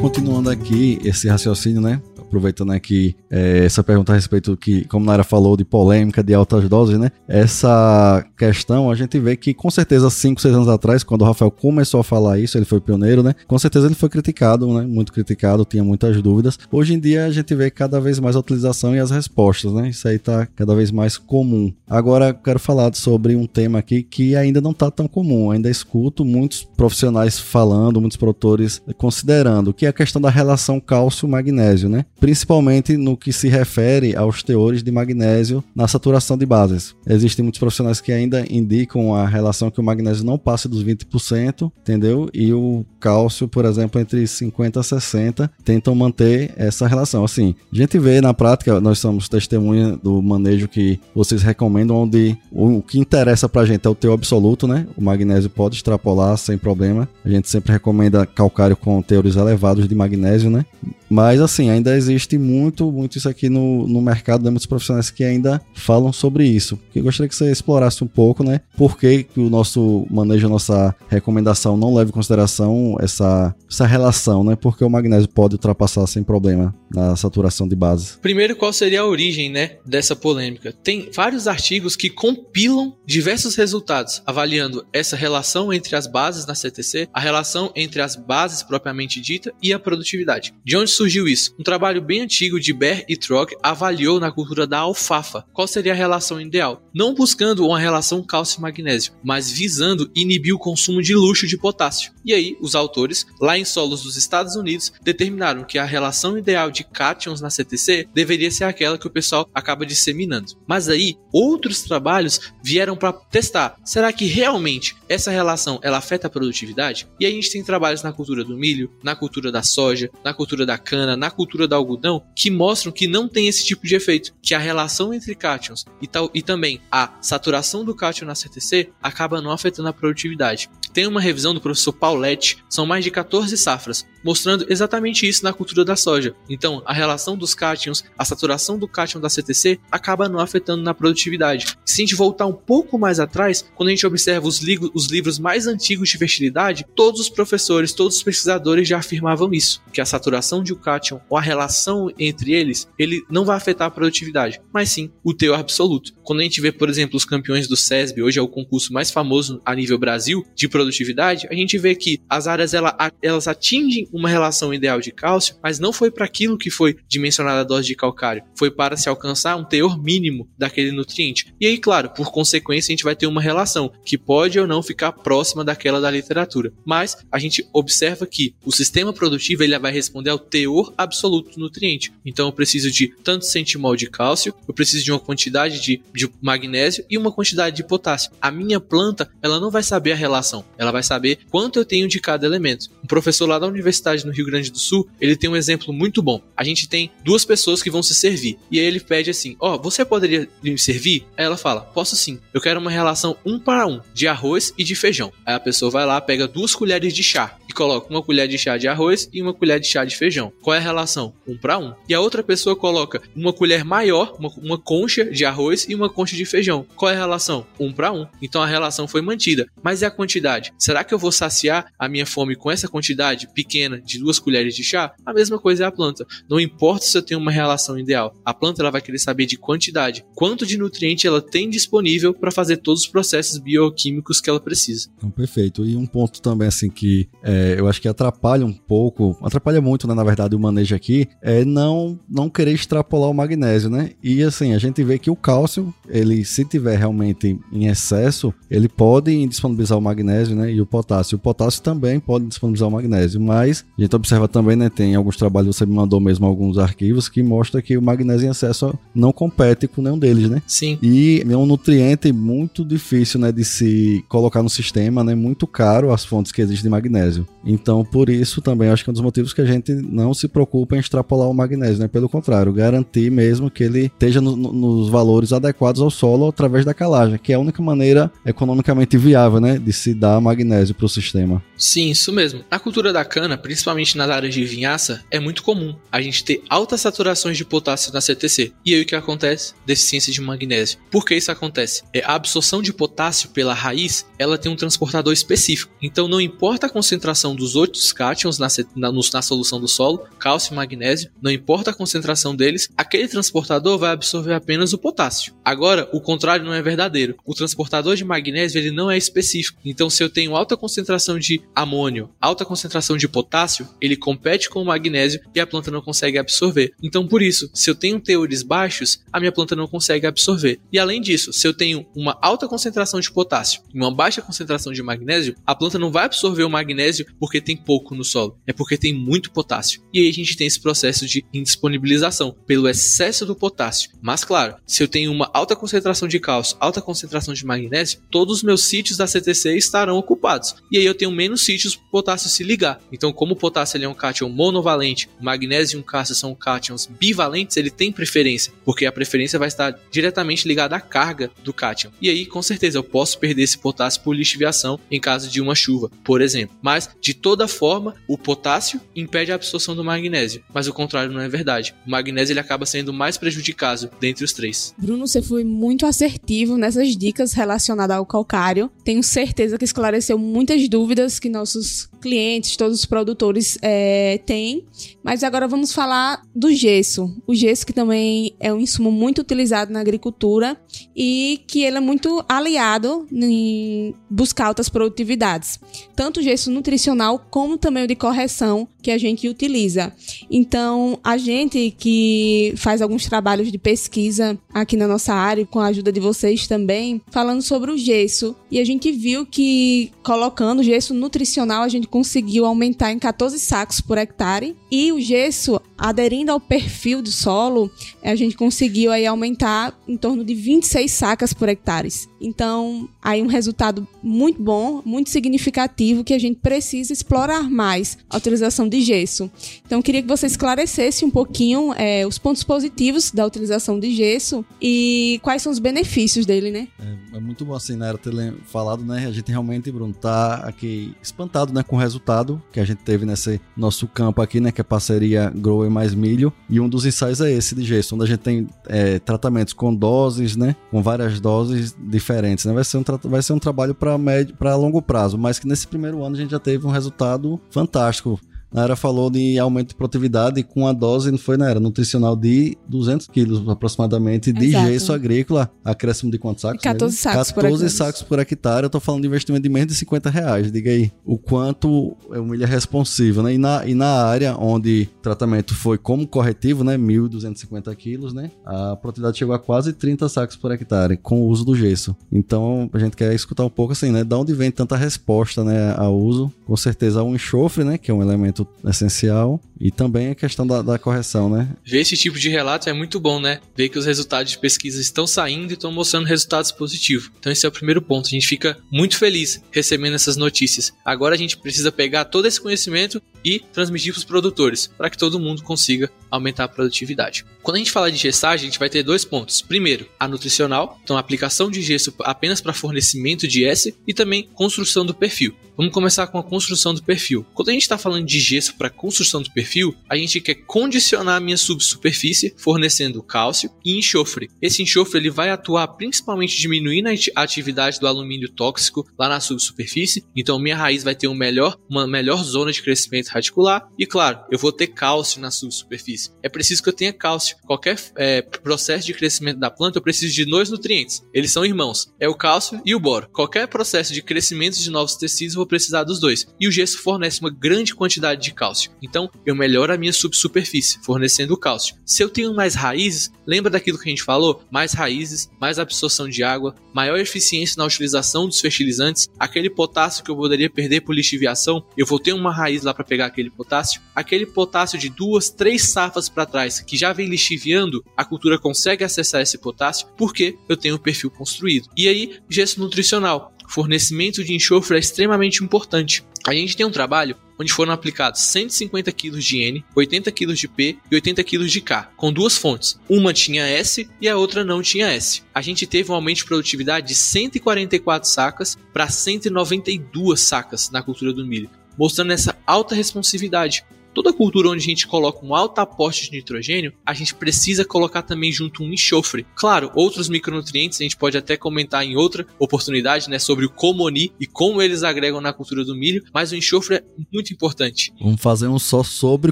Continuando 0.01 0.49
aqui 0.49 0.99
esse 1.05 1.29
raciocínio, 1.29 1.79
né? 1.79 2.01
Aproveitando 2.33 2.71
aqui 2.71 3.15
é, 3.29 3.65
essa 3.65 3.83
pergunta 3.83 4.11
a 4.11 4.15
respeito 4.15 4.57
que, 4.57 4.85
como 4.85 5.05
Nara 5.05 5.23
falou, 5.23 5.55
de 5.55 5.63
polêmica, 5.63 6.23
de 6.23 6.33
altas 6.33 6.67
doses, 6.67 6.97
né? 6.97 7.11
Essa 7.27 8.25
questão 8.37 8.89
a 8.89 8.95
gente 8.95 9.19
vê 9.19 9.37
que 9.37 9.53
com 9.53 9.69
certeza 9.69 10.09
5, 10.09 10.41
6 10.41 10.55
anos 10.55 10.67
atrás, 10.67 11.03
quando 11.03 11.21
o 11.21 11.25
Rafael 11.25 11.51
começou 11.51 11.99
a 11.99 12.03
falar 12.03 12.39
isso, 12.39 12.57
ele 12.57 12.65
foi 12.65 12.81
pioneiro, 12.81 13.21
né? 13.21 13.35
Com 13.47 13.59
certeza 13.59 13.85
ele 13.85 13.95
foi 13.95 14.09
criticado, 14.09 14.71
né? 14.73 14.81
Muito 14.81 15.13
criticado, 15.13 15.63
tinha 15.63 15.83
muitas 15.83 16.19
dúvidas. 16.21 16.57
Hoje 16.71 16.95
em 16.95 16.99
dia 16.99 17.25
a 17.25 17.31
gente 17.31 17.53
vê 17.53 17.69
cada 17.69 17.99
vez 17.99 18.19
mais 18.19 18.35
a 18.35 18.39
utilização 18.39 18.95
e 18.95 18.99
as 18.99 19.11
respostas, 19.11 19.71
né? 19.71 19.89
Isso 19.89 20.07
aí 20.07 20.17
tá 20.17 20.47
cada 20.55 20.73
vez 20.73 20.91
mais 20.91 21.17
comum. 21.17 21.71
Agora 21.87 22.33
quero 22.33 22.59
falar 22.59 22.93
sobre 22.95 23.35
um 23.35 23.45
tema 23.45 23.79
aqui 23.79 24.01
que 24.01 24.35
ainda 24.35 24.59
não 24.59 24.73
tá 24.73 24.89
tão 24.89 25.07
comum. 25.07 25.51
Ainda 25.51 25.69
escuto 25.69 26.25
muitos 26.25 26.63
profissionais 26.63 27.39
falando, 27.39 28.01
muitos 28.01 28.17
produtores 28.17 28.81
considerando, 28.97 29.73
que 29.73 29.85
é 29.85 29.89
a 29.89 29.93
questão 29.93 30.21
da 30.21 30.29
relação 30.29 30.79
cálcio-magnésio, 30.79 31.89
né? 31.89 32.05
Principalmente 32.23 32.95
no 32.95 33.17
que 33.17 33.33
se 33.33 33.49
refere 33.49 34.15
aos 34.15 34.41
teores 34.41 34.81
de 34.81 34.89
magnésio 34.89 35.61
na 35.75 35.89
saturação 35.89 36.37
de 36.37 36.45
bases. 36.45 36.95
Existem 37.05 37.43
muitos 37.43 37.59
profissionais 37.59 37.99
que 37.99 38.13
ainda 38.13 38.45
indicam 38.49 39.13
a 39.13 39.27
relação 39.27 39.69
que 39.69 39.81
o 39.81 39.83
magnésio 39.83 40.23
não 40.23 40.37
passe 40.37 40.69
dos 40.69 40.81
20%, 40.85 41.69
entendeu? 41.81 42.29
E 42.33 42.53
o 42.53 42.85
cálcio, 42.97 43.45
por 43.45 43.65
exemplo, 43.65 43.99
entre 43.99 44.25
50 44.25 44.79
a 44.79 44.83
60, 44.83 45.51
tentam 45.65 45.93
manter 45.93 46.53
essa 46.55 46.87
relação. 46.87 47.25
Assim, 47.25 47.55
a 47.69 47.75
gente 47.75 47.99
vê 47.99 48.21
na 48.21 48.33
prática, 48.33 48.79
nós 48.79 48.99
somos 48.99 49.27
testemunha 49.27 49.97
do 49.97 50.21
manejo 50.21 50.69
que 50.69 51.01
vocês 51.13 51.43
recomendam, 51.43 51.97
onde 51.97 52.37
o 52.49 52.81
que 52.81 52.97
interessa 52.97 53.49
pra 53.49 53.65
gente 53.65 53.85
é 53.85 53.89
o 53.89 53.95
teor 53.95 54.13
absoluto, 54.13 54.65
né? 54.65 54.87
O 54.95 55.03
magnésio 55.03 55.49
pode 55.49 55.75
extrapolar 55.75 56.37
sem 56.37 56.57
problema. 56.57 57.05
A 57.25 57.29
gente 57.29 57.49
sempre 57.49 57.73
recomenda 57.73 58.25
calcário 58.25 58.77
com 58.77 59.01
teores 59.01 59.35
elevados 59.35 59.89
de 59.89 59.93
magnésio, 59.93 60.49
né? 60.49 60.65
Mas 61.13 61.39
assim, 61.39 61.69
ainda 61.69 61.95
existe 61.95 62.39
muito, 62.39 62.91
muito 62.91 63.19
isso 63.19 63.29
aqui 63.29 63.47
no, 63.47 63.87
no 63.87 64.01
mercado, 64.01 64.43
né? 64.43 64.49
muitos 64.49 64.65
profissionais 64.65 65.11
que 65.11 65.23
ainda 65.23 65.61
falam 65.75 66.11
sobre 66.11 66.43
isso. 66.43 66.79
Eu 66.95 67.03
gostaria 67.03 67.29
que 67.29 67.35
você 67.35 67.51
explorasse 67.51 68.03
um 68.03 68.07
pouco, 68.07 68.43
né? 68.43 68.61
Por 68.75 68.97
que, 68.97 69.21
que 69.21 69.39
o 69.39 69.47
nosso 69.47 70.07
manejo, 70.09 70.47
a 70.47 70.49
nossa 70.49 70.95
recomendação 71.07 71.77
não 71.77 71.93
leva 71.93 72.09
em 72.09 72.13
consideração 72.13 72.97
essa, 72.99 73.53
essa 73.69 73.85
relação, 73.85 74.43
né? 74.43 74.55
Porque 74.55 74.83
o 74.83 74.89
magnésio 74.89 75.29
pode 75.29 75.53
ultrapassar 75.53 76.07
sem 76.07 76.23
problema 76.23 76.73
na 76.89 77.15
saturação 77.15 77.67
de 77.67 77.75
base. 77.75 78.17
Primeiro, 78.19 78.55
qual 78.55 78.73
seria 78.73 79.01
a 79.01 79.05
origem, 79.05 79.51
né, 79.51 79.77
dessa 79.85 80.15
polêmica? 80.15 80.71
Tem 80.71 81.09
vários 81.13 81.47
artigos 81.47 81.95
que 81.95 82.09
compilam 82.09 82.95
diversos 83.05 83.55
resultados, 83.55 84.21
avaliando 84.25 84.85
essa 84.91 85.15
relação 85.15 85.71
entre 85.71 85.95
as 85.95 86.07
bases 86.07 86.45
na 86.45 86.55
CTC, 86.55 87.07
a 87.13 87.19
relação 87.19 87.71
entre 87.75 88.01
as 88.01 88.15
bases 88.15 88.63
propriamente 88.63 89.19
dita 89.19 89.53
e 89.61 89.73
a 89.73 89.79
produtividade. 89.79 90.53
De 90.63 90.77
onde 90.77 90.91
surgiu 91.03 91.27
isso? 91.27 91.53
Um 91.59 91.63
trabalho 91.63 92.01
bem 92.01 92.21
antigo 92.21 92.57
de 92.57 92.71
Bear 92.71 93.03
e 93.09 93.17
Trog 93.17 93.53
avaliou 93.61 94.21
na 94.21 94.31
cultura 94.31 94.65
da 94.65 94.79
alfafa 94.79 95.45
qual 95.51 95.67
seria 95.67 95.91
a 95.91 95.95
relação 95.95 96.39
ideal, 96.39 96.81
não 96.95 97.13
buscando 97.13 97.65
uma 97.65 97.77
relação 97.77 98.23
cálcio-magnésio, 98.23 99.11
mas 99.21 99.51
visando 99.51 100.09
inibir 100.15 100.55
o 100.55 100.59
consumo 100.59 101.01
de 101.01 101.13
luxo 101.13 101.45
de 101.45 101.57
potássio. 101.57 102.13
E 102.23 102.33
aí, 102.33 102.55
os 102.61 102.73
autores, 102.73 103.25
lá 103.41 103.57
em 103.57 103.65
solos 103.65 104.03
dos 104.03 104.15
Estados 104.15 104.55
Unidos, 104.55 104.93
determinaram 105.03 105.65
que 105.65 105.77
a 105.77 105.83
relação 105.83 106.37
ideal 106.37 106.71
de 106.71 106.85
cátions 106.85 107.41
na 107.41 107.49
CTC 107.49 108.07
deveria 108.13 108.49
ser 108.49 108.63
aquela 108.63 108.97
que 108.97 109.07
o 109.07 109.11
pessoal 109.11 109.49
acaba 109.53 109.85
disseminando. 109.85 110.53
Mas 110.65 110.87
aí, 110.87 111.17
outros 111.33 111.81
trabalhos 111.81 112.39
vieram 112.63 112.95
para 112.95 113.11
testar. 113.11 113.75
Será 113.83 114.13
que 114.13 114.25
realmente 114.25 114.95
essa 115.09 115.31
relação 115.31 115.81
ela 115.83 115.97
afeta 115.97 116.27
a 116.27 116.29
produtividade? 116.29 117.09
E 117.19 117.25
aí 117.25 117.33
a 117.33 117.35
gente 117.35 117.51
tem 117.51 117.61
trabalhos 117.61 118.03
na 118.03 118.13
cultura 118.13 118.45
do 118.45 118.57
milho, 118.57 118.89
na 119.03 119.17
cultura 119.17 119.51
da 119.51 119.63
soja, 119.63 120.09
na 120.23 120.33
cultura 120.33 120.65
da 120.65 120.77
cana, 120.77 120.92
na 120.95 121.31
cultura 121.31 121.67
do 121.67 121.75
algodão, 121.75 122.23
que 122.35 122.49
mostram 122.49 122.91
que 122.91 123.07
não 123.07 123.27
tem 123.27 123.47
esse 123.47 123.65
tipo 123.65 123.85
de 123.85 123.95
efeito, 123.95 124.33
que 124.41 124.53
a 124.53 124.59
relação 124.59 125.13
entre 125.13 125.35
cátions 125.35 125.85
e, 126.01 126.07
tal, 126.07 126.29
e 126.33 126.41
também 126.41 126.81
a 126.91 127.13
saturação 127.21 127.83
do 127.83 127.95
cátion 127.95 128.27
na 128.27 128.35
CTC 128.35 128.89
acaba 129.01 129.41
não 129.41 129.51
afetando 129.51 129.89
a 129.89 129.93
produtividade. 129.93 130.69
Tem 130.93 131.07
uma 131.07 131.21
revisão 131.21 131.53
do 131.53 131.61
professor 131.61 131.93
Pauletti, 131.93 132.57
são 132.69 132.85
mais 132.85 133.03
de 133.03 133.11
14 133.11 133.57
safras, 133.57 134.05
mostrando 134.23 134.65
exatamente 134.69 135.27
isso 135.27 135.43
na 135.43 135.53
cultura 135.53 135.83
da 135.83 135.95
soja. 135.95 136.35
Então, 136.49 136.81
a 136.85 136.93
relação 136.93 137.37
dos 137.37 137.53
cátions, 137.53 138.03
a 138.17 138.25
saturação 138.25 138.77
do 138.77 138.87
cátion 138.87 139.19
da 139.19 139.29
CTC 139.29 139.79
acaba 139.91 140.29
não 140.29 140.39
afetando 140.39 140.83
na 140.83 140.93
produtividade. 140.93 141.77
Se 141.85 142.01
a 142.01 142.05
gente 142.05 142.15
voltar 142.15 142.45
um 142.45 142.53
pouco 142.53 142.97
mais 142.97 143.19
atrás, 143.19 143.65
quando 143.75 143.89
a 143.89 143.91
gente 143.91 144.05
observa 144.05 144.47
os, 144.47 144.59
li 144.59 144.79
os 144.93 145.07
livros 145.07 145.39
mais 145.39 145.67
antigos 145.67 146.09
de 146.09 146.17
fertilidade, 146.17 146.85
todos 146.95 147.19
os 147.21 147.29
professores, 147.29 147.93
todos 147.93 148.17
os 148.17 148.23
pesquisadores 148.23 148.87
já 148.87 148.97
afirmavam 148.97 149.53
isso, 149.53 149.81
que 149.91 150.01
a 150.01 150.05
saturação 150.05 150.63
de 150.63 150.73
um 150.73 150.77
cátion 150.77 151.19
ou 151.29 151.37
a 151.37 151.41
relação 151.41 152.11
entre 152.17 152.53
eles, 152.53 152.87
ele 152.97 153.23
não 153.29 153.45
vai 153.45 153.57
afetar 153.57 153.87
a 153.87 153.91
produtividade, 153.91 154.61
mas 154.71 154.89
sim 154.89 155.11
o 155.23 155.33
teor 155.33 155.59
absoluto. 155.59 156.13
Quando 156.23 156.39
a 156.39 156.43
gente 156.43 156.61
vê, 156.61 156.71
por 156.71 156.89
exemplo, 156.89 157.17
os 157.17 157.25
campeões 157.25 157.67
do 157.67 157.75
SESB, 157.75 158.21
hoje 158.21 158.39
é 158.39 158.41
o 158.41 158.47
concurso 158.47 158.93
mais 158.93 159.11
famoso 159.11 159.61
a 159.65 159.75
nível 159.75 159.97
Brasil 159.97 160.45
de 160.55 160.67
produtividade, 160.67 161.47
a 161.49 161.53
gente 161.53 161.77
vê 161.77 161.95
que 161.95 162.19
as 162.29 162.47
áreas 162.47 162.73
ela, 162.73 162.95
elas 163.21 163.47
atingem 163.47 164.07
uma 164.13 164.29
relação 164.29 164.73
ideal 164.73 165.01
de 165.01 165.11
cálcio, 165.11 165.55
mas 165.61 165.79
não 165.79 165.91
foi 165.91 166.11
para 166.11 166.25
aquilo 166.25 166.57
que 166.57 166.69
foi 166.69 166.95
dimensionada 167.07 167.61
a 167.61 167.63
dose 167.63 167.87
de 167.87 167.95
calcário, 167.95 168.43
foi 168.55 168.69
para 168.69 168.95
se 168.95 169.09
alcançar 169.09 169.55
um 169.55 169.65
teor 169.65 170.01
mínimo 170.01 170.47
daquele 170.57 170.91
nutriente. 170.91 171.53
E 171.59 171.65
aí, 171.65 171.77
claro, 171.77 172.11
por 172.11 172.31
consequência, 172.31 172.91
a 172.91 172.93
gente 172.93 173.03
vai 173.03 173.15
ter 173.15 173.25
uma 173.25 173.41
relação 173.41 173.91
que 174.05 174.17
pode 174.17 174.59
ou 174.59 174.67
não 174.67 174.83
ficar 174.83 175.11
próxima 175.11 175.65
daquela 175.65 175.99
da 175.99 176.11
literatura. 176.11 176.71
Mas 176.85 177.17
a 177.31 177.39
gente 177.39 177.67
observa 177.73 178.27
que 178.27 178.53
o 178.63 178.71
sistema 178.71 179.11
produtivo 179.11 179.63
ele 179.63 179.77
vai 179.79 179.91
responder 179.91 180.29
ao 180.29 180.37
teor 180.37 180.93
absoluto 180.95 181.51
do 181.51 181.59
nutriente. 181.59 182.13
Então 182.23 182.47
eu 182.47 182.53
preciso 182.53 182.91
de 182.91 183.07
tanto 183.23 183.45
centimol 183.45 183.95
de 183.95 184.09
cálcio, 184.09 184.53
eu 184.67 184.73
preciso 184.73 185.03
de 185.03 185.11
uma 185.11 185.19
quantidade 185.19 185.81
de, 185.81 186.01
de 186.13 186.29
magnésio 186.39 187.03
e 187.09 187.17
uma 187.17 187.31
quantidade 187.31 187.75
de 187.75 187.83
potássio. 187.83 188.31
A 188.39 188.51
minha 188.51 188.79
planta, 188.79 189.29
ela 189.41 189.59
não 189.59 189.71
vai 189.71 189.81
saber 189.81 190.11
a 190.11 190.15
relação, 190.15 190.63
ela 190.77 190.91
vai 190.91 191.01
saber 191.01 191.39
quanto 191.49 191.79
eu 191.79 191.85
tenho 191.85 192.07
de 192.07 192.19
cada 192.19 192.45
elemento. 192.45 192.89
Um 193.03 193.07
professor 193.07 193.47
lá 193.47 193.57
da 193.57 193.67
universidade 193.67 194.02
no 194.23 194.31
Rio 194.31 194.45
Grande 194.45 194.71
do 194.71 194.79
Sul, 194.79 195.07
ele 195.19 195.35
tem 195.35 195.49
um 195.49 195.55
exemplo 195.55 195.93
muito 195.93 196.21
bom. 196.21 196.41
A 196.55 196.63
gente 196.63 196.87
tem 196.87 197.11
duas 197.23 197.45
pessoas 197.45 197.81
que 197.81 197.89
vão 197.89 198.03
se 198.03 198.13
servir 198.13 198.57
e 198.69 198.79
aí 198.79 198.85
ele 198.85 198.99
pede 198.99 199.29
assim: 199.29 199.55
"Ó, 199.59 199.75
oh, 199.75 199.81
você 199.81 200.03
poderia 200.05 200.47
me 200.61 200.77
servir?" 200.77 201.25
Aí 201.37 201.45
ela 201.45 201.57
fala: 201.57 201.81
"Posso 201.81 202.15
sim. 202.15 202.39
Eu 202.53 202.61
quero 202.61 202.79
uma 202.79 202.91
relação 202.91 203.35
um 203.45 203.59
para 203.59 203.87
um 203.87 204.01
de 204.13 204.27
arroz 204.27 204.73
e 204.77 204.83
de 204.83 204.95
feijão." 204.95 205.31
Aí 205.45 205.55
a 205.55 205.59
pessoa 205.59 205.91
vai 205.91 206.05
lá, 206.05 206.19
pega 206.21 206.47
duas 206.47 206.75
colheres 206.75 207.13
de 207.13 207.23
chá 207.23 207.57
e 207.69 207.73
coloca 207.73 208.09
uma 208.09 208.21
colher 208.21 208.47
de 208.47 208.57
chá 208.57 208.77
de 208.77 208.87
arroz 208.87 209.29
e 209.31 209.41
uma 209.41 209.53
colher 209.53 209.79
de 209.79 209.87
chá 209.87 210.05
de 210.05 210.15
feijão. 210.15 210.51
Qual 210.61 210.73
é 210.75 210.77
a 210.77 210.81
relação? 210.81 211.33
Um 211.47 211.57
para 211.57 211.77
um. 211.77 211.93
E 212.07 212.13
a 212.13 212.19
outra 212.19 212.43
pessoa 212.43 212.75
coloca 212.75 213.21
uma 213.35 213.53
colher 213.53 213.83
maior, 213.83 214.35
uma, 214.37 214.49
uma 214.57 214.77
concha 214.77 215.25
de 215.25 215.45
arroz 215.45 215.85
e 215.87 215.95
uma 215.95 216.09
concha 216.09 216.35
de 216.35 216.45
feijão. 216.45 216.85
Qual 216.95 217.11
é 217.11 217.15
a 217.15 217.19
relação? 217.19 217.65
Um 217.79 217.91
para 217.91 218.11
um. 218.11 218.27
Então 218.41 218.61
a 218.61 218.67
relação 218.67 219.07
foi 219.07 219.21
mantida. 219.21 219.67
Mas 219.81 220.01
e 220.01 220.05
a 220.05 220.11
quantidade? 220.11 220.73
Será 220.77 221.03
que 221.03 221.13
eu 221.13 221.19
vou 221.19 221.31
saciar 221.31 221.91
a 221.97 222.07
minha 222.07 222.25
fome 222.25 222.55
com 222.55 222.71
essa 222.71 222.87
quantidade 222.87 223.47
pequena 223.53 223.92
de 223.99 224.19
duas 224.19 224.39
colheres 224.39 224.75
de 224.75 224.83
chá? 224.83 225.13
A 225.25 225.33
mesma 225.33 225.59
coisa 225.59 225.83
é 225.83 225.87
a 225.87 225.91
planta. 225.91 226.25
Não 226.49 226.59
importa 226.59 227.05
se 227.05 227.17
eu 227.17 227.21
tenho 227.21 227.39
uma 227.39 227.51
relação 227.51 227.97
ideal. 227.97 228.35
A 228.45 228.53
planta 228.53 228.81
ela 228.81 228.91
vai 228.91 229.01
querer 229.01 229.19
saber 229.19 229.45
de 229.45 229.57
quantidade, 229.57 230.25
quanto 230.35 230.65
de 230.65 230.77
nutriente 230.77 231.27
ela 231.27 231.41
tem 231.41 231.69
disponível 231.69 232.33
para 232.33 232.51
fazer 232.51 232.77
todos 232.77 233.01
os 233.01 233.07
processos 233.07 233.57
bioquímicos 233.57 234.39
que 234.39 234.49
ela 234.49 234.59
precisa. 234.59 235.09
Então, 235.17 235.29
perfeito. 235.29 235.85
E 235.85 235.95
um 235.95 236.05
ponto 236.05 236.41
também 236.41 236.67
assim 236.67 236.89
que 236.89 237.27
é, 237.43 237.75
eu 237.77 237.87
acho 237.87 238.01
que 238.01 238.07
atrapalha 238.07 238.65
um 238.65 238.73
pouco, 238.73 239.37
atrapalha 239.41 239.81
muito, 239.81 240.07
né, 240.07 240.13
na 240.13 240.23
verdade, 240.23 240.55
o 240.55 240.59
manejo 240.59 240.95
aqui, 240.95 241.27
é 241.41 241.65
não 241.65 242.19
não 242.29 242.49
querer 242.49 242.73
extrapolar 242.73 243.29
o 243.29 243.33
magnésio, 243.33 243.89
né? 243.89 244.11
E 244.23 244.41
assim, 244.43 244.73
a 244.73 244.77
gente 244.77 245.03
vê 245.03 245.17
que 245.17 245.29
o 245.29 245.35
cálcio, 245.35 245.93
ele 246.07 246.43
se 246.45 246.65
tiver 246.65 246.97
realmente 246.97 247.59
em 247.71 247.87
excesso, 247.87 248.53
ele 248.69 248.87
pode 248.87 249.45
disponibilizar 249.47 249.97
o 249.97 250.01
magnésio, 250.01 250.55
né, 250.55 250.71
e 250.71 250.81
o 250.81 250.85
potássio. 250.85 251.35
O 251.35 251.39
potássio 251.39 251.81
também 251.81 252.19
pode 252.19 252.45
disponibilizar 252.45 252.87
o 252.89 252.91
magnésio, 252.91 253.39
mas 253.39 253.82
a 253.97 254.01
gente 254.01 254.15
observa 254.15 254.47
também, 254.47 254.75
né, 254.75 254.89
tem 254.89 255.15
alguns 255.15 255.37
trabalhos, 255.37 255.75
você 255.75 255.85
me 255.85 255.93
mandou 255.93 256.19
mesmo 256.19 256.45
alguns 256.45 256.77
arquivos 256.77 257.29
que 257.29 257.43
mostra 257.43 257.81
que 257.81 257.95
o 257.97 258.01
magnésio 258.01 258.47
em 258.47 258.51
excesso 258.51 258.97
não 259.13 259.31
compete 259.31 259.87
com 259.87 260.01
nenhum 260.01 260.17
deles, 260.17 260.49
né? 260.49 260.61
Sim. 260.65 260.97
E 261.01 261.45
é 261.47 261.57
um 261.57 261.65
nutriente 261.65 262.31
muito 262.31 262.83
difícil, 262.83 263.39
né, 263.39 263.51
de 263.51 263.63
se 263.63 264.23
colocar 264.27 264.63
no 264.63 264.69
sistema, 264.69 265.23
né, 265.23 265.35
muito 265.35 265.67
caro 265.67 266.11
as 266.11 266.25
fontes 266.25 266.51
que 266.51 266.61
existem 266.61 266.83
de 266.83 266.89
magnésio. 266.89 267.47
Então, 267.65 268.03
por 268.03 268.29
isso 268.29 268.61
também 268.61 268.89
acho 268.89 269.03
que 269.03 269.09
é 269.09 269.11
um 269.11 269.13
dos 269.13 269.21
motivos 269.21 269.53
que 269.53 269.61
a 269.61 269.65
gente 269.65 269.93
não 269.93 270.33
se 270.33 270.47
preocupa 270.47 270.95
em 270.95 270.99
extrapolar 270.99 271.49
o 271.49 271.53
magnésio, 271.53 271.99
né? 271.99 272.07
Pelo 272.07 272.27
contrário, 272.27 272.73
garantir 272.73 273.31
mesmo 273.31 273.71
que 273.71 273.83
ele 273.83 274.05
esteja 274.05 274.41
no, 274.41 274.55
no, 274.55 274.73
nos 274.73 275.09
valores 275.09 275.53
adequados 275.53 276.01
ao 276.01 276.09
solo 276.09 276.47
através 276.47 276.83
da 276.83 276.93
calagem, 276.93 277.37
que 277.37 277.53
é 277.53 277.55
a 277.55 277.59
única 277.59 277.81
maneira 277.81 278.31
economicamente 278.45 279.17
viável, 279.17 279.59
né, 279.59 279.77
de 279.77 279.93
se 279.93 280.13
dar 280.13 280.41
magnésio 280.41 280.93
para 280.93 281.05
o 281.05 281.09
sistema. 281.09 281.63
Sim, 281.77 282.09
isso 282.09 282.31
mesmo. 282.31 282.61
Na 282.69 282.79
cultura 282.79 283.13
da 283.13 283.23
cana, 283.23 283.57
principalmente 283.63 284.17
nas 284.17 284.29
áreas 284.29 284.53
de 284.53 284.63
vinhaça, 284.63 285.23
é 285.31 285.39
muito 285.39 285.63
comum 285.63 285.95
a 286.11 286.21
gente 286.21 286.43
ter 286.43 286.61
altas 286.69 287.01
saturações 287.01 287.57
de 287.57 287.65
potássio 287.65 288.13
na 288.13 288.21
CTC. 288.21 288.73
E 288.85 288.93
aí 288.93 289.01
o 289.01 289.05
que 289.05 289.15
acontece? 289.15 289.73
Deficiência 289.85 290.31
de 290.31 290.41
magnésio. 290.41 290.99
Por 291.09 291.25
que 291.25 291.33
isso 291.33 291.51
acontece? 291.51 292.03
É 292.13 292.21
a 292.23 292.35
absorção 292.35 292.81
de 292.81 292.93
potássio 292.93 293.49
pela 293.49 293.73
raiz, 293.73 294.27
ela 294.37 294.57
tem 294.57 294.71
um 294.71 294.75
transportador 294.75 295.33
específico. 295.33 295.91
Então 296.01 296.27
não 296.27 296.41
importa 296.41 296.87
a 296.87 296.89
concentração 296.89 297.55
dos 297.55 297.75
outros 297.75 298.11
cátions 298.11 298.59
na, 298.59 298.67
na, 298.95 299.11
na 299.11 299.41
solução 299.41 299.79
do 299.79 299.87
solo, 299.87 300.27
cálcio 300.37 300.73
e 300.73 300.75
magnésio, 300.75 301.31
não 301.41 301.49
importa 301.49 301.91
a 301.91 301.93
concentração 301.93 302.55
deles, 302.55 302.89
aquele 302.97 303.27
transportador 303.27 303.97
vai 303.97 304.11
absorver 304.11 304.53
apenas 304.53 304.91
o 304.91 304.97
potássio. 304.97 305.53
Agora, 305.63 306.09
o 306.11 306.19
contrário 306.19 306.65
não 306.65 306.73
é 306.73 306.81
verdadeiro. 306.81 307.35
O 307.45 307.53
transportador 307.53 308.15
de 308.15 308.25
magnésio 308.25 308.77
ele 308.77 308.91
não 308.91 309.09
é 309.09 309.17
específico. 309.17 309.79
Então, 309.85 310.09
se 310.09 310.21
eu 310.23 310.29
tenho 310.29 310.55
alta 310.55 310.75
concentração 310.75 311.39
de 311.39 311.61
amônio, 311.73 312.29
alta 312.41 312.65
concentração 312.65 313.15
de 313.15 313.27
potássio, 313.27 313.52
ele 314.01 314.15
compete 314.15 314.69
com 314.69 314.81
o 314.81 314.85
magnésio 314.85 315.39
e 315.53 315.59
a 315.59 315.67
planta 315.67 315.91
não 315.91 316.01
consegue 316.01 316.37
absorver. 316.37 316.93
Então, 317.01 317.27
por 317.27 317.41
isso, 317.41 317.69
se 317.73 317.89
eu 317.89 317.95
tenho 317.95 318.19
teores 318.19 318.63
baixos, 318.63 319.21
a 319.31 319.39
minha 319.39 319.51
planta 319.51 319.75
não 319.75 319.87
consegue 319.87 320.25
absorver. 320.25 320.79
E 320.91 320.97
além 320.97 321.21
disso, 321.21 321.53
se 321.53 321.67
eu 321.67 321.73
tenho 321.73 322.05
uma 322.15 322.37
alta 322.41 322.67
concentração 322.67 323.19
de 323.19 323.31
potássio 323.31 323.81
e 323.93 323.99
uma 323.99 324.13
baixa 324.13 324.41
concentração 324.41 324.91
de 324.91 325.03
magnésio, 325.03 325.55
a 325.65 325.75
planta 325.75 325.99
não 325.99 326.11
vai 326.11 326.25
absorver 326.25 326.63
o 326.63 326.69
magnésio 326.69 327.25
porque 327.39 327.61
tem 327.61 327.77
pouco 327.77 328.15
no 328.15 328.23
solo, 328.23 328.57
é 328.65 328.73
porque 328.73 328.97
tem 328.97 329.13
muito 329.13 329.51
potássio. 329.51 330.01
E 330.13 330.19
aí 330.19 330.29
a 330.29 330.33
gente 330.33 330.57
tem 330.57 330.67
esse 330.67 330.79
processo 330.79 331.27
de 331.27 331.45
indisponibilização 331.53 332.55
pelo 332.65 332.87
excesso 332.87 333.45
do 333.45 333.55
potássio. 333.55 334.11
Mas 334.21 334.43
claro, 334.43 334.75
se 334.87 335.03
eu 335.03 335.07
tenho 335.07 335.31
uma 335.31 335.49
alta 335.53 335.75
concentração 335.75 336.27
de 336.27 336.39
cálcio, 336.39 336.77
alta 336.79 337.01
concentração 337.01 337.53
de 337.53 337.65
magnésio, 337.65 338.19
todos 338.31 338.57
os 338.57 338.63
meus 338.63 338.85
sítios 338.85 339.17
da 339.17 339.27
CTC 339.27 339.77
estarão 339.77 340.17
ocupados. 340.17 340.75
E 340.91 340.97
aí 340.97 341.05
eu 341.05 341.15
tenho 341.15 341.31
menos 341.31 341.65
sítios 341.65 341.95
para 341.95 342.07
o 342.07 342.11
potássio 342.11 342.49
se 342.49 342.63
ligar. 342.63 342.99
Então, 343.11 343.33
como 343.43 343.55
o 343.55 343.57
potássio 343.57 344.01
é 344.01 344.07
um 344.07 344.13
cátion 344.13 344.47
monovalente, 344.47 345.27
magnésio 345.37 345.97
e 345.97 345.99
o 345.99 346.03
cálcio 346.03 346.33
são 346.33 346.55
cátions 346.55 347.09
bivalentes, 347.19 347.75
ele 347.75 347.91
tem 347.91 348.09
preferência, 348.09 348.71
porque 348.85 349.05
a 349.05 349.11
preferência 349.11 349.59
vai 349.59 349.67
estar 349.67 349.99
diretamente 350.09 350.65
ligada 350.65 350.95
à 350.95 351.01
carga 351.01 351.51
do 351.61 351.73
cátion. 351.73 352.09
E 352.21 352.29
aí, 352.29 352.45
com 352.45 352.61
certeza, 352.61 352.97
eu 352.97 353.03
posso 353.03 353.37
perder 353.37 353.63
esse 353.63 353.77
potássio 353.77 354.21
por 354.21 354.33
lixiviação 354.33 354.97
em 355.11 355.19
caso 355.19 355.49
de 355.49 355.59
uma 355.59 355.75
chuva, 355.75 356.09
por 356.23 356.41
exemplo. 356.41 356.73
Mas, 356.81 357.09
de 357.19 357.33
toda 357.33 357.67
forma, 357.67 358.15
o 358.29 358.37
potássio 358.37 359.01
impede 359.13 359.51
a 359.51 359.55
absorção 359.55 359.93
do 359.93 360.05
magnésio, 360.05 360.63
mas 360.73 360.87
o 360.87 360.93
contrário 360.93 361.33
não 361.33 361.41
é 361.41 361.49
verdade. 361.49 361.93
O 362.07 362.11
magnésio 362.11 362.53
ele 362.53 362.61
acaba 362.61 362.85
sendo 362.85 363.11
mais 363.11 363.37
prejudicado 363.37 364.09
dentre 364.21 364.45
os 364.45 364.53
três. 364.53 364.95
Bruno, 364.97 365.27
você 365.27 365.41
foi 365.41 365.65
muito 365.65 366.05
assertivo 366.05 366.77
nessas 366.77 367.17
dicas 367.17 367.51
relacionadas 367.51 368.15
ao 368.15 368.25
calcário. 368.25 368.89
Tenho 369.03 369.21
certeza 369.21 369.77
que 369.77 369.83
esclareceu 369.83 370.37
muitas 370.37 370.87
dúvidas 370.87 371.39
que 371.39 371.49
nossos 371.49 372.07
clientes, 372.23 372.77
todos 372.77 372.99
os 372.99 373.05
produtores 373.05 373.77
é, 373.81 374.39
têm. 374.45 374.85
Mas 375.21 375.43
agora 375.43 375.67
vamos 375.67 375.91
falar 375.91 376.41
do 376.55 376.71
gesso. 376.73 377.29
O 377.45 377.53
gesso 377.53 377.85
que 377.85 377.91
também 377.91 378.55
é 378.59 378.73
um 378.73 378.79
insumo 378.79 379.11
muito 379.11 379.41
utilizado 379.41 379.91
na 379.91 379.99
agricultura 379.99 380.77
e 381.13 381.61
que 381.67 381.83
ele 381.83 381.97
é 381.97 381.99
muito 381.99 382.43
aliado 382.47 383.27
em 383.29 384.15
buscar 384.29 384.67
altas 384.67 384.87
produtividades. 384.87 385.79
Tanto 386.15 386.39
o 386.39 386.43
gesso 386.43 386.71
nutricional 386.71 387.45
como 387.51 387.77
também 387.77 388.05
o 388.05 388.07
de 388.07 388.15
correção 388.15 388.87
que 389.03 389.11
a 389.11 389.17
gente 389.17 389.47
utiliza. 389.47 390.13
Então, 390.49 391.19
a 391.23 391.37
gente 391.37 391.93
que 391.99 392.73
faz 392.77 393.01
alguns 393.01 393.25
trabalhos 393.25 393.71
de 393.71 393.77
pesquisa 393.77 394.57
aqui 394.73 394.95
na 394.95 395.07
nossa 395.07 395.33
área, 395.33 395.65
com 395.65 395.79
a 395.79 395.87
ajuda 395.87 396.11
de 396.11 396.21
vocês 396.21 396.65
também, 396.65 397.21
falando 397.29 397.61
sobre 397.61 397.91
o 397.91 397.97
gesso, 397.97 398.55
e 398.71 398.79
a 398.79 398.85
gente 398.85 399.11
viu 399.11 399.45
que 399.45 400.11
colocando 400.23 400.81
gesso 400.81 401.13
nutricional, 401.13 401.83
a 401.83 401.89
gente 401.89 402.07
conseguiu 402.07 402.65
aumentar 402.65 403.11
em 403.11 403.19
14 403.19 403.59
sacos 403.59 403.99
por 403.99 404.17
hectare, 404.17 404.75
e 404.89 405.11
o 405.11 405.19
gesso 405.19 405.79
aderindo 405.97 406.51
ao 406.51 406.59
perfil 406.59 407.21
do 407.21 407.31
solo, 407.31 407.91
a 408.23 408.35
gente 408.35 408.55
conseguiu 408.55 409.11
aí 409.11 409.25
aumentar 409.25 409.97
em 410.07 410.17
torno 410.17 410.43
de 410.43 410.53
26 410.53 411.11
sacas 411.11 411.53
por 411.53 411.69
hectare. 411.69 412.03
Então, 412.41 413.07
aí 413.21 413.41
um 413.41 413.47
resultado 413.47 414.05
muito 414.21 414.61
bom, 414.61 415.01
muito 415.05 415.29
significativo 415.29 416.23
que 416.23 416.33
a 416.33 416.39
gente 416.39 416.59
precisa 416.59 417.13
explorar 417.13 417.69
mais 417.69 418.17
a 418.29 418.37
utilização 418.37 418.89
de 418.89 419.01
gesso. 419.01 419.49
Então, 419.85 420.01
queria 420.01 420.21
que 420.21 420.27
você 420.27 420.45
esclarecesse 420.45 421.23
um 421.23 421.31
pouquinho 421.31 421.93
é, 421.93 422.27
os 422.27 422.37
pontos 422.37 422.63
positivos 422.63 423.31
da 423.31 423.45
utilização 423.45 423.99
de 423.99 424.13
gesso 424.13 424.65
e 424.81 425.39
quais 425.41 425.61
são 425.61 425.71
os 425.71 425.79
benefícios 425.79 426.45
dele, 426.45 426.69
né? 426.69 426.87
É, 426.99 427.37
é 427.37 427.39
muito 427.39 427.63
bom 427.63 427.73
assim, 427.73 427.95
né, 427.95 428.13
ter 428.21 428.53
falado, 428.65 429.03
né? 429.03 429.25
A 429.25 429.31
gente 429.31 429.49
realmente, 429.49 429.91
Bruno, 429.91 430.13
tá 430.13 430.55
aqui 430.55 431.15
espantado, 431.21 431.73
né, 431.73 431.83
com 431.83 431.95
o 431.95 431.99
resultado 431.99 432.61
que 432.71 432.79
a 432.79 432.85
gente 432.85 433.03
teve 433.03 433.25
nesse 433.25 433.61
nosso 433.75 434.07
campo 434.07 434.41
aqui, 434.41 434.59
né, 434.59 434.71
que 434.71 434.81
é 434.81 434.83
parceria 434.83 435.49
Grower 435.83 435.91
mais 435.91 436.13
milho. 436.13 436.51
E 436.69 436.79
um 436.79 436.87
dos 436.87 437.05
ensaios 437.05 437.41
é 437.41 437.51
esse 437.51 437.75
de 437.75 437.83
gesso, 437.83 438.15
onde 438.15 438.23
a 438.23 438.27
gente 438.27 438.39
tem 438.39 438.67
é, 438.87 439.19
tratamentos 439.19 439.73
com 439.73 439.93
doses, 439.93 440.55
né? 440.55 440.75
Com 440.91 441.01
várias 441.01 441.39
doses 441.39 441.95
diferentes. 441.99 442.65
Né? 442.65 442.73
Vai, 442.73 442.83
ser 442.83 442.97
um 442.97 443.03
vai 443.23 443.41
ser 443.41 443.53
um 443.53 443.59
trabalho 443.59 443.93
para 443.95 444.75
longo 444.75 445.01
prazo, 445.01 445.37
mas 445.37 445.59
que 445.59 445.67
nesse 445.67 445.87
primeiro 445.87 446.23
ano 446.23 446.35
a 446.35 446.39
gente 446.39 446.51
já 446.51 446.59
teve 446.59 446.85
um 446.87 446.91
resultado 446.91 447.59
fantástico 447.69 448.39
Naira 448.73 448.95
falou 448.95 449.29
de 449.29 449.59
aumento 449.59 449.89
de 449.89 449.95
produtividade 449.95 450.63
com 450.63 450.87
a 450.87 450.93
dose, 450.93 451.35
foi, 451.37 451.57
Naira? 451.57 451.79
Nutricional 451.79 452.35
de 452.35 452.77
200 452.87 453.27
quilos 453.27 453.67
aproximadamente 453.69 454.51
de 454.51 454.67
Exato. 454.67 454.87
gesso 454.87 455.13
agrícola. 455.13 455.69
Acréscimo 455.83 456.31
de 456.31 456.39
quantos 456.39 456.61
sacos? 456.61 456.81
14 456.81 457.15
mesmo? 457.15 457.21
sacos 457.21 457.51
por 457.51 457.63
14 457.63 457.85
hectare. 457.85 457.97
sacos 457.97 458.23
por 458.23 458.39
hectare. 458.39 458.85
Eu 458.85 458.89
tô 458.89 458.99
falando 458.99 459.21
de 459.21 459.27
investimento 459.27 459.63
de 459.63 459.69
menos 459.69 459.87
de 459.87 459.95
50 459.95 460.29
reais. 460.29 460.71
Diga 460.71 460.89
aí 460.89 461.11
o 461.23 461.37
quanto 461.37 462.15
é 462.31 462.39
um 462.39 462.45
milho 462.45 462.65
responsivo, 462.65 463.43
né? 463.43 463.53
E 463.53 463.57
na, 463.57 463.85
e 463.85 463.93
na 463.93 464.25
área 464.25 464.55
onde 464.57 465.09
o 465.19 465.21
tratamento 465.21 465.75
foi 465.75 465.97
como 465.97 466.25
corretivo, 466.27 466.83
né? 466.83 466.97
1.250 466.97 467.95
quilos, 467.95 468.33
né? 468.33 468.49
A 468.65 468.95
produtividade 468.95 469.37
chegou 469.37 469.53
a 469.53 469.59
quase 469.59 469.93
30 469.93 470.27
sacos 470.29 470.55
por 470.55 470.71
hectare 470.71 471.17
com 471.17 471.41
o 471.41 471.47
uso 471.47 471.63
do 471.63 471.75
gesso. 471.75 472.15
Então 472.31 472.89
a 472.91 472.97
gente 472.97 473.15
quer 473.15 473.33
escutar 473.33 473.65
um 473.65 473.69
pouco 473.69 473.93
assim, 473.93 474.11
né? 474.11 474.23
Da 474.23 474.37
onde 474.37 474.53
vem 474.53 474.71
tanta 474.71 474.95
resposta, 474.95 475.63
né? 475.63 475.93
Ao 475.95 476.17
uso. 476.17 476.51
Com 476.65 476.75
certeza 476.75 477.21
o 477.21 477.35
enxofre, 477.35 477.83
né? 477.83 477.97
Que 477.97 478.09
é 478.09 478.13
um 478.13 478.21
elemento 478.21 478.62
essencial. 478.85 479.59
E 479.83 479.91
também 479.91 480.29
a 480.29 480.35
questão 480.35 480.65
da, 480.65 480.81
da 480.81 480.97
correção, 480.97 481.49
né? 481.49 481.67
Ver 481.85 481.99
esse 481.99 482.15
tipo 482.15 482.39
de 482.39 482.47
relato 482.47 482.89
é 482.89 482.93
muito 482.93 483.19
bom, 483.19 483.37
né? 483.37 483.59
Ver 483.75 483.89
que 483.89 483.99
os 483.99 484.05
resultados 484.05 484.53
de 484.53 484.57
pesquisa 484.57 485.01
estão 485.01 485.27
saindo 485.27 485.71
e 485.71 485.73
estão 485.73 485.91
mostrando 485.91 486.25
resultados 486.25 486.71
positivos. 486.71 487.29
Então 487.37 487.51
esse 487.51 487.65
é 487.65 487.69
o 487.69 487.71
primeiro 487.71 488.01
ponto. 488.01 488.27
A 488.27 488.29
gente 488.29 488.47
fica 488.47 488.77
muito 488.89 489.17
feliz 489.17 489.61
recebendo 489.71 490.13
essas 490.13 490.37
notícias. 490.37 490.93
Agora 491.03 491.35
a 491.35 491.37
gente 491.37 491.57
precisa 491.57 491.91
pegar 491.91 492.23
todo 492.23 492.47
esse 492.47 492.61
conhecimento 492.61 493.21
e 493.43 493.59
transmitir 493.73 494.13
para 494.13 494.19
os 494.19 494.23
produtores, 494.23 494.87
para 494.87 495.09
que 495.09 495.17
todo 495.17 495.37
mundo 495.37 495.63
consiga 495.63 496.09
aumentar 496.31 496.63
a 496.63 496.69
produtividade. 496.69 497.45
Quando 497.61 497.75
a 497.75 497.79
gente 497.79 497.91
fala 497.91 498.09
de 498.09 498.17
gessagem, 498.17 498.67
a 498.67 498.69
gente 498.69 498.79
vai 498.79 498.89
ter 498.89 499.03
dois 499.03 499.25
pontos. 499.25 499.61
Primeiro, 499.61 500.07
a 500.17 500.29
nutricional, 500.29 500.97
então 501.03 501.17
a 501.17 501.19
aplicação 501.19 501.69
de 501.69 501.81
gesso 501.81 502.13
apenas 502.21 502.61
para 502.61 502.71
fornecimento 502.71 503.45
de 503.49 503.65
S 503.65 503.93
e 504.07 504.13
também 504.13 504.47
construção 504.53 505.05
do 505.05 505.13
perfil. 505.13 505.53
Vamos 505.75 505.91
começar 505.91 506.27
com 506.27 506.37
a 506.37 506.43
construção 506.43 506.93
do 506.93 507.03
perfil. 507.03 507.45
Quando 507.53 507.69
a 507.69 507.73
gente 507.73 507.81
está 507.81 507.97
falando 507.97 508.25
de 508.25 508.39
gesso 508.39 508.75
para 508.75 508.89
construção 508.89 509.41
do 509.41 509.51
perfil, 509.51 509.72
a 510.09 510.15
gente 510.15 510.41
quer 510.41 510.55
condicionar 510.55 511.37
a 511.37 511.39
minha 511.39 511.57
subsuperfície 511.57 512.53
fornecendo 512.57 513.23
cálcio 513.23 513.71
e 513.83 513.97
enxofre. 513.97 514.49
Esse 514.61 514.81
enxofre 514.81 515.19
ele 515.19 515.29
vai 515.29 515.49
atuar 515.49 515.87
principalmente 515.87 516.59
diminuindo 516.59 517.09
a 517.09 517.41
atividade 517.41 517.99
do 517.99 518.07
alumínio 518.07 518.49
tóxico 518.49 519.05
lá 519.17 519.29
na 519.29 519.39
subsuperfície. 519.39 520.23
Então 520.35 520.59
minha 520.59 520.75
raiz 520.75 521.03
vai 521.03 521.15
ter 521.15 521.27
um 521.27 521.35
melhor, 521.35 521.77
uma 521.89 522.07
melhor 522.07 522.43
zona 522.43 522.71
de 522.71 522.81
crescimento 522.81 523.29
radicular 523.29 523.87
e 523.97 524.05
claro, 524.05 524.39
eu 524.51 524.57
vou 524.57 524.71
ter 524.71 524.87
cálcio 524.87 525.41
na 525.41 525.51
subsuperfície. 525.51 526.31
É 526.41 526.49
preciso 526.49 526.83
que 526.83 526.89
eu 526.89 526.93
tenha 526.93 527.13
cálcio. 527.13 527.57
Qualquer 527.65 527.97
é, 528.17 528.41
processo 528.41 529.05
de 529.05 529.13
crescimento 529.13 529.59
da 529.59 529.71
planta 529.71 529.97
eu 529.97 530.01
preciso 530.01 530.33
de 530.33 530.45
dois 530.45 530.69
nutrientes. 530.69 531.23
Eles 531.33 531.51
são 531.51 531.65
irmãos. 531.65 532.13
É 532.19 532.27
o 532.27 532.35
cálcio 532.35 532.81
e 532.85 532.95
o 532.95 532.99
boro. 532.99 533.29
Qualquer 533.29 533.67
processo 533.67 534.13
de 534.13 534.21
crescimento 534.21 534.79
de 534.79 534.89
novos 534.89 535.15
tecidos 535.15 535.55
eu 535.55 535.59
vou 535.59 535.67
precisar 535.67 536.03
dos 536.03 536.19
dois. 536.19 536.47
E 536.59 536.67
o 536.67 536.71
gesso 536.71 536.99
fornece 536.99 537.39
uma 537.39 537.49
grande 537.49 537.95
quantidade 537.95 538.41
de 538.41 538.53
cálcio. 538.53 538.91
Então 539.01 539.29
eu 539.45 539.52
melhoro 539.55 539.93
a 539.93 539.97
minha 539.97 540.13
subsuperfície, 540.13 540.99
fornecendo 541.03 541.57
cálcio. 541.57 541.95
Se 542.05 542.23
eu 542.23 542.29
tenho 542.29 542.53
mais 542.53 542.75
raízes, 542.75 543.31
lembra 543.45 543.71
daquilo 543.71 543.97
que 543.97 544.07
a 544.07 544.11
gente 544.11 544.23
falou? 544.23 544.63
Mais 544.71 544.93
raízes, 544.93 545.49
mais 545.59 545.79
absorção 545.79 546.27
de 546.27 546.43
água, 546.43 546.75
maior 546.93 547.17
eficiência 547.17 547.75
na 547.77 547.85
utilização 547.85 548.47
dos 548.47 548.59
fertilizantes, 548.59 549.27
aquele 549.39 549.69
potássio 549.69 550.23
que 550.23 550.31
eu 550.31 550.35
poderia 550.35 550.69
perder 550.69 551.01
por 551.01 551.15
lixiviação, 551.15 551.85
eu 551.97 552.05
vou 552.05 552.19
ter 552.19 552.33
uma 552.33 552.53
raiz 552.53 552.83
lá 552.83 552.93
para 552.93 553.03
pegar 553.03 553.25
aquele 553.25 553.49
potássio. 553.49 554.01
Aquele 554.15 554.45
potássio 554.45 554.97
de 554.97 555.09
duas, 555.09 555.49
três 555.49 555.89
safras 555.91 556.29
para 556.29 556.45
trás 556.45 556.79
que 556.79 556.97
já 556.97 557.13
vem 557.13 557.27
lixiviando, 557.27 558.03
a 558.15 558.25
cultura 558.25 558.59
consegue 558.59 559.03
acessar 559.03 559.41
esse 559.41 559.57
potássio 559.57 560.07
porque 560.17 560.57
eu 560.67 560.77
tenho 560.77 560.95
um 560.95 560.99
perfil 560.99 561.29
construído. 561.29 561.89
E 561.97 562.07
aí, 562.07 562.39
gesso 562.49 562.79
nutricional. 562.79 563.52
Fornecimento 563.73 564.43
de 564.43 564.53
enxofre 564.53 564.97
é 564.97 564.99
extremamente 564.99 565.63
importante. 565.63 566.23
A 566.45 566.53
gente 566.53 566.77
tem 566.77 566.85
um 566.85 566.91
trabalho 566.91 567.35
onde 567.59 567.73
foram 567.73 567.91
aplicados 567.91 568.41
150 568.41 569.11
kg 569.11 569.39
de 569.39 569.57
N, 569.61 569.83
80 569.95 570.31
kg 570.31 570.53
de 570.53 570.67
P 570.67 570.99
e 571.09 571.15
80 571.15 571.43
kg 571.43 571.65
de 571.65 571.81
K, 571.81 572.11
com 572.15 572.31
duas 572.31 572.55
fontes. 572.55 572.99
Uma 573.09 573.33
tinha 573.33 573.65
S 573.65 574.07
e 574.21 574.29
a 574.29 574.37
outra 574.37 574.63
não 574.63 574.83
tinha 574.83 575.07
S. 575.07 575.41
A 575.55 575.59
gente 575.59 575.87
teve 575.87 576.11
um 576.11 576.13
aumento 576.13 576.37
de 576.37 576.45
produtividade 576.45 577.07
de 577.07 577.15
144 577.15 578.29
sacas 578.29 578.77
para 578.93 579.09
192 579.09 580.39
sacas 580.39 580.91
na 580.91 581.01
cultura 581.01 581.33
do 581.33 581.43
milho, 581.43 581.67
mostrando 581.97 582.31
essa 582.31 582.55
alta 582.67 582.93
responsividade. 582.93 583.83
Toda 584.13 584.33
cultura 584.33 584.69
onde 584.69 584.83
a 584.83 584.85
gente 584.85 585.07
coloca 585.07 585.45
um 585.45 585.55
alto 585.55 585.79
aporte 585.79 586.29
de 586.29 586.37
nitrogênio, 586.37 586.93
a 587.05 587.13
gente 587.13 587.33
precisa 587.35 587.83
colocar 587.83 588.21
também 588.21 588.51
junto 588.51 588.83
um 588.83 588.93
enxofre. 588.93 589.45
Claro, 589.55 589.91
outros 589.95 590.29
micronutrientes 590.29 590.99
a 590.99 591.03
gente 591.03 591.17
pode 591.17 591.37
até 591.37 591.57
comentar 591.57 592.05
em 592.05 592.15
outra 592.15 592.45
oportunidade, 592.59 593.29
né, 593.29 593.39
sobre 593.39 593.65
o 593.65 593.69
comoni 593.69 594.31
e 594.39 594.45
como 594.45 594.81
eles 594.81 595.03
agregam 595.03 595.41
na 595.41 595.53
cultura 595.53 595.83
do 595.83 595.95
milho, 595.95 596.23
mas 596.33 596.51
o 596.51 596.55
enxofre 596.55 596.97
é 596.97 597.03
muito 597.31 597.53
importante. 597.53 598.13
Vamos 598.21 598.41
fazer 598.41 598.67
um 598.67 598.79
só 598.79 599.03
sobre 599.03 599.51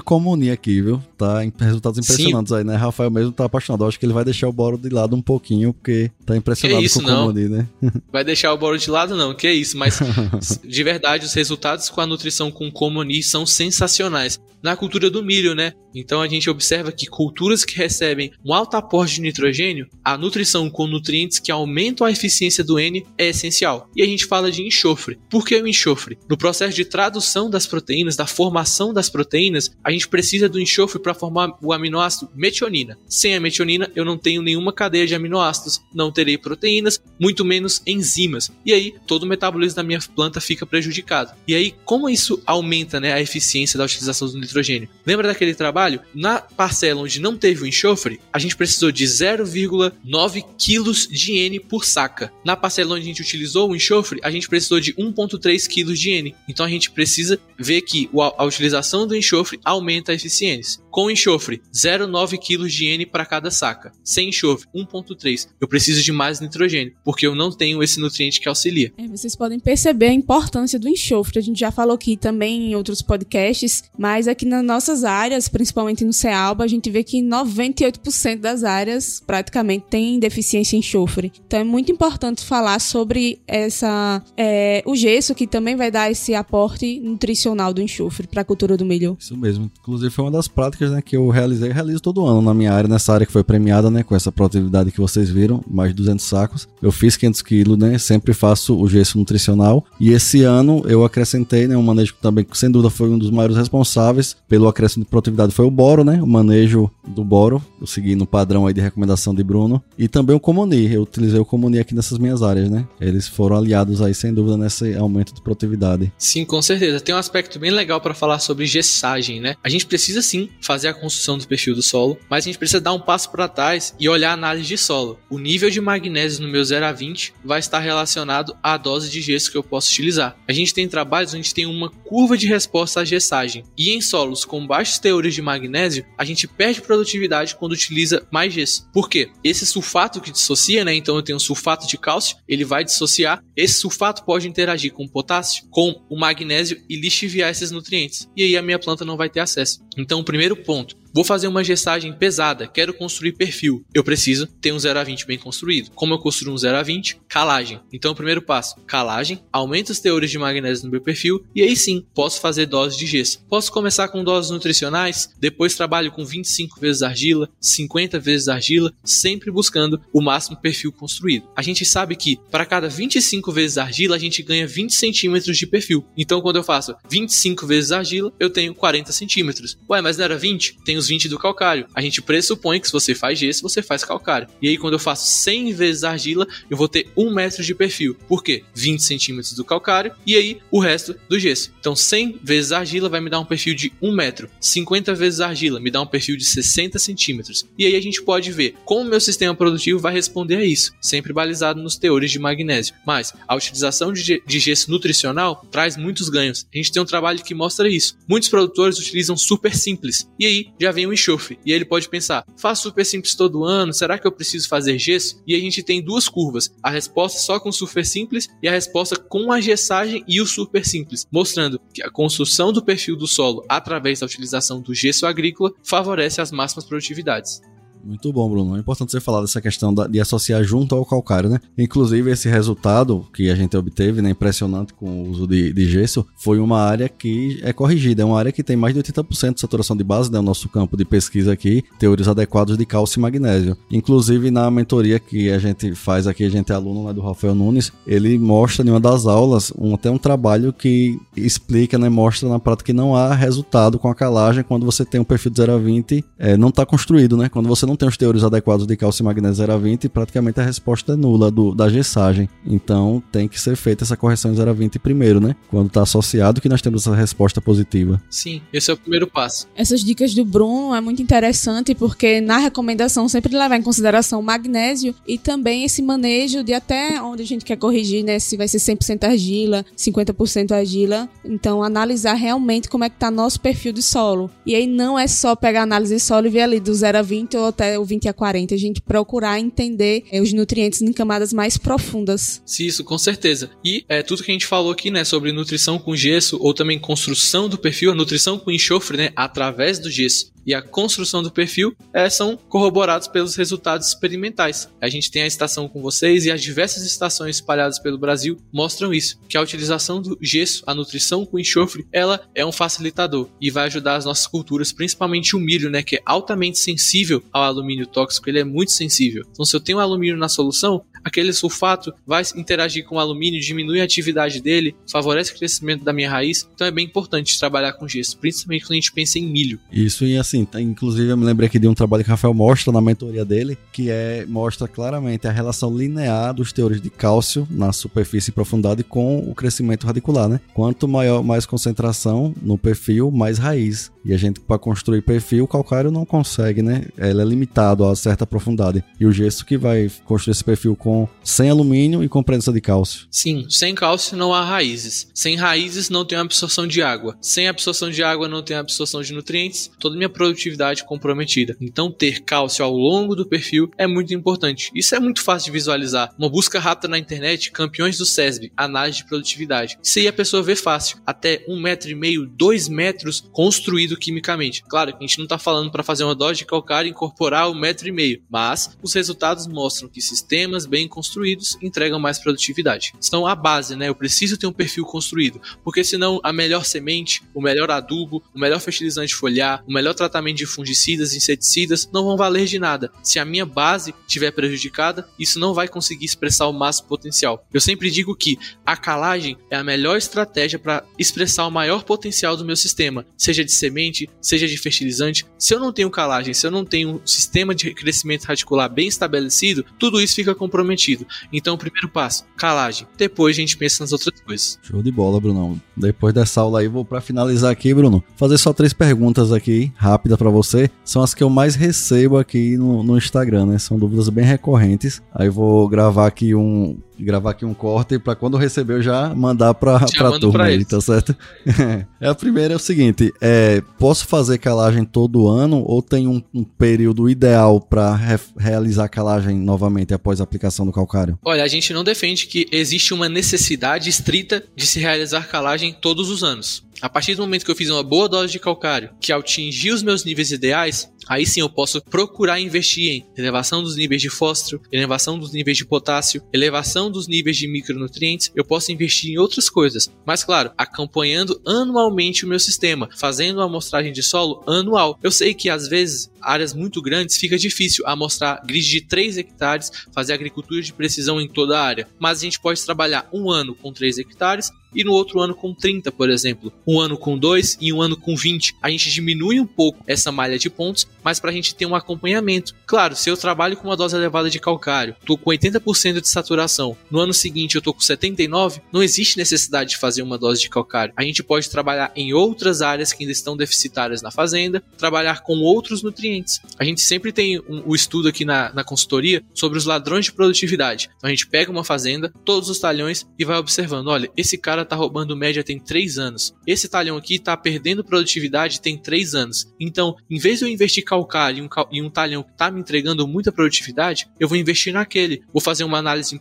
comunia 0.00 0.52
aqui, 0.52 0.80
viu? 0.80 1.02
Tá 1.16 1.44
em 1.44 1.52
resultados 1.58 1.98
impressionantes 1.98 2.52
aí, 2.52 2.64
né? 2.64 2.76
Rafael 2.76 3.10
mesmo 3.10 3.32
tá 3.32 3.44
apaixonado. 3.44 3.84
Eu 3.84 3.88
acho 3.88 3.98
que 3.98 4.06
ele 4.06 4.12
vai 4.12 4.24
deixar 4.24 4.48
o 4.48 4.52
boro 4.52 4.76
de 4.78 4.88
lado 4.88 5.16
um 5.16 5.22
pouquinho, 5.22 5.72
porque 5.72 6.10
tá 6.24 6.36
impressionado 6.36 6.80
Que 6.80 6.86
isso, 6.86 7.00
com 7.00 7.06
o 7.06 7.10
não. 7.10 7.26
comuni, 7.26 7.48
né? 7.48 7.68
Vai 8.12 8.24
deixar 8.24 8.52
o 8.52 8.58
boro 8.58 8.78
de 8.78 8.90
lado 8.90 9.16
não, 9.16 9.34
que 9.34 9.46
é 9.46 9.52
isso, 9.52 9.76
mas 9.76 9.98
de 10.64 10.84
verdade 10.84 11.24
os 11.24 11.34
resultados 11.34 11.88
com 11.88 12.00
a 12.00 12.06
nutrição 12.06 12.50
com 12.50 12.70
comoni 12.70 13.22
são 13.22 13.46
sensacionais. 13.46 14.38
Na 14.62 14.76
cultura 14.76 15.10
do 15.10 15.24
milho, 15.24 15.54
né? 15.54 15.72
Então 15.94 16.20
a 16.20 16.28
gente 16.28 16.48
observa 16.48 16.92
que 16.92 17.06
culturas 17.06 17.64
que 17.64 17.76
recebem 17.76 18.32
um 18.44 18.54
alto 18.54 18.76
aporte 18.76 19.16
de 19.16 19.20
nitrogênio, 19.22 19.88
a 20.04 20.16
nutrição 20.16 20.70
com 20.70 20.86
nutrientes 20.86 21.38
que 21.38 21.52
aumentam 21.52 22.06
a 22.06 22.10
eficiência 22.10 22.64
do 22.64 22.78
N 22.78 23.04
é 23.18 23.28
essencial. 23.28 23.90
E 23.94 24.02
a 24.02 24.06
gente 24.06 24.24
fala 24.24 24.50
de 24.50 24.62
enxofre. 24.62 25.18
Por 25.28 25.44
que 25.44 25.60
o 25.60 25.66
enxofre? 25.66 26.18
No 26.28 26.36
processo 26.36 26.74
de 26.74 26.84
tradução 26.84 27.50
das 27.50 27.66
proteínas, 27.66 28.16
da 28.16 28.26
formação 28.26 28.92
das 28.92 29.10
proteínas, 29.10 29.70
a 29.84 29.90
gente 29.90 30.08
precisa 30.08 30.48
do 30.48 30.60
enxofre 30.60 31.00
para 31.00 31.14
formar 31.14 31.58
o 31.60 31.72
aminoácido 31.72 32.30
metionina. 32.34 32.96
Sem 33.06 33.34
a 33.34 33.40
metionina, 33.40 33.90
eu 33.94 34.04
não 34.04 34.16
tenho 34.16 34.42
nenhuma 34.42 34.72
cadeia 34.72 35.06
de 35.06 35.14
aminoácidos, 35.14 35.80
não 35.94 36.12
terei 36.12 36.38
proteínas, 36.38 37.02
muito 37.20 37.44
menos 37.44 37.82
enzimas. 37.86 38.50
E 38.64 38.72
aí, 38.72 38.94
todo 39.06 39.24
o 39.24 39.26
metabolismo 39.26 39.76
da 39.76 39.82
minha 39.82 40.00
planta 40.14 40.40
fica 40.40 40.64
prejudicado. 40.64 41.34
E 41.46 41.54
aí, 41.54 41.74
como 41.84 42.08
isso 42.08 42.40
aumenta 42.46 43.00
né, 43.00 43.12
a 43.12 43.20
eficiência 43.20 43.76
da 43.76 43.84
utilização 43.84 44.28
do 44.28 44.38
nitrogênio? 44.52 44.88
Lembra 45.06 45.28
daquele 45.28 45.54
trabalho? 45.54 46.00
Na 46.14 46.38
parcela 46.40 47.00
onde 47.00 47.20
não 47.20 47.36
teve 47.36 47.62
o 47.62 47.66
enxofre, 47.66 48.20
a 48.32 48.38
gente 48.38 48.56
precisou 48.56 48.92
de 48.92 49.04
0,9 49.04 50.44
quilos 50.58 51.08
de 51.08 51.32
N 51.32 51.58
por 51.60 51.84
saca. 51.84 52.32
Na 52.44 52.56
parcela 52.56 52.94
onde 52.94 53.02
a 53.02 53.06
gente 53.06 53.22
utilizou 53.22 53.70
o 53.70 53.76
enxofre, 53.76 54.20
a 54.22 54.30
gente 54.30 54.48
precisou 54.48 54.78
de 54.78 54.92
1,3 54.94 55.66
quilos 55.66 55.98
de 55.98 56.10
N. 56.10 56.34
Então 56.48 56.66
a 56.66 56.68
gente 56.68 56.90
precisa 56.90 57.40
ver 57.58 57.82
que 57.82 58.08
a 58.14 58.44
utilização 58.44 59.06
do 59.06 59.16
enxofre 59.16 59.58
aumenta 59.64 60.12
a 60.12 60.14
eficiência. 60.14 60.82
Com 60.90 61.10
enxofre, 61.10 61.62
0,9 61.72 62.38
kg 62.38 62.68
de 62.68 62.86
N 62.86 63.06
para 63.06 63.24
cada 63.24 63.50
saca. 63.50 63.92
Sem 64.04 64.28
enxofre, 64.28 64.68
1,3. 64.74 65.48
Eu 65.60 65.66
preciso 65.66 66.02
de 66.02 66.12
mais 66.12 66.40
nitrogênio, 66.40 66.94
porque 67.04 67.26
eu 67.26 67.34
não 67.34 67.50
tenho 67.50 67.82
esse 67.82 67.98
nutriente 67.98 68.40
que 68.40 68.48
auxilia. 68.48 68.92
É, 68.98 69.06
vocês 69.06 69.34
podem 69.34 69.58
perceber 69.58 70.06
a 70.06 70.12
importância 70.12 70.78
do 70.78 70.88
enxofre. 70.88 71.38
A 71.38 71.42
gente 71.42 71.58
já 71.58 71.70
falou 71.70 71.94
aqui 71.94 72.16
também 72.16 72.70
em 72.70 72.74
outros 72.74 73.00
podcasts, 73.00 73.84
mas 73.98 74.28
aqui 74.28 74.41
nas 74.46 74.64
nossas 74.64 75.04
áreas, 75.04 75.48
principalmente 75.48 76.04
no 76.04 76.12
CEALBA, 76.12 76.64
a 76.64 76.68
gente 76.68 76.90
vê 76.90 77.02
que 77.02 77.22
98% 77.22 78.40
das 78.40 78.64
áreas 78.64 79.22
praticamente 79.26 79.86
tem 79.88 80.18
deficiência 80.18 80.76
em 80.76 80.82
enxofre. 80.82 81.32
Então 81.46 81.60
é 81.60 81.64
muito 81.64 81.90
importante 81.90 82.44
falar 82.44 82.80
sobre 82.80 83.40
essa 83.46 84.20
é, 84.36 84.82
o 84.84 84.94
gesso 84.94 85.34
que 85.34 85.46
também 85.46 85.76
vai 85.76 85.90
dar 85.90 86.10
esse 86.10 86.34
aporte 86.34 87.00
nutricional 87.00 87.72
do 87.72 87.80
enxofre 87.80 88.26
para 88.26 88.42
a 88.42 88.44
cultura 88.44 88.76
do 88.76 88.84
milho. 88.84 89.16
Isso 89.18 89.36
mesmo. 89.36 89.70
Inclusive 89.80 90.10
foi 90.10 90.24
uma 90.24 90.30
das 90.30 90.48
práticas 90.48 90.90
né, 90.90 91.00
que 91.00 91.16
eu 91.16 91.28
realizei 91.28 91.70
realizo 91.70 92.00
todo 92.00 92.26
ano 92.26 92.42
na 92.42 92.52
minha 92.52 92.72
área, 92.72 92.88
nessa 92.88 93.14
área 93.14 93.24
que 93.24 93.32
foi 93.32 93.44
premiada, 93.44 93.90
né? 93.90 94.02
Com 94.02 94.16
essa 94.16 94.32
produtividade 94.32 94.90
que 94.90 95.00
vocês 95.00 95.30
viram, 95.30 95.62
mais 95.70 95.90
de 95.90 95.96
200 95.96 96.24
sacos. 96.24 96.68
Eu 96.82 96.90
fiz 96.90 97.16
500 97.16 97.42
quilos, 97.42 97.78
né? 97.78 97.96
Sempre 97.98 98.34
faço 98.34 98.76
o 98.76 98.88
gesso 98.88 99.16
nutricional. 99.16 99.84
E 100.00 100.10
esse 100.10 100.42
ano 100.42 100.82
eu 100.86 101.04
acrescentei, 101.04 101.68
né? 101.68 101.76
Um 101.76 101.82
manejo 101.82 102.14
que 102.14 102.20
também, 102.20 102.44
sem 102.52 102.70
dúvida, 102.70 102.90
foi 102.90 103.08
um 103.08 103.18
dos 103.18 103.30
maiores 103.30 103.56
responsáveis 103.56 104.31
pelo 104.48 104.68
acréscimo 104.68 105.04
de 105.04 105.10
produtividade. 105.10 105.52
Foi 105.52 105.64
o 105.64 105.70
boro, 105.70 106.04
né? 106.04 106.20
O 106.22 106.26
manejo 106.26 106.90
do 107.06 107.24
boro. 107.24 107.62
Eu 107.80 107.86
segui 107.86 108.14
no 108.14 108.26
padrão 108.26 108.66
aí 108.66 108.74
de 108.74 108.80
recomendação 108.80 109.34
de 109.34 109.42
Bruno. 109.42 109.82
E 109.98 110.08
também 110.08 110.36
o 110.36 110.40
Comuni. 110.40 110.92
Eu 110.92 111.02
utilizei 111.02 111.40
o 111.40 111.44
Comuni 111.44 111.78
aqui 111.78 111.94
nessas 111.94 112.18
minhas 112.18 112.42
áreas, 112.42 112.68
né? 112.70 112.86
Eles 113.00 113.26
foram 113.26 113.56
aliados 113.56 114.02
aí, 114.02 114.14
sem 114.14 114.32
dúvida, 114.32 114.56
nesse 114.56 114.94
aumento 114.94 115.34
de 115.34 115.42
produtividade. 115.42 116.12
Sim, 116.18 116.44
com 116.44 116.60
certeza. 116.60 117.00
Tem 117.00 117.14
um 117.14 117.18
aspecto 117.18 117.58
bem 117.58 117.70
legal 117.70 118.00
para 118.00 118.14
falar 118.14 118.38
sobre 118.38 118.66
gessagem, 118.66 119.40
né? 119.40 119.56
A 119.62 119.68
gente 119.68 119.86
precisa 119.86 120.22
sim 120.22 120.48
fazer 120.60 120.88
a 120.88 120.94
construção 120.94 121.38
do 121.38 121.46
perfil 121.46 121.74
do 121.74 121.82
solo, 121.82 122.18
mas 122.28 122.44
a 122.44 122.46
gente 122.46 122.58
precisa 122.58 122.80
dar 122.80 122.92
um 122.92 123.00
passo 123.00 123.30
para 123.30 123.48
trás 123.48 123.94
e 123.98 124.08
olhar 124.08 124.30
a 124.30 124.34
análise 124.34 124.68
de 124.68 124.78
solo. 124.78 125.18
O 125.30 125.38
nível 125.38 125.70
de 125.70 125.80
magnésio 125.80 126.42
no 126.42 126.48
meu 126.48 126.64
0 126.64 126.84
a 126.84 126.92
20 126.92 127.34
vai 127.44 127.58
estar 127.58 127.78
relacionado 127.78 128.54
à 128.62 128.76
dose 128.76 129.10
de 129.10 129.20
gesso 129.20 129.50
que 129.50 129.56
eu 129.56 129.62
posso 129.62 129.90
utilizar. 129.90 130.36
A 130.46 130.52
gente 130.52 130.74
tem 130.74 130.88
trabalhos 130.88 131.34
onde 131.34 131.54
tem 131.54 131.66
uma 131.66 131.90
curva 131.90 132.36
de 132.36 132.46
resposta 132.46 133.00
à 133.00 133.04
gessagem. 133.04 133.64
E 133.76 133.90
em 133.90 134.00
solos 134.00 134.21
solos 134.22 134.44
com 134.44 134.64
baixos 134.64 135.00
teores 135.00 135.34
de 135.34 135.42
magnésio, 135.42 136.04
a 136.16 136.24
gente 136.24 136.46
perde 136.46 136.80
produtividade 136.80 137.56
quando 137.56 137.72
utiliza 137.72 138.24
mais 138.30 138.52
gesso. 138.52 138.88
Por 138.92 139.08
quê? 139.08 139.30
Esse 139.42 139.66
sulfato 139.66 140.20
que 140.20 140.30
dissocia, 140.30 140.84
né? 140.84 140.94
Então 140.94 141.16
eu 141.16 141.22
tenho 141.22 141.40
sulfato 141.40 141.86
de 141.88 141.98
cálcio, 141.98 142.36
ele 142.48 142.64
vai 142.64 142.84
dissociar. 142.84 143.42
Esse 143.56 143.80
sulfato 143.80 144.24
pode 144.24 144.48
interagir 144.48 144.92
com 144.92 145.04
o 145.04 145.10
potássio, 145.10 145.64
com 145.70 146.00
o 146.08 146.16
magnésio 146.16 146.80
e 146.88 146.96
lixiviar 146.96 147.50
esses 147.50 147.72
nutrientes. 147.72 148.28
E 148.36 148.44
aí 148.44 148.56
a 148.56 148.62
minha 148.62 148.78
planta 148.78 149.04
não 149.04 149.16
vai 149.16 149.28
ter 149.28 149.40
acesso. 149.40 149.82
Então, 149.96 150.20
o 150.20 150.24
primeiro 150.24 150.56
ponto, 150.56 150.96
Vou 151.14 151.24
fazer 151.24 151.46
uma 151.46 151.62
gestagem 151.62 152.10
pesada, 152.10 152.66
quero 152.66 152.94
construir 152.94 153.32
perfil. 153.32 153.84
Eu 153.92 154.02
preciso 154.02 154.46
ter 154.46 154.72
um 154.72 154.78
0 154.78 154.98
a 154.98 155.04
20 155.04 155.26
bem 155.26 155.36
construído. 155.36 155.90
Como 155.90 156.14
eu 156.14 156.18
construo 156.18 156.54
um 156.54 156.56
0 156.56 156.78
a 156.78 156.82
20? 156.82 157.18
Calagem. 157.28 157.80
Então, 157.92 158.12
o 158.12 158.14
primeiro 158.14 158.40
passo, 158.40 158.76
calagem, 158.86 159.42
aumenta 159.52 159.92
os 159.92 160.00
teores 160.00 160.30
de 160.30 160.38
magnésio 160.38 160.86
no 160.86 160.90
meu 160.90 161.02
perfil 161.02 161.44
e 161.54 161.60
aí 161.60 161.76
sim, 161.76 162.06
posso 162.14 162.40
fazer 162.40 162.64
doses 162.64 162.98
de 162.98 163.04
gesso. 163.04 163.44
Posso 163.46 163.70
começar 163.70 164.08
com 164.08 164.24
doses 164.24 164.50
nutricionais, 164.50 165.28
depois 165.38 165.74
trabalho 165.74 166.10
com 166.10 166.24
25 166.24 166.80
vezes 166.80 167.02
argila, 167.02 167.50
50 167.60 168.18
vezes 168.18 168.48
argila, 168.48 168.90
sempre 169.04 169.50
buscando 169.50 170.00
o 170.14 170.22
máximo 170.22 170.56
perfil 170.56 170.92
construído. 170.92 171.46
A 171.54 171.60
gente 171.60 171.84
sabe 171.84 172.16
que 172.16 172.38
para 172.50 172.64
cada 172.64 172.88
25 172.88 173.52
vezes 173.52 173.76
argila, 173.76 174.16
a 174.16 174.18
gente 174.18 174.42
ganha 174.42 174.66
20 174.66 174.94
centímetros 174.94 175.58
de 175.58 175.66
perfil. 175.66 176.06
Então, 176.16 176.40
quando 176.40 176.56
eu 176.56 176.64
faço 176.64 176.94
25 177.10 177.66
vezes 177.66 177.92
argila, 177.92 178.32
eu 178.40 178.48
tenho 178.48 178.74
40 178.74 179.12
centímetros. 179.12 179.76
Ué, 179.90 180.00
mas 180.00 180.16
não 180.16 180.24
era 180.24 180.38
20? 180.38 180.78
Tenho 180.84 181.01
os 181.02 181.08
20 181.08 181.28
do 181.28 181.38
calcário. 181.38 181.86
A 181.94 182.00
gente 182.00 182.22
pressupõe 182.22 182.80
que 182.80 182.86
se 182.86 182.92
você 182.92 183.14
faz 183.14 183.38
gesso, 183.38 183.62
você 183.62 183.82
faz 183.82 184.04
calcário. 184.04 184.48
E 184.60 184.68
aí, 184.68 184.78
quando 184.78 184.94
eu 184.94 184.98
faço 184.98 185.26
100 185.42 185.72
vezes 185.72 186.04
argila, 186.04 186.46
eu 186.70 186.76
vou 186.76 186.88
ter 186.88 187.08
1 187.16 187.34
metro 187.34 187.62
de 187.62 187.74
perfil. 187.74 188.14
Por 188.28 188.42
quê? 188.42 188.62
20 188.74 189.02
centímetros 189.02 189.52
do 189.54 189.64
calcário 189.64 190.12
e 190.26 190.36
aí 190.36 190.60
o 190.70 190.78
resto 190.78 191.14
do 191.28 191.38
gesso. 191.38 191.72
Então, 191.80 191.96
100 191.96 192.40
vezes 192.42 192.72
argila 192.72 193.08
vai 193.08 193.20
me 193.20 193.30
dar 193.30 193.40
um 193.40 193.44
perfil 193.44 193.74
de 193.74 193.92
1 194.00 194.12
metro. 194.12 194.48
50 194.60 195.14
vezes 195.14 195.40
argila 195.40 195.80
me 195.80 195.90
dá 195.90 196.00
um 196.00 196.06
perfil 196.06 196.36
de 196.36 196.44
60 196.44 196.98
centímetros. 196.98 197.66
E 197.76 197.84
aí 197.84 197.96
a 197.96 198.00
gente 198.00 198.22
pode 198.22 198.52
ver 198.52 198.76
como 198.84 199.00
o 199.00 199.10
meu 199.10 199.20
sistema 199.20 199.54
produtivo 199.54 199.98
vai 199.98 200.12
responder 200.12 200.56
a 200.56 200.64
isso, 200.64 200.92
sempre 201.00 201.32
balizado 201.32 201.82
nos 201.82 201.96
teores 201.96 202.30
de 202.30 202.38
magnésio. 202.38 202.94
Mas 203.06 203.32
a 203.46 203.56
utilização 203.56 204.12
de 204.12 204.42
gesso 204.46 204.90
nutricional 204.90 205.66
traz 205.70 205.96
muitos 205.96 206.28
ganhos. 206.28 206.66
A 206.72 206.76
gente 206.76 206.92
tem 206.92 207.02
um 207.02 207.06
trabalho 207.06 207.42
que 207.42 207.54
mostra 207.54 207.88
isso. 207.88 208.16
Muitos 208.28 208.48
produtores 208.48 208.98
utilizam 208.98 209.36
super 209.36 209.74
simples. 209.74 210.28
E 210.38 210.46
aí 210.46 210.68
já 210.80 210.91
vem 210.92 211.06
o 211.06 211.12
enxofre. 211.12 211.58
E 211.64 211.72
aí 211.72 211.78
ele 211.78 211.84
pode 211.84 212.08
pensar: 212.08 212.44
faço 212.56 212.82
super 212.82 213.04
simples 213.04 213.34
todo 213.34 213.64
ano, 213.64 213.92
será 213.92 214.18
que 214.18 214.26
eu 214.26 214.32
preciso 214.32 214.68
fazer 214.68 214.98
gesso? 214.98 215.42
E 215.46 215.54
a 215.54 215.58
gente 215.58 215.82
tem 215.82 216.02
duas 216.02 216.28
curvas: 216.28 216.72
a 216.82 216.90
resposta 216.90 217.40
só 217.40 217.58
com 217.58 217.72
super 217.72 218.04
simples 218.04 218.48
e 218.62 218.68
a 218.68 218.72
resposta 218.72 219.16
com 219.16 219.50
a 219.50 219.60
gessagem 219.60 220.24
e 220.28 220.40
o 220.40 220.46
super 220.46 220.84
simples, 220.84 221.26
mostrando 221.30 221.80
que 221.92 222.02
a 222.02 222.10
construção 222.10 222.72
do 222.72 222.84
perfil 222.84 223.16
do 223.16 223.26
solo 223.26 223.64
através 223.68 224.20
da 224.20 224.26
utilização 224.26 224.80
do 224.80 224.94
gesso 224.94 225.26
agrícola 225.26 225.72
favorece 225.82 226.40
as 226.40 226.52
máximas 226.52 226.84
produtividades. 226.84 227.60
Muito 228.04 228.32
bom, 228.32 228.48
Bruno. 228.50 228.76
É 228.76 228.80
importante 228.80 229.12
você 229.12 229.20
falar 229.20 229.40
dessa 229.40 229.60
questão 229.60 229.94
de 229.94 230.20
associar 230.20 230.62
junto 230.64 230.94
ao 230.94 231.04
calcário, 231.04 231.48
né? 231.48 231.60
Inclusive, 231.78 232.30
esse 232.30 232.48
resultado 232.48 233.26
que 233.32 233.50
a 233.50 233.54
gente 233.54 233.76
obteve, 233.76 234.20
né, 234.20 234.30
impressionante 234.30 234.92
com 234.92 235.22
o 235.22 235.30
uso 235.30 235.46
de, 235.46 235.72
de 235.72 235.88
gesso, 235.88 236.26
foi 236.36 236.58
uma 236.58 236.80
área 236.80 237.08
que 237.08 237.60
é 237.62 237.72
corrigida. 237.72 238.22
É 238.22 238.24
uma 238.24 238.38
área 238.38 238.52
que 238.52 238.62
tem 238.62 238.76
mais 238.76 238.94
de 238.94 239.02
80% 239.02 239.54
de 239.54 239.60
saturação 239.60 239.96
de 239.96 240.04
base, 240.04 240.32
né? 240.32 240.38
O 240.38 240.42
nosso 240.42 240.68
campo 240.68 240.96
de 240.96 241.04
pesquisa 241.04 241.52
aqui, 241.52 241.84
teores 241.98 242.26
adequados 242.28 242.76
de 242.76 242.84
cálcio 242.84 243.18
e 243.18 243.22
magnésio. 243.22 243.76
Inclusive, 243.90 244.50
na 244.50 244.70
mentoria 244.70 245.18
que 245.18 245.50
a 245.50 245.58
gente 245.58 245.94
faz 245.94 246.26
aqui, 246.26 246.44
a 246.44 246.50
gente 246.50 246.72
é 246.72 246.74
aluno 246.74 247.06
né, 247.06 247.12
do 247.12 247.20
Rafael 247.20 247.54
Nunes, 247.54 247.92
ele 248.06 248.38
mostra 248.38 248.86
em 248.86 248.90
uma 248.90 249.00
das 249.00 249.26
aulas 249.26 249.72
um, 249.78 249.94
até 249.94 250.10
um 250.10 250.18
trabalho 250.18 250.72
que 250.72 251.18
explica, 251.36 251.98
né, 251.98 252.08
mostra 252.08 252.48
na 252.48 252.58
prática 252.58 252.86
que 252.86 252.92
não 252.92 253.14
há 253.14 253.34
resultado 253.34 253.98
com 253.98 254.08
a 254.08 254.14
calagem 254.14 254.64
quando 254.64 254.84
você 254.84 255.04
tem 255.04 255.20
um 255.20 255.24
perfil 255.24 255.50
de 255.50 255.58
0 255.58 255.74
a 255.74 255.78
20, 255.78 256.24
é, 256.38 256.56
não 256.56 256.68
está 256.68 256.84
construído, 256.84 257.36
né? 257.36 257.48
Quando 257.48 257.68
você 257.68 257.86
não 257.86 257.91
não 257.92 257.96
tem 257.96 258.08
os 258.08 258.16
teores 258.16 258.42
adequados 258.42 258.86
de 258.86 258.96
cálcio 258.96 259.22
e 259.22 259.24
magnésio 259.24 259.56
0 259.56 259.72
a 259.72 259.76
20, 259.76 260.08
praticamente 260.08 260.58
a 260.60 260.62
resposta 260.62 261.12
é 261.12 261.16
nula 261.16 261.50
do, 261.50 261.74
da 261.74 261.88
gessagem. 261.88 262.48
Então 262.66 263.22
tem 263.30 263.46
que 263.46 263.60
ser 263.60 263.76
feita 263.76 264.02
essa 264.02 264.16
correção 264.16 264.50
em 264.50 264.54
0 264.54 264.70
a 264.70 264.72
20 264.72 264.98
primeiro, 264.98 265.40
né? 265.40 265.54
Quando 265.68 265.88
está 265.88 266.02
associado 266.02 266.60
que 266.60 266.68
nós 266.68 266.80
temos 266.80 267.06
essa 267.06 267.14
resposta 267.14 267.60
positiva. 267.60 268.20
Sim, 268.30 268.62
esse 268.72 268.90
é 268.90 268.94
o 268.94 268.96
primeiro 268.96 269.26
passo. 269.26 269.68
Essas 269.76 270.02
dicas 270.02 270.34
do 270.34 270.44
Bruno 270.44 270.94
é 270.94 271.00
muito 271.00 271.20
interessante 271.20 271.94
porque 271.94 272.40
na 272.40 272.56
recomendação 272.56 273.28
sempre 273.28 273.56
levar 273.56 273.76
em 273.76 273.82
consideração 273.82 274.40
o 274.40 274.42
magnésio 274.42 275.14
e 275.28 275.36
também 275.36 275.84
esse 275.84 276.00
manejo 276.00 276.64
de 276.64 276.72
até 276.72 277.20
onde 277.20 277.42
a 277.42 277.46
gente 277.46 277.64
quer 277.64 277.76
corrigir, 277.76 278.24
né? 278.24 278.38
Se 278.38 278.56
vai 278.56 278.68
ser 278.68 278.78
100% 278.78 279.24
argila, 279.24 279.84
50% 279.96 280.72
argila. 280.72 281.28
Então 281.44 281.82
analisar 281.82 282.34
realmente 282.34 282.88
como 282.88 283.04
é 283.04 283.10
que 283.10 283.16
está 283.16 283.30
nosso 283.30 283.60
perfil 283.60 283.92
de 283.92 284.02
solo. 284.02 284.50
E 284.64 284.74
aí 284.74 284.86
não 284.86 285.18
é 285.18 285.26
só 285.26 285.54
pegar 285.54 285.80
a 285.80 285.82
análise 285.82 286.14
de 286.14 286.20
solo 286.20 286.46
e 286.46 286.50
ver 286.50 286.62
ali 286.62 286.80
do 286.80 286.94
0 286.94 287.18
a 287.18 287.22
20 287.22 287.56
ou 287.58 287.66
até 287.66 287.81
até 287.82 287.98
o 287.98 288.04
20 288.04 288.28
a 288.28 288.32
40, 288.32 288.74
a 288.74 288.78
gente 288.78 289.00
procurar 289.00 289.58
entender 289.58 290.24
é, 290.30 290.40
os 290.40 290.52
nutrientes 290.52 291.02
em 291.02 291.12
camadas 291.12 291.52
mais 291.52 291.76
profundas. 291.76 292.62
Sim, 292.64 292.86
isso, 292.86 293.02
com 293.02 293.18
certeza. 293.18 293.70
E 293.84 294.04
é 294.08 294.22
tudo 294.22 294.42
que 294.42 294.50
a 294.50 294.54
gente 294.54 294.66
falou 294.66 294.92
aqui, 294.92 295.10
né, 295.10 295.24
sobre 295.24 295.50
nutrição 295.52 295.98
com 295.98 296.14
gesso 296.14 296.56
ou 296.60 296.72
também 296.72 296.98
construção 296.98 297.68
do 297.68 297.76
perfil, 297.76 298.12
a 298.12 298.14
nutrição 298.14 298.58
com 298.58 298.70
enxofre, 298.70 299.16
né, 299.16 299.30
através 299.34 299.98
do 299.98 300.10
gesso 300.10 300.51
e 300.66 300.74
a 300.74 300.82
construção 300.82 301.42
do 301.42 301.50
perfil 301.50 301.96
é, 302.12 302.28
são 302.28 302.56
corroborados 302.56 303.28
pelos 303.28 303.56
resultados 303.56 304.08
experimentais. 304.08 304.88
A 305.00 305.08
gente 305.08 305.30
tem 305.30 305.42
a 305.42 305.46
estação 305.46 305.88
com 305.88 306.00
vocês 306.00 306.44
e 306.44 306.50
as 306.50 306.62
diversas 306.62 307.04
estações 307.04 307.56
espalhadas 307.56 307.98
pelo 307.98 308.18
Brasil 308.18 308.56
mostram 308.72 309.12
isso, 309.12 309.38
que 309.48 309.56
a 309.56 309.62
utilização 309.62 310.20
do 310.20 310.38
gesso, 310.40 310.82
a 310.86 310.94
nutrição 310.94 311.44
com 311.44 311.58
enxofre, 311.58 312.06
ela 312.12 312.40
é 312.54 312.64
um 312.64 312.72
facilitador 312.72 313.48
e 313.60 313.70
vai 313.70 313.86
ajudar 313.86 314.16
as 314.16 314.24
nossas 314.24 314.46
culturas, 314.46 314.92
principalmente 314.92 315.56
o 315.56 315.60
milho, 315.60 315.90
né, 315.90 316.02
que 316.02 316.16
é 316.16 316.22
altamente 316.24 316.78
sensível 316.78 317.42
ao 317.52 317.62
alumínio 317.62 318.06
tóxico, 318.06 318.48
ele 318.48 318.60
é 318.60 318.64
muito 318.64 318.92
sensível. 318.92 319.44
Então, 319.50 319.64
se 319.64 319.74
eu 319.74 319.80
tenho 319.80 319.98
alumínio 319.98 320.36
na 320.36 320.48
solução, 320.48 321.04
aquele 321.24 321.52
sulfato 321.52 322.12
vai 322.26 322.42
interagir 322.56 323.04
com 323.04 323.16
o 323.16 323.18
alumínio, 323.18 323.60
diminui 323.60 324.00
a 324.00 324.04
atividade 324.04 324.60
dele, 324.60 324.94
favorece 325.10 325.52
o 325.52 325.58
crescimento 325.58 326.04
da 326.04 326.12
minha 326.12 326.30
raiz. 326.30 326.68
Então, 326.74 326.86
é 326.86 326.90
bem 326.90 327.04
importante 327.04 327.58
trabalhar 327.58 327.92
com 327.94 328.08
gesso, 328.08 328.38
principalmente 328.38 328.84
quando 328.84 328.92
a 328.92 328.96
gente 328.96 329.12
pensa 329.12 329.38
em 329.38 329.46
milho. 329.46 329.78
Isso, 329.92 330.24
e 330.24 330.36
assim, 330.36 330.66
inclusive 330.78 331.30
eu 331.30 331.36
me 331.36 331.44
lembrei 331.44 331.68
aqui 331.68 331.78
de 331.78 331.88
um 331.88 331.94
trabalho 331.94 332.24
que 332.24 332.30
o 332.30 332.32
Rafael 332.32 332.54
mostra 332.54 332.92
na 332.92 333.00
mentoria 333.00 333.44
dele, 333.44 333.78
que 333.92 334.10
é 334.10 334.44
mostra 334.48 334.88
claramente 334.88 335.46
a 335.46 335.50
relação 335.50 335.96
linear 335.96 336.54
dos 336.54 336.72
teores 336.72 337.00
de 337.00 337.10
cálcio 337.10 337.66
na 337.70 337.92
superfície 337.92 338.50
e 338.50 338.52
profundidade 338.52 339.04
com 339.04 339.38
o 339.38 339.54
crescimento 339.54 340.06
radicular, 340.06 340.48
né? 340.48 340.60
Quanto 340.74 341.06
maior, 341.06 341.42
mais 341.42 341.66
concentração 341.66 342.54
no 342.60 342.76
perfil, 342.76 343.30
mais 343.30 343.58
raiz. 343.58 344.10
E 344.24 344.32
a 344.32 344.36
gente, 344.36 344.60
para 344.60 344.78
construir 344.78 345.22
perfil, 345.22 345.64
o 345.64 345.68
calcário 345.68 346.10
não 346.10 346.24
consegue, 346.24 346.82
né? 346.82 347.04
Ele 347.18 347.40
é 347.40 347.44
limitado 347.44 348.04
a 348.04 348.14
certa 348.14 348.46
profundidade. 348.46 349.02
E 349.18 349.26
o 349.26 349.32
gesso 349.32 349.66
que 349.66 349.76
vai 349.76 350.10
construir 350.24 350.52
esse 350.52 350.64
perfil 350.64 350.94
com 350.94 351.11
sem 351.42 351.70
alumínio 351.70 352.22
e 352.22 352.28
com 352.28 352.42
presença 352.42 352.72
de 352.72 352.80
cálcio. 352.80 353.26
Sim, 353.30 353.66
sem 353.68 353.94
cálcio 353.94 354.36
não 354.36 354.52
há 354.52 354.64
raízes. 354.64 355.28
Sem 355.34 355.56
raízes 355.56 356.08
não 356.08 356.24
tem 356.24 356.38
absorção 356.38 356.86
de 356.86 357.02
água. 357.02 357.36
Sem 357.40 357.68
absorção 357.68 358.10
de 358.10 358.22
água 358.22 358.48
não 358.48 358.62
tem 358.62 358.76
absorção 358.76 359.22
de 359.22 359.32
nutrientes. 359.32 359.90
Toda 359.98 360.16
minha 360.16 360.28
produtividade 360.28 361.04
comprometida. 361.04 361.76
Então, 361.80 362.10
ter 362.10 362.40
cálcio 362.40 362.84
ao 362.84 362.94
longo 362.94 363.34
do 363.34 363.46
perfil 363.46 363.90
é 363.98 364.06
muito 364.06 364.34
importante. 364.34 364.90
Isso 364.94 365.14
é 365.14 365.20
muito 365.20 365.42
fácil 365.42 365.66
de 365.66 365.72
visualizar. 365.72 366.34
Uma 366.38 366.48
busca 366.48 366.78
rápida 366.78 367.08
na 367.08 367.18
internet, 367.18 367.70
campeões 367.70 368.18
do 368.18 368.26
SESB, 368.26 368.72
análise 368.76 369.18
de 369.18 369.24
produtividade. 369.26 369.98
Isso 370.02 370.18
aí 370.18 370.28
a 370.28 370.32
pessoa 370.32 370.62
vê 370.62 370.76
fácil. 370.76 371.18
Até 371.26 371.64
um 371.68 371.80
metro 371.80 372.10
e 372.10 372.14
meio, 372.14 372.46
dois 372.46 372.88
metros 372.88 373.44
construído 373.52 374.16
quimicamente. 374.16 374.82
Claro 374.84 375.12
que 375.12 375.24
a 375.24 375.26
gente 375.26 375.38
não 375.38 375.44
está 375.44 375.58
falando 375.58 375.90
para 375.90 376.02
fazer 376.02 376.24
uma 376.24 376.34
dose 376.34 376.58
de 376.58 376.66
calcário 376.66 377.08
e 377.08 377.10
incorporar 377.10 377.70
um 377.70 377.74
metro 377.74 378.08
e 378.08 378.12
meio, 378.12 378.42
mas 378.50 378.96
os 379.02 379.12
resultados 379.12 379.66
mostram 379.66 380.08
que 380.08 380.20
sistemas 380.20 380.86
bem 380.86 381.01
construídos 381.08 381.76
entregam 381.80 382.18
mais 382.18 382.38
produtividade. 382.38 383.14
São 383.20 383.46
a 383.46 383.54
base, 383.54 383.96
né? 383.96 384.08
Eu 384.08 384.14
preciso 384.14 384.56
ter 384.56 384.66
um 384.66 384.72
perfil 384.72 385.04
construído, 385.04 385.60
porque 385.84 386.04
senão 386.04 386.40
a 386.42 386.52
melhor 386.52 386.84
semente, 386.84 387.42
o 387.54 387.60
melhor 387.60 387.90
adubo, 387.90 388.42
o 388.54 388.58
melhor 388.58 388.80
fertilizante 388.80 389.34
foliar, 389.34 389.82
o 389.86 389.92
melhor 389.92 390.14
tratamento 390.14 390.58
de 390.58 390.66
fungicidas, 390.66 391.34
inseticidas 391.34 392.08
não 392.12 392.24
vão 392.24 392.36
valer 392.36 392.66
de 392.66 392.78
nada. 392.78 393.10
Se 393.22 393.38
a 393.38 393.44
minha 393.44 393.66
base 393.66 394.14
estiver 394.26 394.50
prejudicada, 394.50 395.28
isso 395.38 395.58
não 395.58 395.74
vai 395.74 395.88
conseguir 395.88 396.24
expressar 396.24 396.66
o 396.66 396.72
máximo 396.72 397.08
potencial. 397.08 397.66
Eu 397.72 397.80
sempre 397.80 398.10
digo 398.10 398.34
que 398.34 398.58
a 398.84 398.96
calagem 398.96 399.56
é 399.70 399.76
a 399.76 399.84
melhor 399.84 400.16
estratégia 400.16 400.78
para 400.78 401.04
expressar 401.18 401.66
o 401.66 401.70
maior 401.70 402.04
potencial 402.04 402.56
do 402.56 402.64
meu 402.64 402.76
sistema, 402.76 403.26
seja 403.36 403.64
de 403.64 403.72
semente, 403.72 404.28
seja 404.40 404.66
de 404.66 404.76
fertilizante, 404.76 405.46
se 405.58 405.74
eu 405.74 405.80
não 405.80 405.92
tenho 405.92 406.10
calagem, 406.10 406.54
se 406.54 406.66
eu 406.66 406.70
não 406.70 406.84
tenho 406.84 407.16
um 407.16 407.26
sistema 407.26 407.74
de 407.74 407.92
crescimento 407.94 408.44
radicular 408.44 408.90
bem 408.90 409.08
estabelecido, 409.08 409.84
tudo 409.98 410.20
isso 410.20 410.34
fica 410.34 410.54
comprometido 410.54 410.91
comprometido. 410.92 411.26
Então, 411.52 411.74
o 411.74 411.78
primeiro 411.78 412.08
passo, 412.08 412.44
calagem. 412.56 413.06
Depois 413.16 413.56
a 413.56 413.60
gente 413.60 413.76
pensa 413.76 414.02
nas 414.02 414.12
outras 414.12 414.40
coisas. 414.40 414.78
Show 414.82 415.02
de 415.02 415.10
bola, 415.10 415.40
Brunão. 415.40 415.80
Depois 415.96 416.34
dessa 416.34 416.60
aula 416.60 416.80
aí, 416.80 416.88
vou 416.88 417.04
para 417.04 417.20
finalizar 417.20 417.70
aqui, 417.70 417.92
Bruno, 417.92 418.22
fazer 418.36 418.58
só 418.58 418.72
três 418.72 418.92
perguntas 418.92 419.52
aqui, 419.52 419.92
rápida 419.96 420.36
para 420.36 420.50
você. 420.50 420.90
São 421.04 421.22
as 421.22 421.34
que 421.34 421.42
eu 421.42 421.50
mais 421.50 421.74
recebo 421.74 422.38
aqui 422.38 422.76
no, 422.76 423.02
no 423.02 423.16
Instagram, 423.16 423.66
né? 423.66 423.78
São 423.78 423.98
dúvidas 423.98 424.28
bem 424.28 424.44
recorrentes. 424.44 425.22
Aí 425.34 425.48
vou 425.48 425.88
gravar 425.88 426.26
aqui 426.26 426.54
um, 426.54 426.98
gravar 427.22 427.50
aqui 427.50 427.64
um 427.64 427.74
corte 427.74 428.18
para 428.18 428.34
quando 428.34 428.56
receber 428.56 428.94
eu 428.94 429.02
já 429.02 429.34
mandar 429.34 429.74
para 429.74 429.96
a 429.96 430.38
turma 430.38 430.52
pra 430.52 430.64
aí, 430.64 430.84
tá 430.84 431.00
certo? 431.00 431.36
é 432.20 432.28
a 432.28 432.34
primeira 432.34 432.74
é 432.74 432.76
o 432.76 432.80
seguinte, 432.80 433.32
é, 433.40 433.82
posso 433.98 434.26
fazer 434.26 434.58
calagem 434.58 435.04
todo 435.04 435.48
ano 435.48 435.82
ou 435.86 436.02
tem 436.02 436.26
um, 436.26 436.42
um 436.52 436.64
período 436.64 437.28
ideal 437.28 437.80
para 437.80 438.14
re 438.14 438.32
realizar 438.58 439.08
calagem 439.08 439.58
novamente 439.58 440.12
após 440.12 440.40
a 440.40 440.44
aplicação 440.44 440.81
do 440.86 440.92
calcário? 440.92 441.38
Olha, 441.44 441.62
a 441.64 441.68
gente 441.68 441.92
não 441.92 442.04
defende 442.04 442.46
que 442.46 442.66
existe 442.70 443.14
uma 443.14 443.28
necessidade 443.28 444.08
estrita 444.08 444.64
de 444.74 444.86
se 444.86 445.00
realizar 445.00 445.48
calagem 445.48 445.92
todos 445.92 446.28
os 446.30 446.42
anos. 446.42 446.82
A 447.02 447.08
partir 447.08 447.34
do 447.34 447.42
momento 447.42 447.64
que 447.64 447.70
eu 447.70 447.74
fiz 447.74 447.90
uma 447.90 448.04
boa 448.04 448.28
dose 448.28 448.52
de 448.52 448.60
calcário, 448.60 449.10
que 449.20 449.32
atingir 449.32 449.90
os 449.90 450.04
meus 450.04 450.24
níveis 450.24 450.52
ideais, 450.52 451.12
aí 451.26 451.44
sim 451.44 451.58
eu 451.58 451.68
posso 451.68 452.00
procurar 452.00 452.60
investir 452.60 453.10
em 453.10 453.26
elevação 453.36 453.82
dos 453.82 453.96
níveis 453.96 454.22
de 454.22 454.30
fósforo, 454.30 454.80
elevação 454.92 455.36
dos 455.36 455.50
níveis 455.50 455.76
de 455.76 455.84
potássio, 455.84 456.40
elevação 456.52 457.10
dos 457.10 457.26
níveis 457.26 457.56
de 457.56 457.66
micronutrientes, 457.66 458.52
eu 458.54 458.64
posso 458.64 458.92
investir 458.92 459.32
em 459.32 459.38
outras 459.38 459.68
coisas. 459.68 460.08
Mas 460.24 460.44
claro, 460.44 460.70
acompanhando 460.78 461.60
anualmente 461.66 462.44
o 462.44 462.48
meu 462.48 462.60
sistema, 462.60 463.08
fazendo 463.16 463.56
uma 463.56 463.66
amostragem 463.66 464.12
de 464.12 464.22
solo 464.22 464.62
anual. 464.64 465.18
Eu 465.24 465.32
sei 465.32 465.54
que 465.54 465.68
às 465.68 465.88
vezes 465.88 466.30
áreas 466.40 466.72
muito 466.72 467.02
grandes 467.02 467.36
fica 467.36 467.58
difícil 467.58 468.06
amostrar 468.06 468.62
grid 468.64 468.88
de 468.88 469.00
3 469.00 469.38
hectares, 469.38 469.90
fazer 470.14 470.34
agricultura 470.34 470.80
de 470.80 470.92
precisão 470.92 471.40
em 471.40 471.48
toda 471.48 471.76
a 471.76 471.82
área, 471.82 472.06
mas 472.20 472.38
a 472.38 472.42
gente 472.42 472.60
pode 472.60 472.80
trabalhar 472.84 473.28
um 473.32 473.50
ano 473.50 473.74
com 473.74 473.92
3 473.92 474.18
hectares 474.18 474.70
e 474.94 475.04
no 475.04 475.12
outro 475.12 475.40
ano 475.40 475.54
com 475.54 475.74
30, 475.74 476.10
por 476.12 476.30
exemplo. 476.30 476.72
Um 476.86 477.00
ano 477.00 477.16
com 477.16 477.38
2 477.38 477.78
e 477.80 477.92
um 477.92 478.00
ano 478.00 478.16
com 478.16 478.36
20. 478.36 478.76
A 478.80 478.90
gente 478.90 479.10
diminui 479.10 479.60
um 479.60 479.66
pouco 479.66 480.02
essa 480.06 480.32
malha 480.32 480.58
de 480.58 480.70
pontos, 480.70 481.06
mas 481.22 481.40
para 481.40 481.50
a 481.50 481.52
gente 481.52 481.74
ter 481.74 481.86
um 481.86 481.94
acompanhamento. 481.94 482.74
Claro, 482.86 483.16
se 483.16 483.30
eu 483.30 483.36
trabalho 483.36 483.76
com 483.76 483.88
uma 483.88 483.96
dose 483.96 484.16
elevada 484.16 484.50
de 484.50 484.58
calcário, 484.58 485.16
estou 485.20 485.38
com 485.38 485.50
80% 485.50 486.20
de 486.20 486.28
saturação, 486.28 486.96
no 487.10 487.20
ano 487.20 487.32
seguinte 487.32 487.76
eu 487.76 487.78
estou 487.78 487.94
com 487.94 488.00
79, 488.00 488.80
não 488.92 489.02
existe 489.02 489.38
necessidade 489.38 489.90
de 489.90 489.96
fazer 489.96 490.22
uma 490.22 490.36
dose 490.36 490.60
de 490.60 490.68
calcário. 490.68 491.14
A 491.16 491.22
gente 491.22 491.42
pode 491.42 491.70
trabalhar 491.70 492.12
em 492.14 492.32
outras 492.32 492.82
áreas 492.82 493.12
que 493.12 493.22
ainda 493.22 493.32
estão 493.32 493.56
deficitárias 493.56 494.20
na 494.20 494.30
fazenda, 494.30 494.82
trabalhar 494.98 495.42
com 495.42 495.58
outros 495.60 496.02
nutrientes. 496.02 496.60
A 496.78 496.84
gente 496.84 497.00
sempre 497.00 497.32
tem 497.32 497.58
um, 497.60 497.90
um 497.90 497.94
estudo 497.94 498.28
aqui 498.28 498.44
na, 498.44 498.72
na 498.72 498.84
consultoria 498.84 499.42
sobre 499.54 499.78
os 499.78 499.86
ladrões 499.86 500.26
de 500.26 500.32
produtividade. 500.32 501.08
Então 501.16 501.28
a 501.28 501.30
gente 501.30 501.46
pega 501.46 501.70
uma 501.70 501.84
fazenda, 501.84 502.32
todos 502.44 502.68
os 502.68 502.78
talhões 502.78 503.26
e 503.38 503.44
vai 503.44 503.56
observando: 503.56 504.08
olha, 504.08 504.30
esse 504.36 504.58
cara 504.58 504.72
cara 504.72 504.84
tá 504.86 504.96
roubando 504.96 505.36
média 505.36 505.62
tem 505.62 505.78
3 505.78 506.18
anos. 506.18 506.54
Esse 506.66 506.88
talhão 506.88 507.16
aqui 507.16 507.38
tá 507.38 507.56
perdendo 507.56 508.04
produtividade 508.04 508.80
tem 508.80 508.96
3 508.96 509.34
anos. 509.34 509.72
Então, 509.78 510.16
em 510.30 510.38
vez 510.38 510.58
de 510.58 510.64
eu 510.64 510.68
investir 510.68 511.04
calcário 511.12 511.68
em 511.90 512.00
um, 512.02 512.06
um 512.06 512.10
talhão 512.10 512.42
que 512.42 512.52
tá 512.56 512.70
me 512.70 512.80
entregando 512.80 513.28
muita 513.28 513.52
produtividade, 513.52 514.26
eu 514.40 514.48
vou 514.48 514.56
investir 514.56 514.94
naquele. 514.94 515.42
Vou 515.52 515.60
fazer 515.60 515.84
uma 515.84 515.98
análise 515.98 516.34
em, 516.34 516.40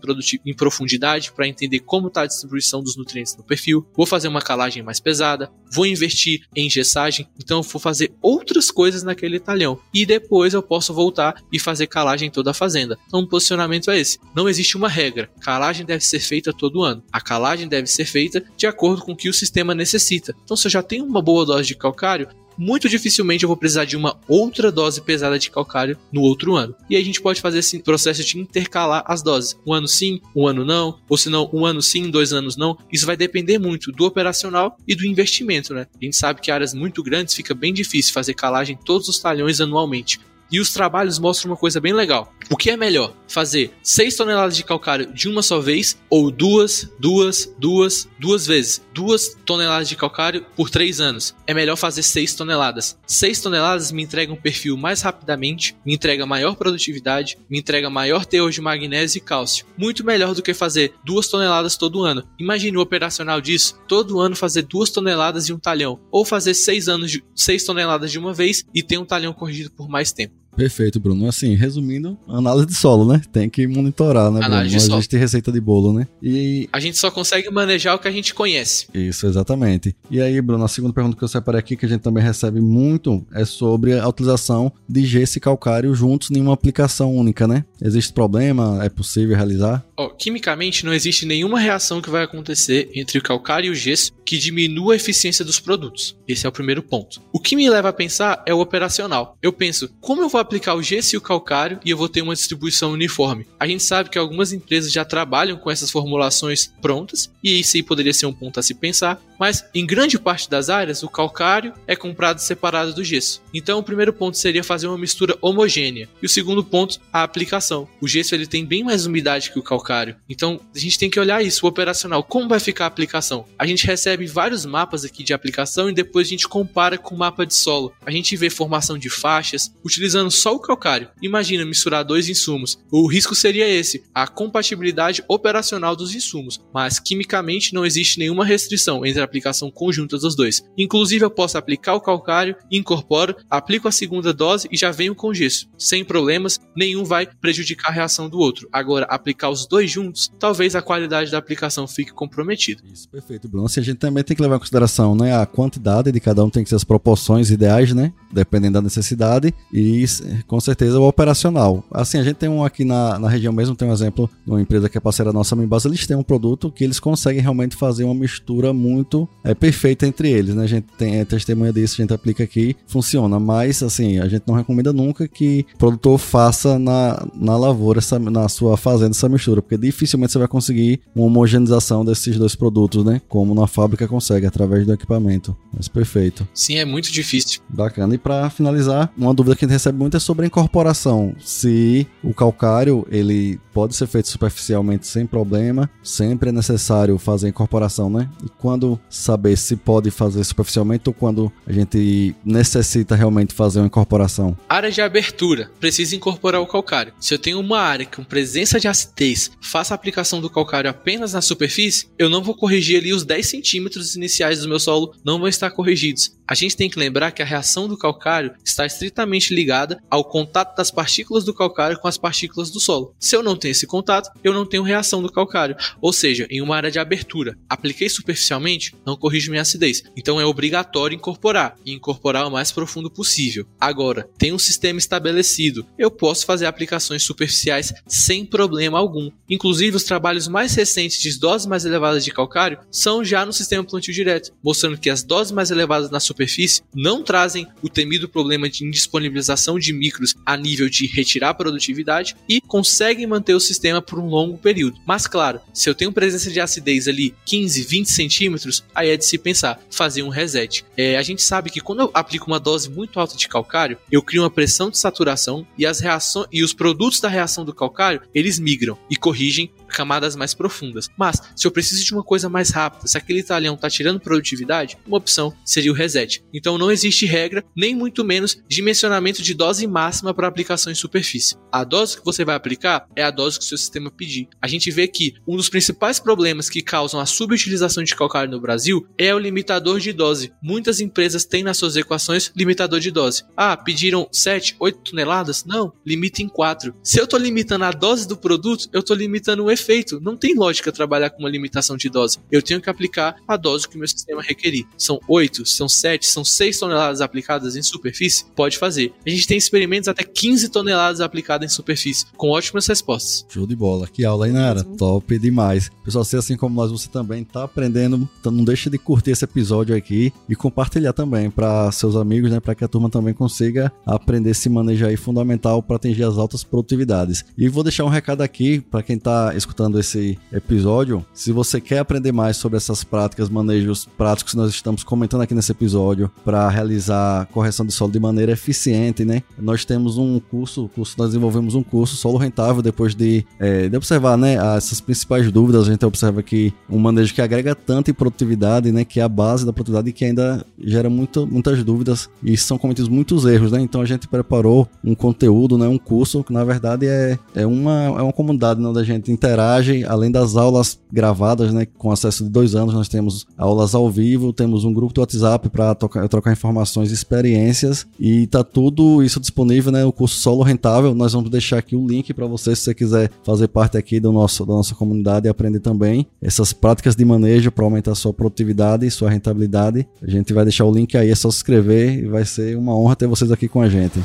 em 0.49 0.55
profundidade 0.55 1.33
para 1.33 1.45
entender 1.45 1.79
como 1.79 2.09
tá 2.09 2.21
a 2.21 2.25
distribuição 2.25 2.81
dos 2.81 2.95
nutrientes 2.95 3.35
no 3.35 3.43
perfil. 3.43 3.85
Vou 3.93 4.05
fazer 4.05 4.29
uma 4.29 4.41
calagem 4.41 4.81
mais 4.81 4.97
pesada. 4.97 5.51
Vou 5.69 5.85
investir 5.85 6.43
em 6.55 6.69
gessagem. 6.69 7.27
Então, 7.37 7.57
eu 7.57 7.63
vou 7.63 7.81
fazer 7.81 8.13
outras 8.21 8.71
coisas 8.71 9.03
naquele 9.03 9.41
talhão. 9.41 9.77
E 9.93 10.05
depois 10.05 10.53
eu 10.53 10.63
posso 10.63 10.93
voltar 10.93 11.35
e 11.51 11.59
fazer 11.59 11.87
calagem 11.87 12.29
em 12.29 12.31
toda 12.31 12.51
a 12.51 12.53
fazenda. 12.53 12.97
Então, 13.07 13.19
o 13.19 13.27
posicionamento 13.27 13.91
é 13.91 13.99
esse. 13.99 14.19
Não 14.33 14.47
existe 14.47 14.77
uma 14.77 14.87
regra. 14.87 15.29
Calagem 15.41 15.85
deve 15.85 16.05
ser 16.05 16.21
feita 16.21 16.53
todo 16.53 16.81
ano. 16.81 17.03
A 17.11 17.19
calagem 17.19 17.67
deve 17.67 17.87
ser 17.87 18.05
feita 18.05 18.41
de 18.55 18.67
acordo 18.67 19.01
com 19.01 19.11
o 19.11 19.17
que 19.17 19.27
o 19.27 19.33
sistema 19.33 19.75
necessita. 19.75 20.33
Então, 20.45 20.55
se 20.55 20.67
eu 20.67 20.71
já 20.71 20.81
tenho 20.81 21.03
uma 21.03 21.21
boa 21.21 21.45
dose 21.45 21.67
de 21.67 21.75
calcário, 21.75 22.29
muito 22.57 22.89
dificilmente 22.89 23.43
eu 23.43 23.47
vou 23.47 23.57
precisar 23.57 23.85
de 23.85 23.97
uma 23.97 24.19
outra 24.27 24.71
dose 24.71 25.01
pesada 25.01 25.37
de 25.37 25.49
calcário 25.49 25.97
no 26.11 26.21
outro 26.21 26.55
ano. 26.55 26.75
E 26.89 26.95
aí 26.95 27.01
a 27.01 27.05
gente 27.05 27.21
pode 27.21 27.41
fazer 27.41 27.59
esse 27.59 27.79
processo 27.79 28.23
de 28.23 28.37
intercalar 28.37 29.03
as 29.07 29.21
doses. 29.21 29.57
Um 29.65 29.73
ano 29.73 29.87
sim, 29.87 30.21
um 30.35 30.47
ano 30.47 30.65
não, 30.65 30.99
ou 31.09 31.17
se 31.17 31.29
não, 31.29 31.49
um 31.53 31.65
ano 31.65 31.81
sim, 31.81 32.09
dois 32.09 32.33
anos 32.33 32.55
não. 32.55 32.77
Isso 32.91 33.05
vai 33.05 33.17
depender 33.17 33.57
muito 33.59 33.91
do 33.91 34.05
operacional 34.05 34.77
e 34.87 34.95
do 34.95 35.05
investimento, 35.05 35.73
né? 35.73 35.87
A 35.99 36.03
gente 36.03 36.15
sabe 36.15 36.41
que 36.41 36.51
áreas 36.51 36.73
muito 36.73 37.03
grandes 37.03 37.33
fica 37.33 37.53
bem 37.53 37.73
difícil 37.73 38.13
fazer 38.13 38.33
calagem 38.33 38.77
todos 38.83 39.07
os 39.07 39.19
talhões 39.19 39.61
anualmente. 39.61 40.19
E 40.51 40.59
os 40.59 40.73
trabalhos 40.73 41.17
mostram 41.17 41.51
uma 41.51 41.57
coisa 41.57 41.79
bem 41.79 41.93
legal. 41.93 42.33
O 42.49 42.57
que 42.57 42.69
é 42.69 42.75
melhor? 42.75 43.15
Fazer 43.29 43.71
6 43.81 44.17
toneladas 44.17 44.57
de 44.57 44.65
calcário 44.65 45.13
de 45.13 45.29
uma 45.29 45.41
só 45.41 45.61
vez 45.61 45.97
ou 46.09 46.29
duas, 46.29 46.91
duas, 46.99 47.49
duas, 47.57 48.09
duas 48.19 48.45
vezes? 48.45 48.81
Duas 48.93 49.37
toneladas 49.45 49.87
de 49.87 49.95
calcário 49.95 50.45
por 50.53 50.69
3 50.69 50.99
anos. 50.99 51.33
É 51.47 51.53
melhor 51.53 51.77
fazer 51.77 52.03
6 52.03 52.35
toneladas. 52.35 52.99
6 53.07 53.39
toneladas 53.39 53.93
me 53.93 54.03
entrega 54.03 54.33
um 54.33 54.35
perfil 54.35 54.75
mais 54.75 55.01
rapidamente, 55.01 55.77
me 55.85 55.93
entrega 55.93 56.25
maior 56.25 56.57
produtividade, 56.57 57.37
me 57.49 57.59
entrega 57.59 57.89
maior 57.89 58.25
teor 58.25 58.51
de 58.51 58.59
magnésio 58.59 59.19
e 59.19 59.21
cálcio. 59.21 59.65
Muito 59.77 60.03
melhor 60.03 60.35
do 60.35 60.43
que 60.43 60.53
fazer 60.53 60.93
2 61.05 61.29
toneladas 61.29 61.77
todo 61.77 62.03
ano. 62.03 62.27
Imagine 62.37 62.75
o 62.75 62.81
operacional 62.81 63.39
disso, 63.39 63.79
todo 63.87 64.19
ano 64.19 64.35
fazer 64.35 64.63
2 64.63 64.89
toneladas 64.89 65.47
e 65.47 65.53
um 65.53 65.59
talhão. 65.59 66.01
Ou 66.11 66.25
fazer 66.25 66.53
6 66.53 66.89
anos 66.89 67.11
de 67.11 67.23
6 67.33 67.63
toneladas 67.63 68.11
de 68.11 68.19
uma 68.19 68.33
vez 68.33 68.65
e 68.73 68.83
ter 68.83 68.97
um 68.97 69.05
talhão 69.05 69.31
corrigido 69.31 69.71
por 69.71 69.87
mais 69.87 70.11
tempo. 70.11 70.40
Perfeito, 70.55 70.99
Bruno. 70.99 71.27
Assim, 71.27 71.55
resumindo, 71.55 72.17
análise 72.27 72.65
de 72.65 72.75
solo, 72.75 73.05
né? 73.05 73.21
Tem 73.31 73.49
que 73.49 73.67
monitorar, 73.67 74.31
né, 74.31 74.39
Bruno? 74.39 74.45
Análise 74.45 74.75
de 74.75 74.81
solo. 74.81 74.97
existe 74.97 75.17
receita 75.17 75.51
de 75.51 75.61
bolo, 75.61 75.93
né? 75.93 76.07
E... 76.21 76.69
A 76.71 76.79
gente 76.79 76.97
só 76.97 77.09
consegue 77.09 77.49
manejar 77.49 77.95
o 77.95 77.99
que 77.99 78.07
a 78.07 78.11
gente 78.11 78.33
conhece. 78.33 78.87
Isso, 78.93 79.25
exatamente. 79.27 79.95
E 80.09 80.21
aí, 80.21 80.41
Bruno, 80.41 80.63
a 80.63 80.67
segunda 80.67 80.93
pergunta 80.93 81.17
que 81.17 81.23
eu 81.23 81.27
separei 81.27 81.59
aqui, 81.59 81.75
que 81.75 81.85
a 81.85 81.89
gente 81.89 82.01
também 82.01 82.23
recebe 82.23 82.59
muito, 82.61 83.25
é 83.33 83.45
sobre 83.45 83.97
a 83.97 84.07
utilização 84.07 84.71
de 84.87 85.05
gesso 85.05 85.37
e 85.37 85.41
calcário 85.41 85.93
juntos 85.95 86.31
em 86.31 86.41
uma 86.41 86.53
aplicação 86.53 87.15
única, 87.15 87.47
né? 87.47 87.65
Existe 87.81 88.13
problema? 88.13 88.83
É 88.83 88.89
possível 88.89 89.35
realizar? 89.35 89.83
Quimicamente, 90.09 90.85
não 90.85 90.93
existe 90.93 91.25
nenhuma 91.25 91.59
reação 91.59 92.01
que 92.01 92.09
vai 92.09 92.23
acontecer 92.23 92.89
entre 92.93 93.17
o 93.17 93.21
calcário 93.21 93.67
e 93.67 93.71
o 93.71 93.75
gesso 93.75 94.11
que 94.25 94.37
diminua 94.37 94.93
a 94.93 94.95
eficiência 94.95 95.43
dos 95.43 95.59
produtos. 95.59 96.17
Esse 96.27 96.45
é 96.45 96.49
o 96.49 96.51
primeiro 96.53 96.81
ponto. 96.81 97.21
O 97.33 97.39
que 97.39 97.55
me 97.55 97.69
leva 97.69 97.89
a 97.89 97.93
pensar 97.93 98.41
é 98.45 98.53
o 98.53 98.59
operacional. 98.59 99.37
Eu 99.41 99.51
penso, 99.51 99.89
como 99.99 100.21
eu 100.21 100.29
vou 100.29 100.39
aplicar 100.39 100.75
o 100.75 100.83
gesso 100.83 101.15
e 101.15 101.17
o 101.17 101.21
calcário 101.21 101.79
e 101.83 101.89
eu 101.89 101.97
vou 101.97 102.07
ter 102.07 102.21
uma 102.21 102.33
distribuição 102.33 102.93
uniforme? 102.93 103.45
A 103.59 103.67
gente 103.67 103.83
sabe 103.83 104.09
que 104.09 104.17
algumas 104.17 104.53
empresas 104.53 104.91
já 104.91 105.03
trabalham 105.03 105.57
com 105.57 105.69
essas 105.69 105.91
formulações 105.91 106.73
prontas, 106.81 107.29
e 107.43 107.59
isso 107.59 107.75
aí 107.75 107.83
poderia 107.83 108.13
ser 108.13 108.25
um 108.25 108.33
ponto 108.33 108.59
a 108.59 108.63
se 108.63 108.73
pensar, 108.73 109.21
mas 109.37 109.65
em 109.73 109.85
grande 109.85 110.17
parte 110.19 110.49
das 110.49 110.69
áreas, 110.69 111.03
o 111.03 111.09
calcário 111.09 111.73
é 111.87 111.95
comprado 111.95 112.39
separado 112.39 112.93
do 112.93 113.03
gesso. 113.03 113.41
Então, 113.53 113.79
o 113.79 113.83
primeiro 113.83 114.13
ponto 114.13 114.37
seria 114.37 114.63
fazer 114.63 114.87
uma 114.87 114.97
mistura 114.97 115.37
homogênea. 115.41 116.07
E 116.21 116.25
o 116.25 116.29
segundo 116.29 116.63
ponto, 116.63 116.99
a 117.11 117.23
aplicação. 117.23 117.87
O 117.99 118.07
gesso 118.07 118.33
ele 118.35 118.47
tem 118.47 118.65
bem 118.65 118.83
mais 118.83 119.05
umidade 119.05 119.51
que 119.51 119.59
o 119.59 119.63
calcário. 119.63 119.81
Então, 120.29 120.59
a 120.73 120.79
gente 120.79 120.97
tem 120.97 121.09
que 121.09 121.19
olhar 121.19 121.43
isso, 121.43 121.65
o 121.65 121.69
operacional. 121.69 122.23
Como 122.23 122.47
vai 122.47 122.59
ficar 122.59 122.85
a 122.85 122.87
aplicação? 122.87 123.45
A 123.57 123.65
gente 123.65 123.85
recebe 123.85 124.25
vários 124.25 124.65
mapas 124.65 125.03
aqui 125.03 125.23
de 125.23 125.33
aplicação 125.33 125.89
e 125.89 125.93
depois 125.93 126.27
a 126.27 126.29
gente 126.29 126.47
compara 126.47 126.97
com 126.97 127.15
o 127.15 127.17
mapa 127.17 127.45
de 127.45 127.53
solo. 127.53 127.93
A 128.05 128.11
gente 128.11 128.35
vê 128.35 128.49
formação 128.49 128.97
de 128.97 129.09
faixas 129.09 129.73
utilizando 129.83 130.31
só 130.31 130.55
o 130.55 130.59
calcário. 130.59 131.09
Imagina 131.21 131.65
misturar 131.65 132.03
dois 132.03 132.29
insumos. 132.29 132.79
O 132.91 133.07
risco 133.07 133.35
seria 133.35 133.67
esse, 133.67 134.03
a 134.13 134.27
compatibilidade 134.27 135.23
operacional 135.27 135.95
dos 135.95 136.13
insumos. 136.13 136.59
Mas 136.73 136.99
quimicamente 136.99 137.73
não 137.73 137.85
existe 137.85 138.19
nenhuma 138.19 138.45
restrição 138.45 139.05
entre 139.05 139.21
a 139.21 139.23
aplicação 139.23 139.71
conjunta 139.71 140.17
dos 140.17 140.35
dois. 140.35 140.61
Inclusive, 140.77 141.25
eu 141.25 141.31
posso 141.31 141.57
aplicar 141.57 141.95
o 141.95 142.01
calcário, 142.01 142.55
incorporo, 142.71 143.35
aplico 143.49 143.87
a 143.87 143.91
segunda 143.91 144.33
dose 144.33 144.67
e 144.71 144.77
já 144.77 144.91
venho 144.91 145.15
com 145.15 145.33
gesso. 145.33 145.67
Sem 145.77 146.03
problemas, 146.03 146.59
nenhum 146.75 147.03
vai 147.03 147.25
prejudicar 147.25 147.89
a 147.89 147.93
reação 147.93 148.29
do 148.29 148.37
outro. 148.37 148.67
Agora, 148.71 149.05
aplicar 149.05 149.49
os 149.49 149.67
dois 149.67 149.80
juntos, 149.87 150.31
talvez 150.39 150.75
a 150.75 150.81
qualidade 150.81 151.31
da 151.31 151.37
aplicação 151.37 151.87
fique 151.87 152.11
comprometida. 152.11 152.81
Isso, 152.91 153.07
perfeito, 153.09 153.47
Bruno. 153.47 153.65
Assim, 153.65 153.79
a 153.79 153.83
gente 153.83 153.97
também 153.97 154.23
tem 154.23 154.35
que 154.35 154.41
levar 154.41 154.55
em 154.55 154.59
consideração 154.59 155.15
né, 155.15 155.35
a 155.35 155.45
quantidade 155.45 156.11
de 156.11 156.19
cada 156.19 156.43
um, 156.43 156.49
tem 156.49 156.63
que 156.63 156.69
ser 156.69 156.75
as 156.75 156.83
proporções 156.83 157.49
ideais, 157.49 157.93
né? 157.93 158.11
Dependendo 158.31 158.73
da 158.73 158.81
necessidade, 158.81 159.53
e 159.73 160.05
com 160.47 160.59
certeza 160.59 160.99
o 160.99 161.07
operacional. 161.07 161.83
Assim, 161.91 162.17
a 162.17 162.23
gente 162.23 162.37
tem 162.37 162.49
um 162.49 162.63
aqui 162.63 162.85
na, 162.85 163.19
na 163.19 163.29
região 163.29 163.51
mesmo, 163.51 163.75
tem 163.75 163.87
um 163.87 163.93
exemplo 163.93 164.29
de 164.45 164.51
uma 164.51 164.61
empresa 164.61 164.89
que 164.89 164.97
é 164.97 165.01
parceira 165.01 165.33
nossa, 165.33 165.55
a 165.55 165.57
Mimbasa, 165.57 165.87
eles 165.87 166.07
têm 166.07 166.15
um 166.15 166.23
produto 166.23 166.71
que 166.71 166.83
eles 166.83 166.99
conseguem 166.99 167.41
realmente 167.41 167.75
fazer 167.75 168.03
uma 168.03 168.15
mistura 168.15 168.73
muito 168.73 169.27
é 169.43 169.53
perfeita 169.53 170.05
entre 170.05 170.29
eles, 170.29 170.55
né? 170.55 170.63
A 170.63 170.67
gente 170.67 170.87
tem 170.97 171.19
é, 171.19 171.25
testemunha 171.25 171.73
disso, 171.73 171.95
a 171.97 172.01
gente 172.03 172.13
aplica 172.13 172.43
aqui, 172.43 172.75
funciona. 172.87 173.39
Mas, 173.39 173.81
assim, 173.83 174.19
a 174.19 174.27
gente 174.27 174.43
não 174.47 174.55
recomenda 174.55 174.93
nunca 174.93 175.27
que 175.27 175.65
o 175.73 175.77
produtor 175.77 176.17
faça 176.17 176.77
na, 176.77 177.25
na 177.35 177.57
lavoura, 177.57 177.99
essa, 177.99 178.19
na 178.19 178.47
sua 178.47 178.77
fazenda, 178.77 179.11
essa 179.11 179.29
mistura, 179.29 179.60
porque 179.61 179.77
dificilmente 179.77 180.31
você 180.31 180.39
vai 180.39 180.47
conseguir 180.47 181.01
uma 181.15 181.25
homogeneização 181.25 182.03
desses 182.03 182.37
dois 182.37 182.55
produtos, 182.55 183.03
né? 183.03 183.21
Como 183.27 183.53
na 183.53 183.67
fábrica 183.67 184.07
consegue, 184.07 184.45
através 184.45 184.85
do 184.85 184.93
equipamento. 184.93 185.55
Mas 185.73 185.87
perfeito. 185.87 186.47
Sim, 186.53 186.77
é 186.77 186.85
muito 186.85 187.11
difícil. 187.11 187.61
Bacana. 187.69 188.15
E 188.15 188.17
para 188.17 188.49
finalizar, 188.49 189.11
uma 189.17 189.33
dúvida 189.33 189.55
que 189.55 189.65
a 189.65 189.67
gente 189.67 189.73
recebe 189.73 189.97
muito 189.97 190.17
é 190.17 190.19
sobre 190.19 190.45
a 190.45 190.47
incorporação. 190.47 191.35
Se 191.39 192.07
o 192.23 192.33
calcário, 192.33 193.05
ele 193.09 193.59
pode 193.73 193.95
ser 193.95 194.07
feito 194.07 194.27
superficialmente 194.27 195.07
sem 195.07 195.25
problema, 195.25 195.89
sempre 196.03 196.49
é 196.49 196.51
necessário 196.51 197.17
fazer 197.17 197.47
a 197.47 197.49
incorporação, 197.49 198.09
né? 198.09 198.29
E 198.43 198.49
quando 198.49 198.99
saber 199.09 199.57
se 199.57 199.75
pode 199.75 200.11
fazer 200.11 200.43
superficialmente 200.43 201.03
ou 201.07 201.13
quando 201.13 201.51
a 201.65 201.71
gente 201.71 202.35
necessita 202.43 203.15
realmente 203.15 203.53
fazer 203.53 203.79
uma 203.79 203.87
incorporação? 203.87 204.57
Área 204.67 204.91
de 204.91 205.01
abertura. 205.01 205.69
Precisa 205.79 206.15
incorporar 206.15 206.61
o 206.61 206.67
calcário. 206.67 207.13
Se 207.19 207.33
eu 207.33 207.39
tenho 207.39 207.59
uma 207.59 207.79
área 207.79 208.05
com 208.05 208.23
presença 208.23 208.79
de 208.79 208.87
acidez, 208.87 209.50
faço 209.59 209.93
a 209.93 209.95
aplicação 209.95 210.39
do 210.39 210.49
calcário 210.49 210.89
apenas 210.89 211.33
na 211.33 211.41
superfície, 211.41 212.07
eu 212.17 212.29
não 212.29 212.43
vou 212.43 212.55
corrigir 212.55 212.99
ali 212.99 213.13
os 213.13 213.23
10 213.23 213.45
centímetros 213.45 214.15
iniciais 214.15 214.59
do 214.59 214.69
meu 214.69 214.79
solo, 214.79 215.13
não 215.23 215.39
vão 215.39 215.47
estar 215.47 215.71
corrigidos. 215.71 216.35
A 216.51 216.53
gente 216.53 216.75
tem 216.75 216.89
que 216.89 216.99
lembrar 216.99 217.31
que 217.31 217.41
a 217.41 217.45
reação 217.45 217.87
do 217.87 217.97
calcário 217.97 218.53
está 218.61 218.85
estritamente 218.85 219.55
ligada 219.55 220.03
ao 220.09 220.21
contato 220.21 220.75
das 220.75 220.91
partículas 220.91 221.45
do 221.45 221.53
calcário 221.53 221.97
com 221.97 222.09
as 222.09 222.17
partículas 222.17 222.69
do 222.69 222.77
solo. 222.77 223.15
Se 223.17 223.37
eu 223.37 223.41
não 223.41 223.55
tenho 223.55 223.71
esse 223.71 223.87
contato, 223.87 224.29
eu 224.43 224.51
não 224.51 224.65
tenho 224.65 224.83
reação 224.83 225.21
do 225.21 225.31
calcário. 225.31 225.77
Ou 226.01 226.11
seja, 226.11 226.45
em 226.49 226.61
uma 226.61 226.75
área 226.75 226.91
de 226.91 226.99
abertura, 226.99 227.57
apliquei 227.69 228.09
superficialmente, 228.09 228.93
não 229.05 229.15
corrijo 229.15 229.49
minha 229.49 229.61
acidez. 229.61 230.03
Então 230.13 230.41
é 230.41 230.45
obrigatório 230.45 231.15
incorporar 231.15 231.77
e 231.85 231.93
incorporar 231.93 232.45
o 232.45 232.51
mais 232.51 232.69
profundo 232.69 233.09
possível. 233.09 233.65
Agora, 233.79 234.29
tem 234.37 234.51
um 234.51 234.59
sistema 234.59 234.99
estabelecido. 234.99 235.85
Eu 235.97 236.11
posso 236.11 236.45
fazer 236.45 236.65
aplicações 236.65 237.23
superficiais 237.23 237.93
sem 238.05 238.45
problema 238.45 238.99
algum. 238.99 239.31
Inclusive, 239.49 239.95
os 239.95 240.03
trabalhos 240.03 240.49
mais 240.49 240.75
recentes 240.75 241.21
de 241.21 241.39
doses 241.39 241.65
mais 241.65 241.85
elevadas 241.85 242.25
de 242.25 242.31
calcário 242.31 242.79
são 242.91 243.23
já 243.23 243.45
no 243.45 243.53
sistema 243.53 243.85
plantio 243.85 244.13
direto, 244.13 244.51
mostrando 244.61 244.97
que 244.97 245.09
as 245.09 245.23
doses 245.23 245.53
mais 245.53 245.71
elevadas 245.71 246.11
na 246.11 246.19
superfície 246.19 246.40
superfície 246.41 246.81
não 246.93 247.23
trazem 247.23 247.67
o 247.81 247.89
temido 247.89 248.27
problema 248.27 248.69
de 248.69 248.83
indisponibilização 248.85 249.77
de 249.77 249.93
micros 249.93 250.35
a 250.45 250.57
nível 250.57 250.89
de 250.89 251.05
retirar 251.05 251.53
produtividade 251.53 252.35
e 252.49 252.59
conseguem 252.59 253.27
manter 253.27 253.53
o 253.53 253.59
sistema 253.59 254.01
por 254.01 254.19
um 254.19 254.27
longo 254.27 254.57
período. 254.57 254.99
Mas 255.05 255.27
claro, 255.27 255.61
se 255.73 255.89
eu 255.89 255.95
tenho 255.95 256.11
presença 256.11 256.49
de 256.49 256.59
acidez 256.59 257.07
ali 257.07 257.35
15, 257.45 257.83
20 257.83 258.11
centímetros, 258.11 258.83
aí 258.93 259.09
é 259.09 259.17
de 259.17 259.25
se 259.25 259.37
pensar, 259.37 259.79
fazer 259.89 260.23
um 260.23 260.29
reset. 260.29 260.83
É, 260.97 261.17
a 261.17 261.21
gente 261.21 261.41
sabe 261.41 261.69
que 261.69 261.81
quando 261.81 262.01
eu 262.01 262.11
aplico 262.13 262.47
uma 262.47 262.59
dose 262.59 262.89
muito 262.89 263.19
alta 263.19 263.37
de 263.37 263.47
calcário, 263.47 263.97
eu 264.11 264.21
crio 264.21 264.43
uma 264.43 264.49
pressão 264.49 264.89
de 264.89 264.97
saturação 264.97 265.65
e 265.77 265.85
as 265.85 265.99
reações 265.99 266.47
e 266.51 266.63
os 266.63 266.73
produtos 266.73 267.19
da 267.19 267.29
reação 267.29 267.63
do 267.63 267.73
calcário, 267.73 268.21
eles 268.33 268.59
migram 268.59 268.97
e 269.09 269.15
corrigem 269.15 269.71
camadas 269.91 270.35
mais 270.35 270.53
profundas. 270.53 271.09
Mas, 271.17 271.41
se 271.55 271.67
eu 271.67 271.71
preciso 271.71 272.03
de 272.03 272.13
uma 272.13 272.23
coisa 272.23 272.49
mais 272.49 272.69
rápida, 272.69 273.07
se 273.07 273.17
aquele 273.17 273.43
talhão 273.43 273.75
está 273.75 273.89
tirando 273.89 274.19
produtividade, 274.19 274.97
uma 275.05 275.17
opção 275.17 275.53
seria 275.65 275.91
o 275.91 275.95
reset. 275.95 276.30
Então 276.53 276.77
não 276.77 276.91
existe 276.91 277.25
regra, 277.25 277.63
nem 277.75 277.95
muito 277.95 278.23
menos 278.23 278.61
dimensionamento 278.67 279.41
de 279.41 279.53
dose 279.53 279.85
máxima 279.87 280.33
para 280.33 280.47
aplicação 280.47 280.91
em 280.91 280.95
superfície. 280.95 281.55
A 281.71 281.83
dose 281.83 282.17
que 282.17 282.25
você 282.25 282.45
vai 282.45 282.55
aplicar 282.55 283.07
é 283.15 283.23
a 283.23 283.31
dose 283.31 283.57
que 283.57 283.65
o 283.65 283.67
seu 283.67 283.77
sistema 283.77 284.11
pedir. 284.11 284.47
A 284.61 284.67
gente 284.67 284.91
vê 284.91 285.07
que 285.07 285.33
um 285.47 285.55
dos 285.55 285.69
principais 285.69 286.19
problemas 286.19 286.69
que 286.69 286.81
causam 286.81 287.19
a 287.19 287.25
subutilização 287.25 288.03
de 288.03 288.15
calcário 288.15 288.51
no 288.51 288.61
Brasil 288.61 289.05
é 289.17 289.33
o 289.33 289.39
limitador 289.39 289.99
de 289.99 290.13
dose. 290.13 290.51
Muitas 290.61 290.99
empresas 290.99 291.45
têm 291.45 291.63
nas 291.63 291.77
suas 291.77 291.95
equações 291.95 292.51
limitador 292.55 292.99
de 292.99 293.11
dose. 293.11 293.43
Ah, 293.55 293.75
pediram 293.75 294.27
7, 294.31 294.75
8 294.79 294.99
toneladas? 295.11 295.65
Não, 295.65 295.93
limita 296.05 296.41
em 296.41 296.47
4. 296.47 296.93
Se 297.03 297.19
eu 297.19 297.23
estou 297.23 297.39
limitando 297.39 297.85
a 297.85 297.91
dose 297.91 298.27
do 298.27 298.37
produto, 298.37 298.89
eu 298.93 298.99
estou 298.99 299.15
limitando 299.15 299.63
o 299.63 299.71
efeito. 299.71 300.19
Não 300.19 300.37
tem 300.37 300.55
lógica 300.55 300.91
trabalhar 300.91 301.29
com 301.29 301.39
uma 301.39 301.49
limitação 301.49 301.97
de 301.97 302.09
dose. 302.09 302.39
Eu 302.51 302.61
tenho 302.61 302.81
que 302.81 302.89
aplicar 302.89 303.35
a 303.47 303.57
dose 303.57 303.87
que 303.87 303.95
o 303.95 303.99
meu 303.99 304.07
sistema 304.07 304.41
requerir. 304.41 304.85
São 304.97 305.19
8, 305.27 305.65
são 305.65 305.87
7, 305.87 306.10
são 306.19 306.45
6 306.45 306.79
toneladas 306.79 307.21
aplicadas 307.21 307.75
em 307.75 307.81
superfície? 307.81 308.45
Pode 308.55 308.77
fazer. 308.77 309.13
A 309.25 309.29
gente 309.29 309.47
tem 309.47 309.57
experimentos 309.57 310.07
até 310.07 310.23
15 310.23 310.69
toneladas 310.69 311.21
aplicadas 311.21 311.71
em 311.71 311.73
superfície, 311.73 312.25
com 312.37 312.49
ótimas 312.49 312.87
respostas. 312.87 313.45
Show 313.49 313.67
de 313.67 313.75
bola. 313.75 314.07
Que 314.07 314.23
aula, 314.23 314.47
hein, 314.47 314.53
Nara? 314.53 314.83
Top 314.83 315.37
demais. 315.37 315.89
Pessoal, 316.05 316.23
se 316.23 316.37
assim 316.37 316.55
como 316.55 316.75
nós, 316.75 316.91
você 316.91 317.09
também 317.09 317.41
está 317.41 317.63
aprendendo, 317.63 318.29
então 318.39 318.51
não 318.51 318.63
deixe 318.63 318.89
de 318.89 318.97
curtir 318.97 319.31
esse 319.31 319.43
episódio 319.43 319.95
aqui 319.95 320.33
e 320.47 320.55
compartilhar 320.55 321.13
também 321.13 321.49
para 321.49 321.91
seus 321.91 322.15
amigos, 322.15 322.51
né, 322.51 322.59
para 322.59 322.75
que 322.75 322.83
a 322.83 322.87
turma 322.87 323.09
também 323.09 323.33
consiga 323.33 323.91
aprender 324.05 324.51
esse 324.51 324.69
manejo 324.69 325.05
aí 325.05 325.17
fundamental 325.17 325.81
para 325.81 325.95
atingir 325.95 326.23
as 326.23 326.37
altas 326.37 326.63
produtividades. 326.63 327.43
E 327.57 327.67
vou 327.67 327.83
deixar 327.83 328.05
um 328.05 328.09
recado 328.09 328.41
aqui 328.41 328.79
para 328.79 329.03
quem 329.03 329.17
está 329.17 329.53
escutando 329.55 329.71
escutando 329.71 329.99
esse 329.99 330.37
episódio, 330.51 331.25
se 331.33 331.51
você 331.51 331.81
quer 331.81 331.99
aprender 331.99 332.31
mais 332.31 332.57
sobre 332.57 332.77
essas 332.77 333.03
práticas, 333.03 333.49
manejos 333.49 334.05
práticos 334.17 334.51
que 334.51 334.57
nós 334.57 334.69
estamos 334.69 335.03
comentando 335.03 335.41
aqui 335.41 335.55
nesse 335.55 335.71
episódio 335.71 336.00
para 336.43 336.69
realizar 336.69 337.47
correção 337.47 337.85
de 337.85 337.91
solo 337.91 338.11
de 338.11 338.19
maneira 338.19 338.51
eficiente, 338.51 339.23
né? 339.25 339.43
Nós 339.57 339.85
temos 339.85 340.17
um 340.17 340.39
curso, 340.39 340.89
curso 340.93 341.15
nós 341.17 341.29
desenvolvemos 341.29 341.75
um 341.75 341.83
curso 341.83 342.15
solo 342.15 342.37
rentável 342.37 342.81
depois 342.81 343.15
de, 343.15 343.45
é, 343.59 343.87
de 343.87 343.95
observar, 343.95 344.37
né, 344.37 344.55
essas 344.77 344.99
principais 345.01 345.51
dúvidas. 345.51 345.87
A 345.87 345.91
gente 345.91 346.05
observa 346.05 346.41
que 346.41 346.73
um 346.89 346.99
manejo 346.99 347.33
que 347.33 347.41
agrega 347.41 347.75
tanto 347.75 348.11
em 348.11 348.13
produtividade, 348.13 348.91
né, 348.91 349.03
que 349.05 349.19
é 349.19 349.23
a 349.23 349.29
base 349.29 349.65
da 349.65 349.73
produtividade 349.73 350.09
e 350.09 350.13
que 350.13 350.25
ainda 350.25 350.65
gera 350.79 351.09
muito, 351.09 351.45
muitas 351.47 351.83
dúvidas 351.83 352.29
e 352.43 352.57
são 352.57 352.77
cometidos 352.77 353.09
muitos 353.09 353.45
erros, 353.45 353.71
né? 353.71 353.81
Então 353.81 354.01
a 354.01 354.05
gente 354.05 354.27
preparou 354.27 354.87
um 355.03 355.15
conteúdo, 355.15 355.77
né, 355.77 355.87
um 355.87 355.97
curso 355.97 356.43
que 356.43 356.53
na 356.53 356.63
verdade 356.63 357.07
é, 357.07 357.37
é 357.55 357.65
uma 357.65 358.05
é 358.05 358.21
uma 358.21 358.33
comunidade 358.33 358.81
né, 358.81 358.87
onde 358.87 358.99
a 358.99 359.03
gente 359.03 359.31
interage, 359.31 360.03
além 360.05 360.31
das 360.31 360.55
aulas 360.55 360.99
gravadas, 361.11 361.73
né, 361.73 361.85
com 361.97 362.11
acesso 362.11 362.43
de 362.43 362.49
dois 362.49 362.75
anos, 362.75 362.93
nós 362.93 363.07
temos 363.07 363.45
aulas 363.57 363.93
ao 363.93 364.09
vivo, 364.09 364.53
temos 364.53 364.83
um 364.83 364.93
grupo 364.93 365.13
do 365.13 365.21
WhatsApp 365.21 365.69
para 365.69 365.90
trocar, 365.95 366.27
trocar 366.27 366.51
informações 366.51 367.11
experiências 367.11 368.05
e 368.19 368.47
tá 368.47 368.63
tudo 368.63 369.23
isso 369.23 369.39
disponível, 369.39 369.91
né, 369.91 370.05
o 370.05 370.11
curso 370.11 370.39
Solo 370.39 370.63
Rentável. 370.63 371.13
Nós 371.13 371.33
vamos 371.33 371.49
deixar 371.49 371.77
aqui 371.77 371.95
o 371.95 372.05
link 372.05 372.33
para 372.33 372.45
você 372.45 372.75
se 372.75 372.83
você 372.83 372.93
quiser 372.93 373.31
fazer 373.43 373.67
parte 373.67 373.97
aqui 373.97 374.19
do 374.19 374.31
nosso, 374.31 374.65
da 374.65 374.73
nossa 374.73 374.95
comunidade 374.95 375.47
e 375.47 375.49
aprender 375.49 375.79
também 375.79 376.27
essas 376.41 376.73
práticas 376.73 377.15
de 377.15 377.25
manejo 377.25 377.71
para 377.71 377.85
aumentar 377.85 378.15
sua 378.15 378.33
produtividade 378.33 379.05
e 379.05 379.11
sua 379.11 379.29
rentabilidade. 379.29 380.07
A 380.21 380.29
gente 380.29 380.53
vai 380.53 380.63
deixar 380.63 380.85
o 380.85 380.91
link 380.91 381.17
aí, 381.17 381.29
é 381.29 381.35
só 381.35 381.49
se 381.49 381.57
inscrever 381.57 382.19
e 382.19 382.27
vai 382.27 382.45
ser 382.45 382.77
uma 382.77 382.95
honra 382.95 383.15
ter 383.15 383.27
vocês 383.27 383.51
aqui 383.51 383.67
com 383.67 383.81
a 383.81 383.89
gente. 383.89 384.19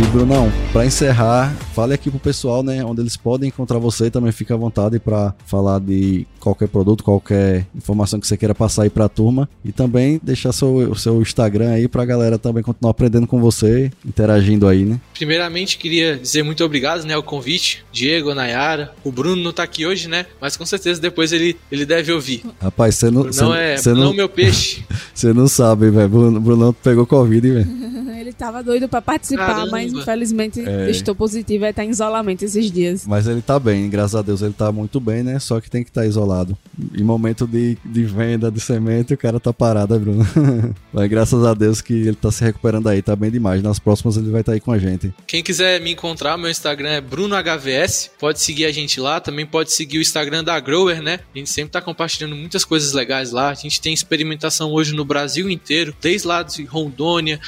E 0.00 0.02
Brunão, 0.04 0.50
para 0.72 0.86
encerrar, 0.86 1.54
fale 1.74 1.92
aqui 1.92 2.10
pro 2.10 2.18
pessoal, 2.18 2.62
né, 2.62 2.82
onde 2.82 3.02
eles 3.02 3.18
podem 3.18 3.48
encontrar 3.48 3.78
você, 3.78 4.10
também 4.10 4.32
fica 4.32 4.54
à 4.54 4.56
vontade 4.56 4.98
para 4.98 5.34
falar 5.44 5.78
de 5.78 6.26
qualquer 6.40 6.68
produto, 6.68 7.04
qualquer 7.04 7.66
informação 7.76 8.18
que 8.18 8.26
você 8.26 8.34
queira 8.34 8.54
passar 8.54 8.84
aí 8.84 8.90
para 8.90 9.04
a 9.04 9.08
turma 9.10 9.46
e 9.62 9.72
também 9.72 10.18
deixar 10.22 10.52
seu, 10.52 10.90
o 10.90 10.96
seu 10.96 11.20
Instagram 11.20 11.72
aí 11.72 11.86
para 11.86 12.02
a 12.02 12.06
galera 12.06 12.38
também 12.38 12.62
continuar 12.62 12.92
aprendendo 12.92 13.26
com 13.26 13.38
você, 13.38 13.92
interagindo 14.04 14.66
aí, 14.66 14.86
né? 14.86 14.98
Primeiramente, 15.12 15.76
queria 15.76 16.16
dizer 16.16 16.42
muito 16.42 16.64
obrigado, 16.64 17.04
né, 17.04 17.12
ao 17.12 17.22
convite, 17.22 17.84
Diego, 17.92 18.34
Nayara, 18.34 18.94
o 19.04 19.12
Bruno 19.12 19.42
não 19.42 19.52
tá 19.52 19.64
aqui 19.64 19.84
hoje, 19.84 20.08
né, 20.08 20.24
mas 20.40 20.56
com 20.56 20.64
certeza 20.64 20.98
depois 20.98 21.30
ele, 21.30 21.58
ele 21.70 21.84
deve 21.84 22.10
ouvir. 22.10 22.42
Rapaz, 22.58 22.94
você 22.94 23.10
não... 23.10 23.24
Não 23.24 23.54
é, 23.54 23.76
cê 23.76 23.92
não, 23.92 24.14
meu 24.14 24.30
peixe. 24.30 24.82
Você 25.12 25.34
não 25.34 25.48
sabe, 25.48 25.90
velho, 25.90 26.08
Bruno, 26.08 26.40
Bruno 26.40 26.72
pegou 26.72 27.04
Covid, 27.04 27.50
velho. 27.50 27.68
ele 28.30 28.32
tava 28.32 28.62
doido 28.62 28.88
para 28.88 29.02
participar, 29.02 29.46
Caramba. 29.46 29.70
mas 29.72 29.89
infelizmente 29.92 30.60
é. 30.60 30.90
estou 30.90 31.14
positivo, 31.14 31.60
vai 31.60 31.70
estar 31.70 31.84
em 31.84 31.90
isolamento 31.90 32.44
esses 32.44 32.70
dias. 32.70 33.06
Mas 33.06 33.26
ele 33.26 33.42
tá 33.42 33.58
bem, 33.58 33.88
graças 33.88 34.14
a 34.14 34.22
Deus 34.22 34.42
ele 34.42 34.52
tá 34.52 34.72
muito 34.72 34.98
bem, 35.00 35.22
né, 35.22 35.38
só 35.38 35.60
que 35.60 35.70
tem 35.70 35.82
que 35.82 35.90
estar 35.90 36.02
tá 36.02 36.06
isolado. 36.06 36.56
Em 36.96 37.02
momento 37.02 37.46
de, 37.46 37.76
de 37.84 38.04
venda 38.04 38.50
de 38.50 38.60
semente, 38.60 39.14
o 39.14 39.18
cara 39.18 39.38
tá 39.38 39.52
parado, 39.52 39.94
né, 39.94 40.00
Bruno? 40.00 40.26
mas 40.92 41.08
graças 41.08 41.44
a 41.44 41.54
Deus 41.54 41.80
que 41.80 41.92
ele 41.92 42.16
tá 42.16 42.30
se 42.30 42.42
recuperando 42.42 42.88
aí, 42.88 43.02
tá 43.02 43.14
bem 43.14 43.30
demais. 43.30 43.62
Nas 43.62 43.78
próximas 43.78 44.16
ele 44.16 44.30
vai 44.30 44.40
estar 44.40 44.52
tá 44.52 44.54
aí 44.54 44.60
com 44.60 44.72
a 44.72 44.78
gente. 44.78 45.12
Quem 45.26 45.42
quiser 45.42 45.80
me 45.80 45.92
encontrar, 45.92 46.36
meu 46.36 46.50
Instagram 46.50 46.90
é 46.90 47.00
BrunoHVS, 47.00 48.10
pode 48.18 48.40
seguir 48.40 48.64
a 48.64 48.72
gente 48.72 49.00
lá, 49.00 49.20
também 49.20 49.46
pode 49.46 49.72
seguir 49.72 49.98
o 49.98 50.00
Instagram 50.00 50.42
da 50.42 50.58
Grower, 50.58 51.02
né? 51.02 51.20
A 51.34 51.38
gente 51.38 51.50
sempre 51.50 51.72
tá 51.72 51.80
compartilhando 51.80 52.34
muitas 52.34 52.64
coisas 52.64 52.92
legais 52.92 53.30
lá. 53.30 53.50
A 53.50 53.54
gente 53.54 53.80
tem 53.80 53.92
experimentação 53.92 54.72
hoje 54.72 54.94
no 54.94 55.04
Brasil 55.04 55.50
inteiro, 55.50 55.94
desde 56.00 56.26
lá 56.26 56.42
de 56.42 56.64
Rondônia, 56.64 57.40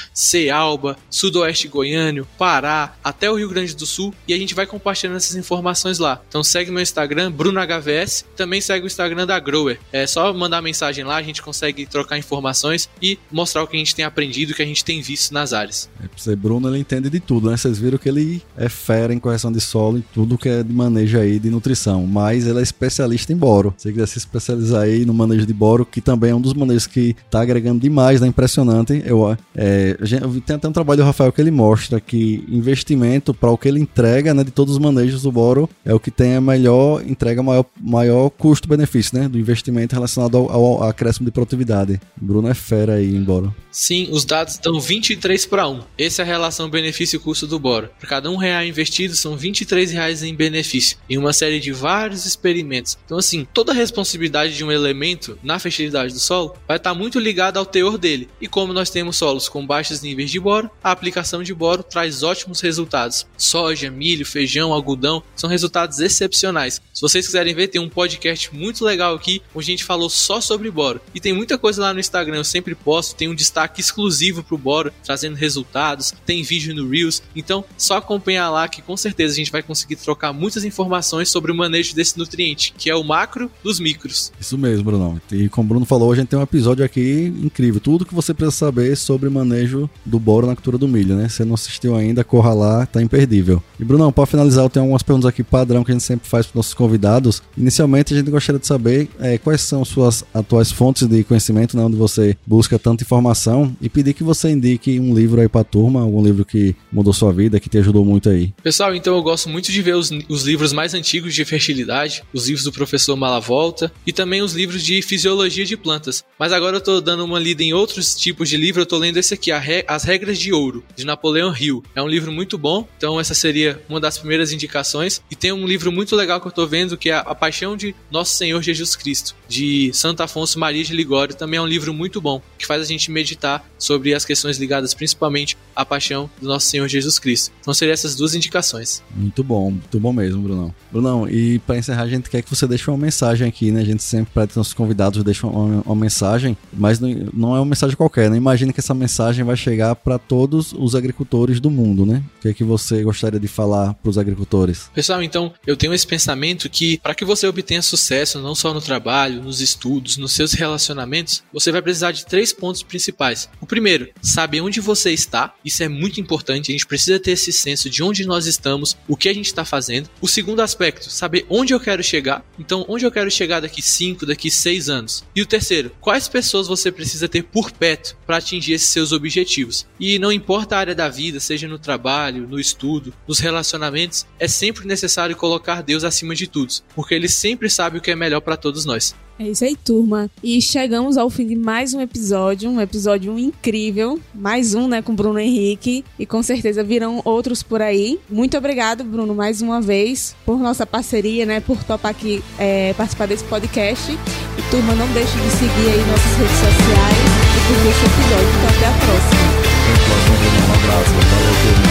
Paraíba, 0.83 0.97
Sudoeste 1.11 1.69
Goiânia, 1.69 2.25
Pará, 2.39 2.95
até 3.03 3.31
o 3.31 3.37
Rio 3.37 3.49
Grande 3.49 3.75
do 3.75 3.87
Sul 3.87 4.15
e 4.27 4.35
a 4.35 4.39
gente 4.39 4.55
vai 4.55 4.67
compartilhando 4.67 5.17
essas 5.17 5.37
informações 5.37 5.99
lá. 5.99 6.21
Então 6.29 6.43
segue 6.43 6.71
meu 6.71 6.83
Instagram, 6.83 7.31
BrunoHVS, 7.31 8.25
também 8.37 8.61
segue 8.61 8.85
o 8.85 8.87
Instagram 8.87 9.27
da 9.27 9.39
Grower. 9.39 9.79
É 9.93 10.07
só 10.07 10.33
mandar 10.33 10.63
mensagem 10.63 11.05
lá, 11.05 11.17
a 11.17 11.23
gente 11.23 11.43
consegue 11.43 11.87
trocar 11.87 12.19
informações 12.19 12.89
e 13.01 13.19
mostrar 13.31 13.63
o 13.63 13.67
que 13.67 13.77
a 13.77 13.79
gente 13.79 13.95
tem 13.95 14.05
aprendido, 14.05 14.51
o 14.51 14.55
que 14.55 14.63
a 14.63 14.67
gente 14.67 14.85
tem 14.85 15.01
visto 15.01 15.33
nas 15.33 15.53
áreas. 15.53 15.89
É, 16.03 16.09
você, 16.17 16.35
Bruno, 16.35 16.69
ele 16.69 16.79
entende 16.79 17.09
de 17.11 17.21
tudo, 17.21 17.51
né? 17.51 17.57
Vocês 17.57 17.79
viram 17.79 17.99
que 17.99 18.09
ele 18.09 18.43
é 18.57 18.69
fera 18.69 19.13
em 19.13 19.19
correção 19.19 19.53
de 19.53 19.61
solo 19.61 19.99
e 19.99 20.03
tudo 20.03 20.39
que 20.39 20.49
é 20.49 20.63
de 20.63 20.73
manejo 20.73 21.19
aí 21.19 21.39
de 21.39 21.51
nutrição, 21.51 22.07
mas 22.07 22.47
ele 22.47 22.59
é 22.59 22.63
especialista 22.63 23.33
em 23.33 23.37
boro. 23.37 23.75
Se 23.77 23.93
quiser 23.93 24.07
se 24.07 24.19
especializar 24.19 24.83
aí 24.83 25.05
no 25.05 25.15
manejo 25.15 25.47
de 25.47 25.53
boro, 25.53 25.85
que 25.85 26.01
também 26.01 26.31
é 26.31 26.35
um 26.35 26.41
dos 26.41 26.55
manejos 26.55 26.87
que 26.87 27.15
tá 27.31 27.41
agregando 27.41 27.81
demais, 27.81 28.21
né? 28.21 28.27
Impressionante. 28.27 29.03
Eu, 29.05 29.37
é, 29.55 29.97
eu 30.01 30.41
tem 30.41 30.57
até 30.57 30.69
um 30.69 30.73
trabalho 30.73 31.03
do 31.03 31.07
Rafael 31.07 31.33
que 31.33 31.41
ele 31.41 31.51
mostra 31.51 32.01
que 32.01 32.12
investimento 32.17 33.35
para 33.35 33.51
o 33.51 33.59
que 33.59 33.69
ele 33.69 33.81
entrega, 33.81 34.35
né, 34.35 34.45
de 34.45 34.51
todos 34.51 34.75
os 34.75 34.79
manejos 34.79 35.23
do 35.23 35.33
boro, 35.33 35.69
é 35.85 35.95
o 35.95 36.01
que 36.01 36.11
tem 36.11 36.35
a 36.35 36.41
melhor 36.41 37.03
entrega, 37.07 37.43
maior, 37.43 37.65
maior 37.81 38.31
custo-benefício, 38.31 39.19
né, 39.19 39.29
do 39.29 39.39
investimento 39.39 39.95
relacionado 39.95 40.37
ao, 40.37 40.83
acréscimo 40.83 41.27
de 41.27 41.33
produtividade. 41.33 42.01
Bruno 42.17 42.49
é 42.49 42.55
fera 42.55 42.95
aí 42.95 43.15
em 43.15 43.23
boro. 43.23 43.55
Sim, 43.71 44.09
os 44.11 44.25
dados 44.25 44.59
dão 44.59 44.81
23 44.81 45.47
para 45.47 45.69
1. 45.69 45.81
Essa 45.99 46.23
é 46.23 46.25
a 46.25 46.27
relação 46.27 46.69
benefício-custo 46.69 47.47
do 47.47 47.59
boro. 47.59 47.89
Por 47.99 48.09
cada 48.09 48.31
um 48.31 48.37
real 48.37 48.65
investido, 48.65 49.15
são 49.15 49.37
23 49.37 49.93
reais 49.93 50.23
em 50.23 50.35
benefício, 50.35 50.99
em 51.09 51.19
uma 51.19 51.33
série 51.33 51.61
de 51.61 51.73
vários 51.73 52.27
experimentos. 52.27 52.99
Então, 53.05 53.19
assim, 53.19 53.47
toda 53.53 53.73
a 53.73 53.75
responsabilidade 53.75 54.57
de 54.57 54.65
um 54.65 54.73
elemento 54.73 55.39
na 55.43 55.59
fertilidade 55.59 56.13
do 56.13 56.21
solo 56.21 56.55
vai 56.67 56.77
estar 56.77 56.95
muito 56.95 57.19
ligada 57.19 57.59
ao 57.59 57.67
teor 57.67 57.97
dele. 57.97 58.29
E 58.41 58.49
como 58.49 58.73
nós 58.73 58.91
temos 58.91 59.17
solos 59.17 59.49
com 59.49 59.67
baixos 59.67 60.03
níveis 60.03 60.31
de 60.31 60.41
boro, 60.41 60.71
a 60.83 60.91
aplicação 60.91 61.43
de 61.43 61.55
boro 61.55 61.83
traz 61.83 62.02
ótimos 62.23 62.61
resultados. 62.61 63.27
Soja, 63.37 63.91
milho, 63.91 64.27
feijão, 64.27 64.73
algodão 64.73 65.23
são 65.37 65.49
resultados 65.49 66.01
excepcionais. 66.01 66.81
Se 66.93 67.01
vocês 67.01 67.27
quiserem 67.27 67.55
ver, 67.55 67.69
tem 67.69 67.81
um 67.81 67.89
podcast 67.89 68.55
muito 68.55 68.85
legal 68.85 69.15
aqui 69.15 69.41
onde 69.55 69.67
a 69.67 69.71
gente 69.73 69.85
falou 69.85 70.11
só 70.11 70.41
sobre 70.41 70.71
boro. 70.71 71.01
E 71.15 71.21
tem 71.21 71.33
muita 71.33 71.57
coisa 71.57 71.83
lá 71.83 71.95
no 71.95 72.01
Instagram, 72.01 72.37
eu 72.37 72.45
sempre 72.45 72.75
posto, 72.75 73.15
tem 73.15 73.29
um 73.29 73.35
destaque 73.35 73.81
exclusivo 73.81 74.43
pro 74.43 74.59
Boro, 74.59 74.93
trazendo 75.05 75.37
resultados, 75.37 76.13
tem 76.27 76.43
vídeo 76.43 76.75
no 76.75 76.89
Reels. 76.89 77.23
Então, 77.35 77.65
só 77.77 77.97
acompanhar 77.97 78.51
lá 78.51 78.69
que 78.69 78.83
com 78.83 78.97
certeza 78.97 79.35
a 79.35 79.37
gente 79.37 79.53
vai 79.53 79.63
conseguir 79.63 79.97
trocar 79.97 80.33
muitas 80.33 80.65
informações 80.65 81.29
sobre 81.29 81.53
o 81.53 81.55
manejo 81.55 81.95
desse 81.95 82.19
nutriente, 82.19 82.73
que 82.77 82.91
é 82.91 82.95
o 82.95 83.05
macro 83.05 83.51
dos 83.63 83.79
micros. 83.79 84.33
Isso 84.41 84.57
mesmo, 84.59 84.85
Bruno. 84.85 85.21
E 85.31 85.49
como 85.49 85.67
o 85.67 85.69
Bruno 85.69 85.87
falou, 85.87 86.13
a 86.13 86.17
gente 86.17 86.29
tem 86.29 86.39
um 86.39 86.43
episódio 86.43 86.85
aqui 86.85 87.33
incrível. 87.43 87.81
Tudo 87.81 88.05
que 88.05 88.15
você 88.15 88.33
precisa 88.33 88.57
saber 88.57 88.97
sobre 88.97 89.29
manejo 89.29 89.89
do 90.05 90.19
boro 90.19 90.47
na 90.47 90.55
cultura 90.55 90.79
do 90.79 90.89
milho, 90.89 91.17
né? 91.17 91.29
Se 91.29 91.37
você 91.37 91.45
não 91.45 91.55
assistiu 91.55 91.92
ainda, 91.97 92.25
corra 92.25 92.53
lá, 92.53 92.87
tá 92.87 93.03
imperdível. 93.03 93.63
E 93.79 93.85
Bruno, 93.85 94.13
para 94.13 94.27
finalizar, 94.27 94.65
eu 94.65 94.71
tenho 94.71 94.85
algumas 94.85 95.03
perguntas 95.03 95.29
aqui 95.29 95.43
padrão 95.43 95.85
que 95.85 95.91
a 95.91 95.95
gente 95.95 96.05
sempre 96.05 96.29
faz 96.29 96.47
para 96.47 96.59
nossos 96.59 96.75
convidados. 96.75 97.43
Inicialmente, 97.57 98.15
a 98.15 98.17
gente 98.17 98.31
gostaria 98.31 98.59
de 98.59 98.67
saber 98.67 99.09
é, 99.21 99.39
quais 99.39 99.61
são 99.63 99.85
suas 99.85 100.25
atuais 100.33 100.71
fontes 100.71 101.07
de 101.07 101.25
conhecimento, 101.25 101.77
né, 101.77 101.83
onde 101.83 101.97
você 101.97 102.37
busca 102.47 102.79
tanta 102.79 103.03
informação 103.03 103.77
e 103.81 103.89
pedir 103.89 104.15
que 104.15 104.25
você 104.25 104.51
indique 104.51 104.99
um 104.99 105.15
livro 105.15 105.41
aí 105.41 105.49
pra 105.49 105.65
turma, 105.65 106.03
algum 106.03 106.23
livro 106.23 106.45
que 106.45 106.75
mudou 106.93 107.13
sua 107.13 107.33
vida, 107.33 107.61
que 107.61 107.69
te 107.69 107.79
ajudou 107.79 108.05
muito 108.05 108.29
aí. 108.29 108.53
Pessoal, 108.63 108.95
então 108.95 109.17
eu 109.17 109.23
gosto 109.23 109.49
muito 109.49 109.71
de 109.71 109.83
ver 109.83 109.95
os, 109.95 110.11
os 110.29 110.45
livros 110.45 110.73
mais 110.73 110.95
antigos 110.95 111.35
de 111.35 111.45
fertilidade, 111.45 112.23
os 112.33 112.47
livros 112.47 112.65
do 112.65 112.73
professor 112.73 113.17
Malavolta 113.17 113.93
e 114.07 114.13
também 114.13 114.43
os 114.43 114.55
livros 114.55 114.83
de 114.83 115.03
fisiologia 115.03 115.65
de 115.65 115.77
plantas. 115.77 116.25
Mas 116.39 116.53
agora 116.53 116.77
eu 116.77 116.81
tô 116.81 117.01
dando 117.01 117.25
uma 117.25 117.39
lida 117.39 117.63
em 117.63 117.73
outros 117.73 118.15
tipos 118.15 118.49
de 118.49 118.57
livro, 118.57 118.83
eu 118.83 118.87
tô 118.87 118.99
lendo 118.99 119.17
esse 119.17 119.35
aqui, 119.35 119.51
As 119.87 120.05
Regras 120.05 120.39
de 120.39 120.53
Ouro, 120.53 120.85
de 120.97 121.05
Napoleão 121.05 121.55
Hill. 121.55 121.82
É 121.95 122.03
um 122.03 122.09
livro 122.09 122.33
muito 122.33 122.57
bom, 122.57 122.89
então 122.97 123.21
essa 123.21 123.35
seria 123.35 123.83
uma 123.89 124.01
das 124.01 124.19
primeiras 124.19 124.53
indicações. 124.53 125.23
E 125.31 125.37
tem 125.37 125.53
um 125.53 125.67
livro 125.67 125.93
muito 125.93 126.17
legal 126.17 126.41
que 126.41 126.47
eu 126.47 126.53
tô 126.53 126.67
vendo, 126.67 126.97
que 126.97 127.11
é 127.11 127.15
A 127.15 127.35
Paixão 127.35 127.77
de 127.77 127.95
Nosso 128.11 128.35
Senhor 128.35 128.63
Jesus 128.63 128.97
Cristo, 128.97 129.35
de 129.49 129.93
Santo 129.93 130.23
Afonso 130.23 130.59
Maria 130.59 130.83
de 130.83 130.95
Ligório. 130.95 131.35
Também 131.35 131.59
é 131.59 131.61
um 131.61 131.67
livro 131.67 131.93
muito 131.93 132.21
bom, 132.21 132.41
que 132.59 132.67
faz 132.67 132.83
a 132.83 132.87
gente 132.87 133.11
meditar 133.11 133.65
sobre 133.79 134.15
as 134.15 134.25
questões 134.25 134.59
ligadas 134.59 134.95
principalmente 134.95 135.57
à 135.75 135.85
paixão 135.85 136.29
do 136.41 136.49
nosso 136.49 136.67
Senhor 136.67 136.89
Jesus 136.89 137.19
Cristo. 137.19 137.53
Então 137.61 137.75
seriam 137.75 137.93
essas 137.93 138.15
duas 138.15 138.35
indicações. 138.35 139.03
Muito 139.15 139.45
bom, 139.45 139.71
muito 139.71 140.01
bom 140.01 140.13
mesmo, 140.13 140.43
Brunão. 140.43 140.75
Brunão, 140.91 141.29
e 141.29 141.59
para 141.61 141.79
encerrar, 141.79 142.03
a 142.03 142.09
gente 142.09 142.29
quer 142.29 142.43
que 142.43 142.51
você 142.51 142.67
deixe 142.67 142.91
uma 142.91 142.99
mensagem 142.99 143.47
aqui, 143.47 143.71
né? 143.71 143.81
A 143.81 143.85
gente 143.85 144.03
sempre, 144.03 144.33
para 144.33 144.49
nossos 144.57 144.75
convidados, 144.75 145.23
deixa 145.23 145.47
uma, 145.47 145.83
uma, 145.83 145.97
mensagem, 145.97 146.57
mas 146.73 146.99
não, 146.99 147.09
não 147.33 147.57
é 147.57 147.61
uma 147.61 147.67
mensagem 147.67 147.97
qualquer, 147.97 148.31
né? 148.31 148.37
Imagina 148.37 148.73
que 148.73 148.81
essa 148.81 148.95
mensagem 148.95 149.45
vai 149.45 149.57
chegar 149.57 149.95
para 149.95 150.19
todos 150.19 150.73
os 150.73 150.95
agricultores 150.95 151.61
do 151.61 151.71
mundo, 151.71 152.05
né? 152.05 152.23
O 152.39 152.43
que 152.43 152.49
é 152.49 152.55
que 152.55 152.65
você 152.65 153.03
gostaria 153.03 153.39
de 153.39 153.49
falar 153.49 153.95
para 153.95 154.11
os 154.11 154.19
agricultores? 154.19 154.91
Pessoal, 154.95 155.23
então, 155.23 155.53
eu 155.67 155.77
tenho 155.77 155.95
esse 155.95 156.07
pensamento 156.07 156.69
que 156.69 156.99
para 156.99 157.15
que 157.15 157.25
você 157.25 157.47
obtenha 157.47 157.83
sucesso, 157.83 158.41
não 158.41 158.55
só 158.55 158.75
no 158.75 158.81
trabalho, 158.81 159.43
nos 159.43 159.61
estudos, 159.61 160.17
nos 160.17 160.33
seus 160.33 160.53
relacionamentos, 160.53 161.43
você 161.53 161.71
vai 161.71 161.83
precisar 161.83 162.13
de 162.13 162.27
três 162.27 162.53
pontos 162.53 162.83
principais 162.83 163.03
principais. 163.03 163.49
O 163.61 163.67
primeiro, 163.67 164.09
saber 164.21 164.61
onde 164.61 164.81
você 164.81 165.13
está, 165.13 165.55
isso 165.65 165.83
é 165.83 165.89
muito 165.89 166.21
importante, 166.21 166.71
a 166.71 166.73
gente 166.73 166.87
precisa 166.87 167.19
ter 167.19 167.33
esse 167.33 167.53
senso 167.53 167.89
de 167.89 168.03
onde 168.03 168.27
nós 168.27 168.47
estamos, 168.47 168.97
o 169.09 169.17
que 169.17 169.29
a 169.29 169.35
gente 169.35 169.47
está 169.47 169.65
fazendo. 169.65 170.09
O 170.21 170.29
segundo 170.29 170.61
aspecto, 170.61 171.11
saber 171.11 171.47
onde 171.49 171.73
eu 171.73 171.81
quero 171.81 172.03
chegar, 172.03 172.45
então 172.59 172.85
onde 172.89 173.05
eu 173.05 173.11
quero 173.11 173.31
chegar 173.31 173.61
daqui 173.61 173.83
5, 173.83 174.27
daqui 174.27 174.51
6 174.51 174.89
anos. 174.89 175.25
E 175.35 175.43
o 175.43 175.47
terceiro, 175.47 175.93
quais 176.01 176.29
pessoas 176.29 176.67
você 176.67 176.91
precisa 176.91 177.29
ter 177.29 177.43
por 177.43 177.71
perto 177.71 178.17
para 178.27 178.37
atingir 178.39 178.73
esses 178.73 178.89
seus 178.89 179.13
objetivos. 179.13 179.87
E 179.99 180.19
não 180.19 180.33
importa 180.33 180.77
a 180.77 180.79
área 180.79 180.95
da 180.95 181.09
vida, 181.09 181.41
seja 181.41 181.69
no 181.69 181.79
trabalho, 181.79 182.47
no 182.49 182.59
estudo, 182.59 183.13
nos 183.27 183.39
relacionamentos, 183.39 184.27
é 184.39 184.49
sempre 184.49 184.87
necessário 184.87 185.37
colocar 185.37 185.83
Deus 185.83 186.05
acima 186.05 186.35
de 186.35 186.47
tudo, 186.47 186.73
porque 186.95 187.15
ele 187.15 187.29
sempre 187.29 187.69
sabe 187.69 187.99
o 187.99 188.01
que 188.01 188.11
é 188.11 188.17
melhor 188.17 188.41
para 188.41 188.57
todos 188.57 188.85
nós. 188.85 189.15
É 189.39 189.45
isso 189.45 189.65
aí, 189.65 189.77
turma. 189.77 190.31
E 190.43 190.61
chegamos 190.61 191.17
ao 191.17 191.29
fim 191.29 191.47
de 191.47 191.57
mais 191.57 191.93
um 191.95 192.01
episódio, 192.01 192.71
um 192.71 192.81
episódio 192.81 193.39
incrível. 193.39 194.19
Mais 194.35 194.75
um, 194.75 194.87
né, 194.87 195.03
com 195.03 195.15
Bruno 195.15 195.39
Henrique. 195.39 196.05
E 196.19 196.27
com 196.27 196.43
certeza 196.43 196.83
virão 196.85 197.21
outros 197.25 197.63
por 197.63 197.81
aí. 197.83 198.19
Muito 198.31 198.57
obrigado, 198.57 199.05
Bruno, 199.05 199.35
mais 199.35 199.61
uma 199.63 199.81
vez, 199.81 200.35
por 200.45 200.59
nossa 200.59 200.87
parceria, 200.87 201.45
né, 201.47 201.61
por 201.61 201.83
topar 201.85 202.11
aqui 202.13 202.43
é, 202.59 202.93
participar 202.95 203.27
desse 203.27 203.45
podcast. 203.45 204.13
E 204.13 204.63
turma, 204.71 204.95
não 204.95 205.07
deixe 205.13 205.37
de 205.37 205.51
seguir 205.51 205.91
aí 205.91 206.05
nossas 206.07 206.37
redes 206.37 206.57
sociais 206.57 207.19
e 207.57 207.61
curtir 207.67 207.89
esse 207.89 208.05
episódio. 208.07 208.53
Então, 208.59 208.71
até 208.77 208.87
a 208.87 208.93
próxima. 209.07 209.43
Até 209.83 209.93
a 209.93 209.95
próxima, 210.07 210.35
Um 210.69 210.75
abraço. 210.75 211.11
Valeu, 211.31 211.55
turma. 211.63 211.89